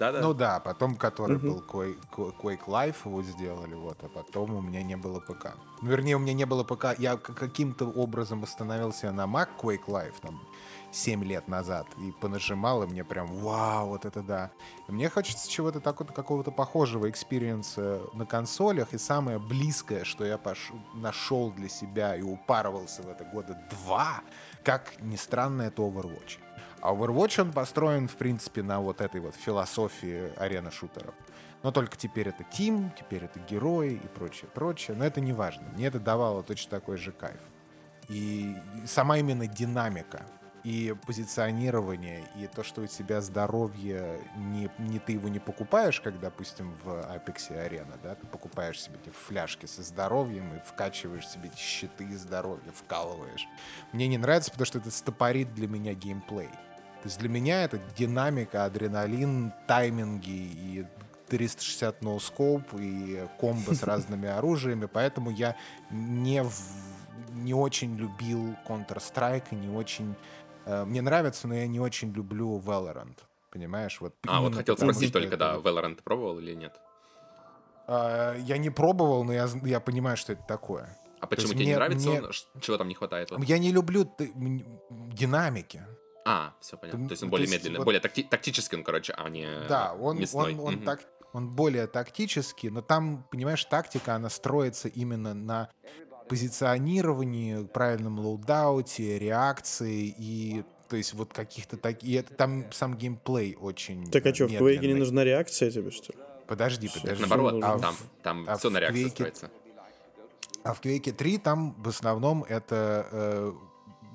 [0.00, 0.20] Да-да.
[0.22, 4.82] Ну да, потом, который был Quake, Quake Life, его сделали, вот, а потом у меня
[4.82, 5.54] не было ПК.
[5.82, 10.14] Ну, вернее, у меня не было ПК, я каким-то образом остановился на Mac Quake Live,
[10.22, 10.40] там,
[10.90, 14.50] 7 лет назад, и понажимал, и мне прям, вау, вот это да.
[14.88, 20.24] И мне хочется чего-то такого, какого-то похожего experience а на консолях, и самое близкое, что
[20.24, 20.72] я пош...
[20.94, 24.22] нашел для себя и упарывался в это года два,
[24.64, 26.38] как ни странно, это Overwatch.
[26.80, 31.14] А Overwatch, он построен, в принципе, на вот этой вот философии арены шутеров.
[31.62, 34.96] Но только теперь это тим, теперь это герои и прочее, прочее.
[34.96, 35.68] Но это не важно.
[35.74, 37.40] Мне это давало точно такой же кайф.
[38.08, 40.24] И сама именно динамика
[40.64, 46.20] и позиционирование, и то, что у тебя здоровье, не, не ты его не покупаешь, как,
[46.20, 51.48] допустим, в Apex Arena, да, ты покупаешь себе эти фляжки со здоровьем и вкачиваешь себе
[51.48, 53.46] эти щиты здоровья, вкалываешь.
[53.92, 56.50] Мне не нравится, потому что это стопорит для меня геймплей.
[57.02, 60.86] То есть для меня это динамика, адреналин, тайминги и
[61.28, 65.56] 360 ноускоп и комбо с разными оружиями, поэтому я
[65.90, 66.52] не, в-
[67.34, 70.14] не очень любил Counter-Strike и не очень...
[70.66, 73.16] э, мне нравится, но я не очень люблю Valorant.
[73.50, 74.00] Понимаешь?
[74.00, 76.78] Вот А, вот хотел потому, спросить только, это да, Valorant ты пробовал или нет?
[77.86, 80.96] А, я не пробовал, но я, я понимаю, что это такое.
[81.20, 82.32] А почему тебе не мне- нравится мне- он?
[82.60, 83.30] Чего там не хватает?
[83.30, 83.42] вот?
[83.44, 84.32] Я не люблю ты-
[84.90, 85.82] динамики.
[86.24, 87.02] А, все понятно.
[87.04, 89.46] Ты- То есть он более есть медленный, вот- более такти- тактический он, короче, а не
[89.68, 90.54] Да, он, мясной.
[90.54, 90.84] он, он, Мгм.
[90.84, 91.00] так,
[91.32, 95.70] он более тактический, но там, понимаешь, тактика, она строится именно на
[96.28, 102.26] позиционировании, правильном loadout е, реакции и то есть вот каких-то таких...
[102.36, 106.18] Там сам геймплей очень Так а что, в Quake не нужна реакция тебе, что ли?
[106.48, 107.20] Подожди, подожди.
[107.24, 109.50] Наоборот, А там, там а все на реакции Quake- строится.
[110.64, 113.52] А в Quake 3 там в основном это э,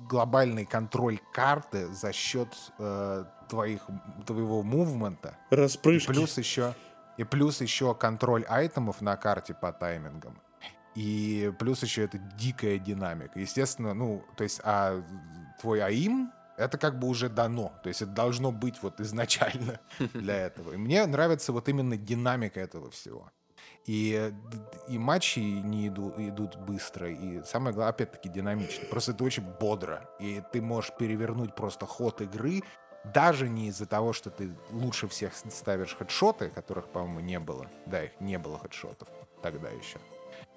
[0.08, 3.82] глобальный контроль карты за счет э, твоих,
[4.26, 5.36] твоего мувмента.
[5.50, 6.08] И Распрыжки.
[6.08, 6.74] плюс еще
[7.16, 10.40] и плюс еще контроль айтемов на карте по таймингам.
[10.94, 13.38] И плюс еще это дикая динамика.
[13.38, 15.02] Естественно, ну, то есть, а
[15.60, 17.72] твой АИМ это как бы уже дано.
[17.82, 19.78] То есть это должно быть вот изначально
[20.14, 20.72] для этого.
[20.72, 23.30] И мне нравится вот именно динамика этого всего.
[23.86, 24.32] И,
[24.88, 28.84] и матчи не иду- идут быстро, и самое главное, опять-таки, динамично.
[28.88, 30.08] Просто это очень бодро.
[30.18, 32.62] И ты можешь перевернуть просто ход игры,
[33.14, 37.68] даже не из-за того, что ты лучше всех ставишь хедшоты, которых, по-моему, не было.
[37.86, 39.06] Да, их не было хедшотов
[39.42, 39.98] тогда еще.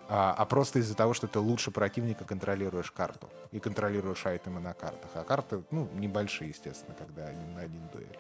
[0.08, 4.74] а, а просто из-за того, что ты лучше противника контролируешь карту и контролируешь айтемы на
[4.74, 5.12] картах.
[5.14, 8.18] А карты, ну, небольшие, естественно, когда они на один дуэль.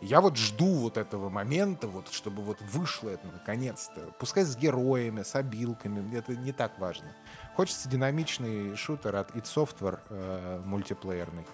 [0.00, 4.12] Я вот жду вот этого момента, вот, чтобы вот вышло это наконец-то.
[4.18, 7.14] Пускай с героями, с обилками, это не так важно.
[7.56, 11.44] Хочется динамичный шутер от id Software э, мультиплеерный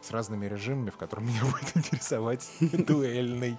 [0.00, 3.58] с разными режимами, в котором меня будет интересовать дуэльный.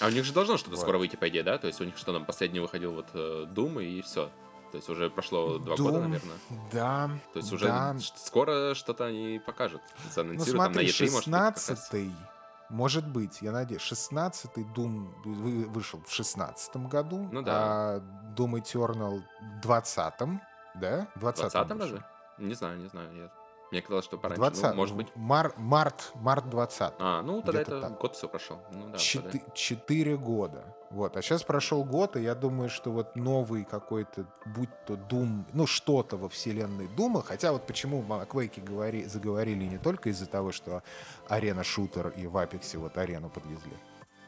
[0.00, 1.58] А у них же должно что-то скоро выйти, по идее, да?
[1.58, 4.30] То есть у них что там, последний выходил вот э, Doom и все.
[4.72, 6.36] То есть уже прошло два года, наверное.
[6.72, 7.08] Да.
[7.32, 7.96] То есть уже да.
[8.16, 9.80] скоро что-то они покажут.
[10.12, 12.35] Заанонсируют ну, смотри, там на E3, 16 может
[12.68, 13.82] может быть, я надеюсь.
[13.82, 17.28] 16-й Doom вышел в 16 году.
[17.30, 17.52] Ну да.
[17.54, 17.98] А
[18.36, 19.22] Doom Eternal
[19.62, 20.40] в 20-м,
[20.80, 21.08] да?
[21.14, 22.04] В 20-м даже?
[22.38, 23.14] Не знаю, не знаю.
[23.14, 23.30] Я
[23.70, 24.40] мне казалось, что пораньше.
[24.40, 25.08] 20, ну, может быть.
[25.16, 26.94] Мар, март, март 20.
[26.98, 27.98] А, ну тогда это так.
[27.98, 28.60] год все прошел.
[28.72, 30.75] Ну, да, Четы, четыре года.
[30.90, 31.16] Вот.
[31.16, 35.66] А сейчас прошел год, и я думаю, что вот новый какой-то, будь то Doom, ну
[35.66, 40.52] что-то во вселенной Дума, хотя вот почему о Quake говори, заговорили не только из-за того,
[40.52, 40.82] что
[41.28, 43.74] арена шутер и в Апексе вот арену подвезли,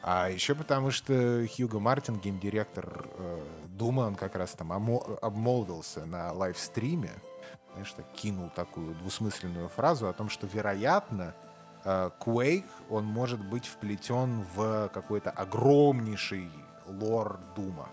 [0.02, 3.38] а еще потому, что Хьюго Мартин, геймдиректор э,
[3.80, 7.12] он как раз там обмолвился на лайвстриме,
[7.72, 11.34] знаешь, так кинул такую двусмысленную фразу о том, что, вероятно,
[11.84, 16.50] Quake, он может быть вплетен в какой-то огромнейший
[16.86, 17.88] лор Дума.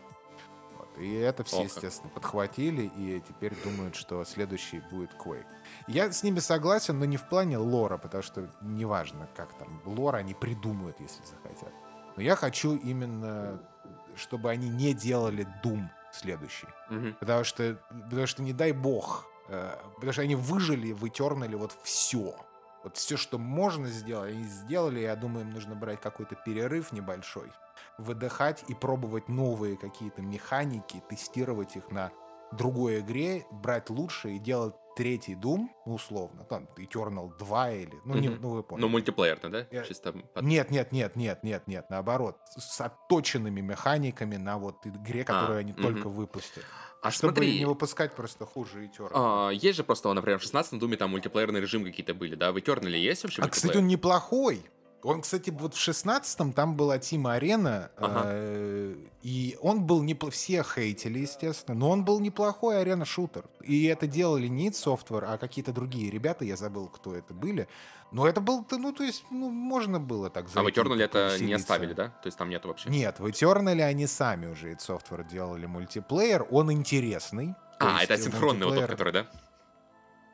[0.77, 0.97] Вот.
[0.97, 1.65] И это все, Ох.
[1.65, 5.45] естественно, подхватили и теперь думают, что следующий будет Quake.
[5.87, 10.15] Я с ними согласен, но не в плане лора, потому что неважно, как там лор
[10.15, 11.73] они придумают, если захотят.
[12.15, 13.59] Но я хочу именно,
[14.15, 16.67] чтобы они не делали Doom следующий.
[16.89, 17.15] Угу.
[17.19, 22.35] Потому что, потому что не дай бог, Э, потому что они выжили, вытернули вот все.
[22.85, 24.99] Вот все, что можно сделать, они сделали.
[24.99, 27.51] Я думаю, им нужно брать какой-то перерыв небольшой,
[27.97, 32.11] выдыхать и пробовать новые какие-то механики, тестировать их на
[32.51, 38.13] другой игре, брать лучше и делать третий Doom, ну, условно, там, Eternal 2 или, ну,
[38.13, 38.19] mm-hmm.
[38.19, 38.83] не, ну вы поняли.
[38.83, 39.67] Ну, мультиплеерно, да?
[39.71, 39.83] Я...
[39.83, 40.43] Чисто под...
[40.43, 45.59] Нет, нет, нет, нет, нет, нет, наоборот, с отточенными механиками на вот игре, которую а,
[45.61, 45.81] они mm-hmm.
[45.81, 46.63] только выпустят.
[47.05, 49.11] А Чтобы смотри, не выпускать просто хуже Eternal.
[49.13, 52.51] А, есть же просто, например, в 16 Думе там мультиплеерный режим какие-то были, да?
[52.51, 54.65] В Eternal есть вообще А, кстати, он неплохой.
[55.05, 58.23] Он, кстати, вот в 16-м там была Тима Арена, ага.
[58.25, 63.45] э, и он был не все хейтили, естественно, но он был неплохой арена-шутер.
[63.61, 67.67] И это делали не Software, а какие-то другие ребята, я забыл, кто это были.
[68.11, 70.59] Но это был, ну, то есть, ну, можно было так зайти.
[70.59, 72.07] А в Eternal это не оставили, да?
[72.07, 72.89] То есть там нет вообще?
[72.89, 76.47] Нет, в Eternal они сами уже, id Software, делали мультиплеер.
[76.49, 77.53] Он интересный.
[77.79, 79.27] А, это синхронный вот тот, который, да?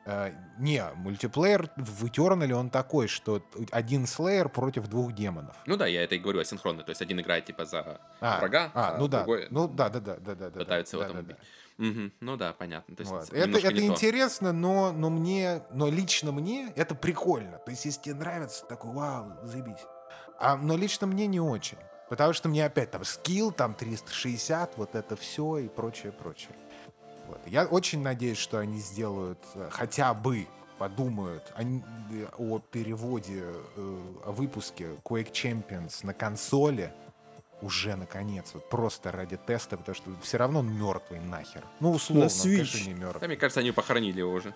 [0.04, 5.54] Uh, не, мультиплеер в Eternal он такой, что один слеер против двух демонов.
[5.64, 6.82] Ну да, я это и говорю, асинхронный.
[6.82, 9.42] То есть один играет типа за а, врага, а, а ну другой...
[9.42, 11.36] да, ну да, да, да, да, да, пытается да, его там да, убить.
[11.38, 11.44] Да.
[11.86, 12.10] Угу.
[12.20, 12.96] Ну да, понятно.
[12.96, 13.32] То есть вот.
[13.32, 17.58] Это, это интересно, но, но мне, но лично мне это прикольно.
[17.58, 19.86] То есть если тебе нравится, такой, вау, заебись.
[20.38, 21.78] А, но лично мне не очень.
[22.08, 26.54] Потому что мне опять там скилл, там 360, вот это все и прочее, прочее.
[27.32, 27.40] Вот.
[27.46, 30.46] Я очень надеюсь, что они сделают э, хотя бы
[30.78, 33.42] подумают о, э, о переводе,
[33.76, 36.92] э, о выпуске Quake Champions на консоли
[37.62, 41.64] уже наконец, вот просто ради теста, потому что все равно он мертвый нахер.
[41.80, 43.20] Ну, условно, на конечно, не мертвый.
[43.20, 44.52] Да, мне кажется, они похоронили его уже.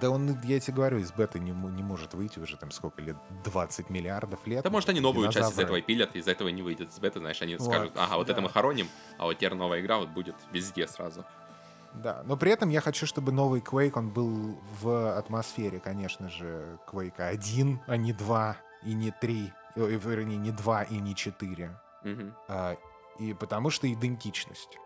[0.00, 3.16] Да он, я тебе говорю, из бета не, не может выйти уже там сколько лет,
[3.44, 4.64] 20 миллиардов лет.
[4.64, 5.48] Да может они новую Динозавры.
[5.48, 8.16] часть из этого пилят, из-за этого не выйдет с бета, знаешь, они вот, скажут, ага,
[8.16, 8.32] вот да.
[8.32, 8.88] это мы хороним,
[9.18, 11.24] а вот теперь новая игра вот будет везде сразу.
[11.94, 16.78] Да, но при этом я хочу, чтобы новый Quake, он был в атмосфере, конечно же,
[16.90, 21.70] Quake 1, а не 2 и не 3, вернее, не 2 и не 4.
[22.04, 22.22] Угу.
[22.48, 22.76] А,
[23.18, 24.78] и потому что идентичность.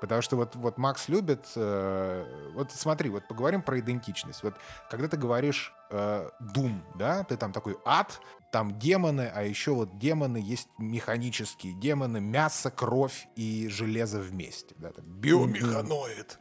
[0.00, 1.46] Потому что вот, вот Макс любит...
[1.56, 4.42] Э, вот смотри, вот поговорим про идентичность.
[4.42, 4.54] Вот
[4.90, 8.20] когда ты говоришь э, Doom, да, ты там такой ад,
[8.50, 14.74] там демоны, а еще вот демоны есть механические демоны, мясо, кровь и железо вместе.
[14.78, 16.38] Да, биомеханоид.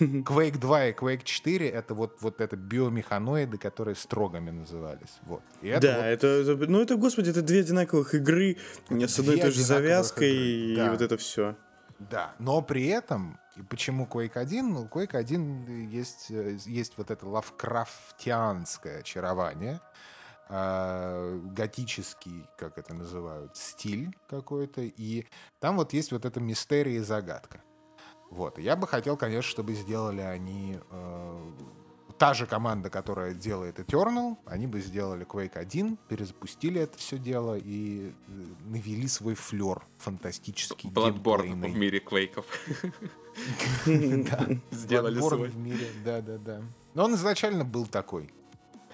[0.00, 5.18] Quake 2 и Quake 4 это вот, вот это биомеханоиды, которые строгами назывались.
[5.22, 5.42] Вот.
[5.62, 6.04] И это да, вот...
[6.04, 8.56] это, это, ну это, господи, это две одинаковых игры
[8.88, 10.76] это с одной и той же завязкой игры.
[10.76, 10.86] Да.
[10.86, 11.56] и вот это все.
[11.98, 14.72] Да, но при этом, и почему Quake 1?
[14.72, 16.30] Ну, Quake 1 есть,
[16.66, 19.80] есть вот это лавкрафтианское очарование,
[20.48, 25.26] э, готический, как это называют, стиль какой-то, и
[25.58, 27.62] там вот есть вот эта мистерия и загадка.
[28.30, 28.58] Вот.
[28.58, 31.50] я бы хотел, конечно, чтобы сделали они э,
[32.18, 37.56] та же команда, которая делает Eternal, они бы сделали Quake 1, перезапустили это все дело
[37.58, 38.12] и э,
[38.66, 40.90] навели свой флер фантастический.
[40.90, 42.46] Bloodborne в мире квейков.
[44.70, 45.48] Сделали свой.
[45.48, 46.62] в мире, да-да-да.
[46.94, 48.30] Но он изначально был такой.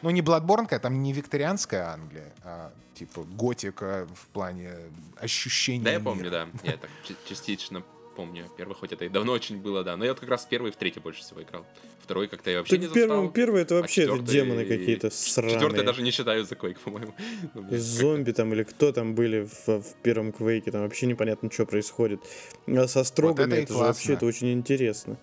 [0.02, 4.72] Ну, не Bloodborne, там не викторианская Англия, а типа готика в плане
[5.16, 6.48] ощущения Да, я помню, да.
[6.64, 6.90] Я так
[7.24, 7.84] частично
[8.14, 8.44] помню.
[8.56, 9.96] Первый, хоть это и давно очень было, да.
[9.96, 11.64] Но я вот как раз первый и в третий больше всего играл.
[12.00, 13.30] Второй как-то я вообще Так не застал.
[13.30, 15.54] первый это А вообще это четвертый- демоны какие-то сраные.
[15.54, 17.14] Четвертый даже не считаю за Quake, по-моему.
[17.54, 21.66] Ну, Зомби там или кто там были в, в первом квейке, там вообще непонятно, что
[21.66, 22.20] происходит.
[22.66, 25.16] А со строгами это и это же вообще это очень интересно.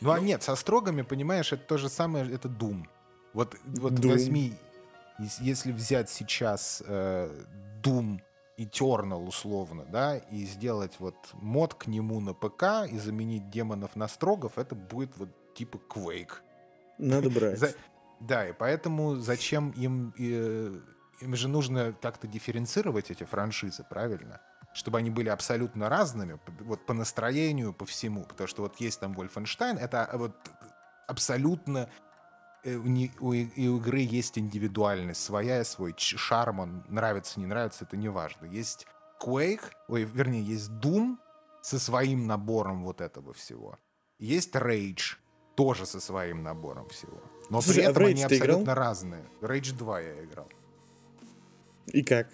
[0.00, 2.84] Ну, а нет, со строгами, понимаешь, это то же самое, это Doom.
[3.32, 4.08] Вот, вот Doom.
[4.10, 4.52] возьми,
[5.18, 7.30] ес- если взять сейчас э,
[7.82, 8.18] Doom
[8.58, 14.08] Eternal условно, да, и сделать вот мод к нему на ПК и заменить демонов на
[14.08, 16.32] строгов, это будет вот типа Quake.
[16.98, 17.58] Надо брать.
[17.58, 17.74] За-
[18.20, 20.14] Да, и поэтому зачем им...
[20.18, 20.80] э,
[21.20, 24.40] им же нужно как-то дифференцировать эти франшизы, правильно?
[24.74, 28.24] Чтобы они были абсолютно разными, вот по настроению, по всему.
[28.24, 30.36] Потому что вот есть там Wolfenstein, это вот
[31.06, 31.88] абсолютно...
[32.66, 37.46] э, У, не- у и- у игры есть индивидуальность своя, свой шарм, он нравится, не
[37.46, 38.46] нравится, это не важно.
[38.46, 38.86] Есть
[39.22, 41.16] Quake, ой, вернее, есть Doom
[41.62, 43.78] со своим набором вот этого всего.
[44.18, 45.16] Есть Rage,
[45.56, 47.20] тоже со своим набором всего.
[47.50, 48.48] Но Слушай, при а этом они Rage ты играл?
[48.58, 49.24] абсолютно разные.
[49.40, 50.48] Rage 2 я играл.
[51.86, 52.28] И как?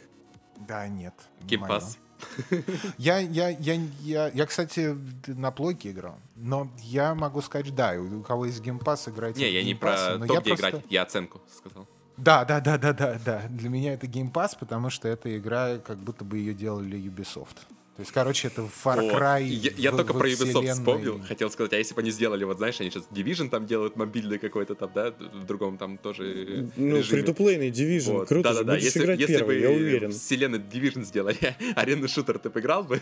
[0.66, 1.14] Да, нет.
[1.42, 1.82] не Геймпас.
[1.84, 1.94] моё.
[2.98, 4.96] Я, я, я, я, я, кстати,
[5.26, 6.18] на плойке играл.
[6.36, 10.18] Но я могу сказать, да, у кого есть Game Pass, играйте Не, я не про
[10.18, 11.86] то, где играть, я оценку сказал.
[12.16, 13.42] Да, да, да, да, да, да.
[13.48, 17.56] Для меня это Game Pass, потому что эта игра, как будто бы ее делали Ubisoft.
[17.96, 19.42] То есть, короче, это Far О, Cry.
[19.44, 20.72] я, я в- только во про Ubisoft вселенной.
[20.72, 21.20] вспомнил.
[21.28, 24.38] Хотел сказать, а если бы они сделали, вот знаешь, они сейчас Division там делают мобильный
[24.38, 27.02] какой-то там, да, в другом там тоже Ну, режиме.
[27.02, 28.12] free-to-play ный Division.
[28.12, 28.28] Вот.
[28.28, 28.72] Круто же, Да-да-да.
[28.72, 30.12] будешь Если, играть если первый, бы я уверен.
[30.12, 31.36] вселенной Division сделали
[31.76, 32.98] аренный шутер, ты бы играл бы?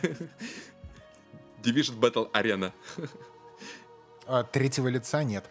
[1.62, 2.72] Division Battle Arena.
[4.26, 5.44] А, третьего лица нет.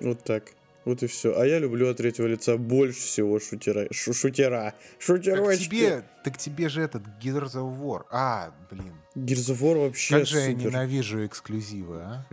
[0.00, 0.52] Вот так.
[0.88, 1.38] Вот и все.
[1.38, 3.88] А я люблю от третьего лица больше всего шутера.
[3.92, 4.72] Шу- шутера.
[4.72, 5.64] Так Шутерочки.
[5.66, 8.04] тебе, так тебе же этот Gears of War.
[8.10, 8.94] А, блин.
[9.14, 10.64] Gears of War вообще Как же я супер.
[10.64, 12.26] ненавижу эксклюзивы, а?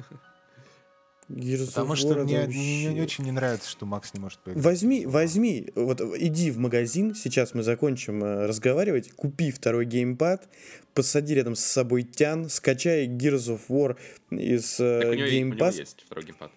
[1.27, 4.63] Gears Потому что мне, вообще- мне не очень не нравится, что Макс не может поиграть.
[4.63, 10.47] Возьми, возьми, вот иди в магазин, сейчас мы закончим э, разговаривать, купи второй геймпад,
[10.93, 13.97] посади рядом с собой тян, скачай Gears of War
[14.29, 16.51] из э, Так у него, у него есть второй геймпад.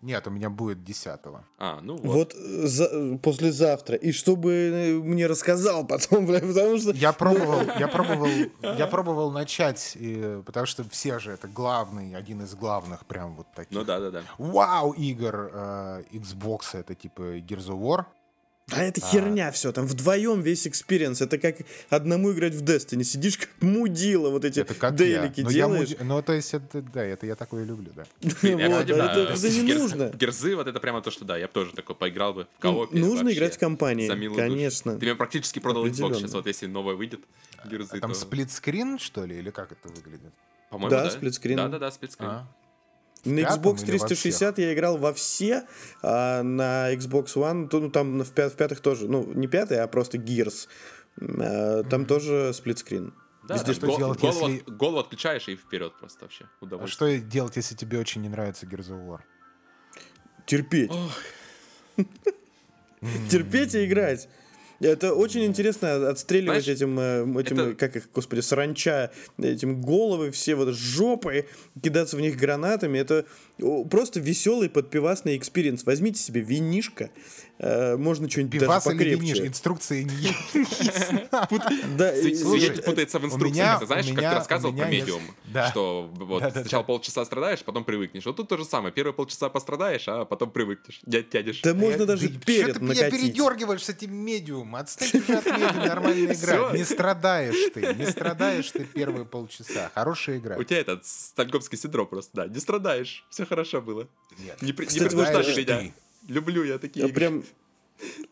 [0.00, 1.44] Нет, у меня будет десятого.
[1.58, 2.04] А, ну вот.
[2.04, 3.96] Вот э, за- послезавтра.
[3.96, 6.92] И чтобы э, мне рассказал потом, бля, потому что...
[6.92, 8.28] Я пробовал, я пробовал,
[8.62, 13.46] я пробовал начать, и- потому что все же это главный, один из главных прям вот
[13.54, 13.76] таких.
[13.76, 14.22] Ну да, да, да.
[14.38, 18.04] Вау, игр э, Xbox, это типа Gears of War.
[18.70, 21.20] А это херня все, там вдвоем весь experience.
[21.22, 21.56] Это как
[21.88, 23.02] одному играть в Destiny.
[23.02, 25.44] Сидишь как мудила, вот эти Это как дейлики я.
[25.44, 25.88] Но я делаешь.
[25.90, 28.04] муди- Ну, то есть, это, да, это я такое люблю, да.
[28.42, 30.10] Я, а это- не нужно.
[30.14, 32.46] Gears ы, вот это прямо то, что да, я бы тоже такой поиграл бы в
[32.64, 32.98] Ну, коопе.
[32.98, 34.98] нужно играть в компании, конечно.
[34.98, 37.20] Ты мне практически продал Xbox сейчас, вот если новое выйдет.
[37.64, 40.32] Gears ы, А там то- split screen, что ли, или как это выглядит?
[40.70, 41.10] По-моему, Да, да.
[41.10, 41.56] сплитскрин.
[41.56, 42.28] Да, да, да, сплитскрин.
[43.24, 45.66] На Xbox или во 360 я играл во все,
[46.02, 49.80] а на Xbox One, то, ну там в, пя- в пятых тоже, ну не пятый,
[49.80, 50.68] а просто Gears.
[51.20, 53.12] А, Там тоже сплитскрин.
[53.48, 56.46] Да, там что гол- делать, голову, если- голову отключаешь и вперед просто вообще.
[56.60, 59.20] А что делать, если тебе очень не нравится Gears of War?
[60.46, 60.92] Терпеть.
[63.30, 64.28] Терпеть и играть.
[64.80, 70.30] Это очень интересно отстреливать Знаешь, этим, э, этим это- как их, господи, саранча, этим головы
[70.30, 71.46] все вот жопы,
[71.82, 72.98] кидаться в них гранатами.
[72.98, 73.24] Это
[73.90, 75.84] просто веселый подпивасный experience.
[75.84, 77.08] Возьмите себе винишко, э,
[77.60, 79.18] можно что-нибудь даже Пивас или виниш?
[79.18, 79.46] покрепче.
[79.48, 80.28] Инструкции не
[82.34, 83.80] Свидетель путается в инструкциях.
[83.80, 85.22] Ты знаешь, как ты рассказывал про Medium,
[85.70, 88.24] что вот сначала полчаса страдаешь, потом привыкнешь.
[88.26, 88.92] Вот тут то же самое.
[88.92, 91.00] Первые полчаса пострадаешь, а потом привыкнешь.
[91.30, 91.60] Тянешь.
[91.62, 94.76] Да можно даже Да перед ты меня передергиваешь с этим Medium?
[94.76, 96.72] Отстань уже от Medium, нормальная игра.
[96.72, 99.90] Не страдаешь ты, не страдаешь ты первые полчаса.
[99.94, 100.56] Хорошая игра.
[100.56, 102.46] У тебя этот стальгомский синдром просто, да.
[102.46, 103.24] Не страдаешь.
[103.30, 104.08] Все хорошо было.
[104.38, 104.60] Нет.
[104.62, 105.92] Не, не меня.
[106.28, 107.18] Люблю я такие А игры.
[107.20, 107.44] Прям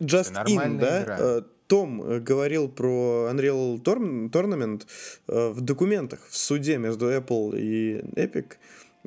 [0.01, 1.02] Just In, да?
[1.02, 1.16] игра.
[1.18, 4.86] Э, Том говорил про Unreal Torn- Tournament
[5.27, 8.52] э, в документах в суде между Apple и Epic.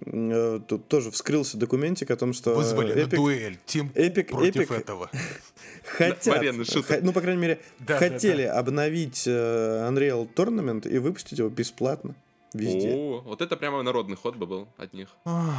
[0.06, 3.58] Э, Тут тоже вскрылся документик о том, что Вызвали на Epic дуэль.
[3.66, 5.10] Тим Epic- против Epic- этого.
[5.84, 12.16] хотят, ну, по крайней мере, хотели обновить э, Unreal Tournament и выпустить его бесплатно.
[12.54, 12.94] Везде.
[12.94, 15.10] О, вот это прямо народный ход бы был от них.
[15.26, 15.54] Ой,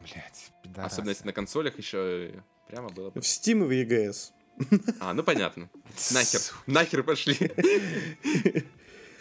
[0.00, 0.92] блядь, пидорасы.
[0.92, 3.20] Особенно если на консолях еще прямо было бы.
[3.20, 4.32] В Steam и в EGS.
[5.00, 5.68] А, ну понятно.
[6.12, 7.36] Нахер, нахер пошли.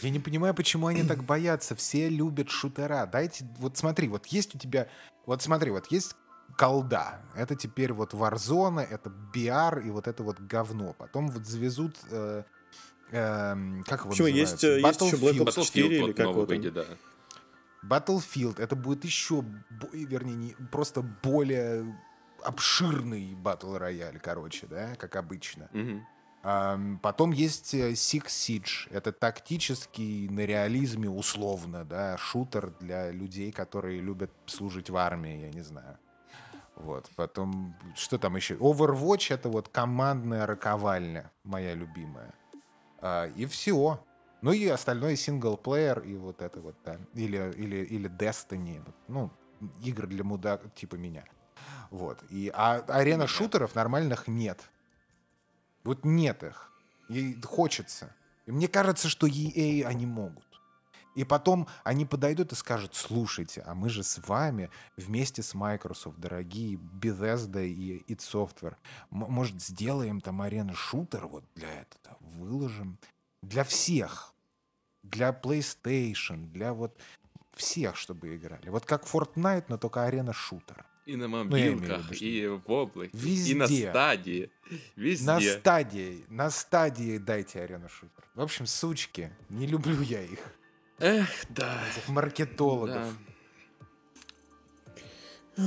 [0.02, 1.76] Я не понимаю, почему они так боятся.
[1.76, 3.08] Все любят шутера.
[3.12, 4.88] Дайте, вот смотри, вот есть у тебя,
[5.26, 6.16] вот смотри, вот есть
[6.58, 7.22] колда.
[7.36, 10.94] Это теперь вот Warzone, это BR и вот это вот говно.
[10.98, 12.44] Потом вот завезут, э,
[13.12, 14.28] эм, как его Почему?
[14.28, 15.46] Есть, э, есть еще Black Battlefield.
[15.46, 16.86] Ops 4 или вот как вот выйдет, да.
[17.90, 18.62] Battlefield.
[18.62, 19.44] Это будет еще,
[19.94, 21.96] вернее, не, просто более
[22.44, 25.70] обширный батл рояль, короче, да, как обычно.
[26.48, 28.88] Ам, Потом есть э, Six Siege.
[28.92, 35.50] Это тактический на реализме условно, да, шутер для людей, которые любят служить в армии, я
[35.50, 35.98] не знаю.
[36.76, 38.56] Вот, потом, что там еще?
[38.56, 42.36] Overwatch— это вот командная роковальня, моя любимая.
[43.00, 44.05] А, и все.
[44.46, 47.00] Ну и остальное синглплеер и вот это вот, да.
[47.16, 48.80] Или, или, или Destiny.
[49.08, 49.32] Ну,
[49.82, 51.24] игры для мудак типа меня.
[51.90, 52.24] Вот.
[52.30, 54.70] И, а арена шутеров нормальных нет.
[55.84, 56.72] Вот нет их.
[57.10, 58.16] И хочется.
[58.46, 60.46] И мне кажется, что EA они могут.
[61.16, 66.20] И потом они подойдут и скажут, слушайте, а мы же с вами вместе с Microsoft,
[66.20, 68.76] дорогие Bethesda и id Software,
[69.10, 73.00] может, сделаем там арену шутер вот для этого, выложим
[73.42, 74.35] для всех,
[75.12, 76.98] для PlayStation, для вот
[77.56, 78.70] всех, чтобы играли.
[78.70, 80.86] Вот как Fortnite, но только арена шутер.
[81.06, 83.90] И на Ну, мобилках, виду, что и в облаке, и на Везде.
[83.92, 84.52] стадии.
[84.96, 85.26] Везде.
[85.28, 88.24] На стадии, на стадии дайте арену шутер.
[88.34, 90.40] В общем, сучки, не люблю я их,
[90.98, 91.80] Эх, да.
[91.92, 93.14] этих маркетологов.
[95.56, 95.64] да.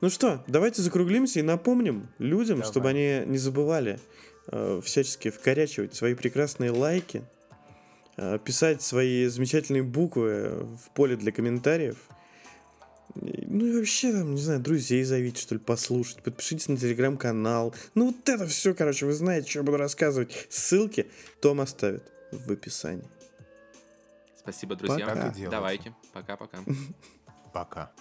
[0.00, 2.70] Ну что, давайте закруглимся и напомним людям, Давай.
[2.72, 4.00] чтобы они не забывали
[4.82, 7.22] всячески вкорячивать свои прекрасные лайки,
[8.16, 11.96] э, писать свои замечательные буквы в поле для комментариев.
[13.14, 16.22] Ну и вообще, там, не знаю, друзей зовите, что ли, послушать.
[16.22, 17.74] Подпишитесь на телеграм-канал.
[17.94, 20.46] Ну вот это все, короче, вы знаете, что я буду рассказывать.
[20.48, 21.10] Ссылки
[21.40, 23.08] Том оставит в описании.
[24.38, 25.06] Спасибо, друзья.
[25.06, 25.34] Пока.
[25.50, 25.94] Давайте.
[26.12, 26.58] Пока-пока.
[27.52, 27.92] Пока.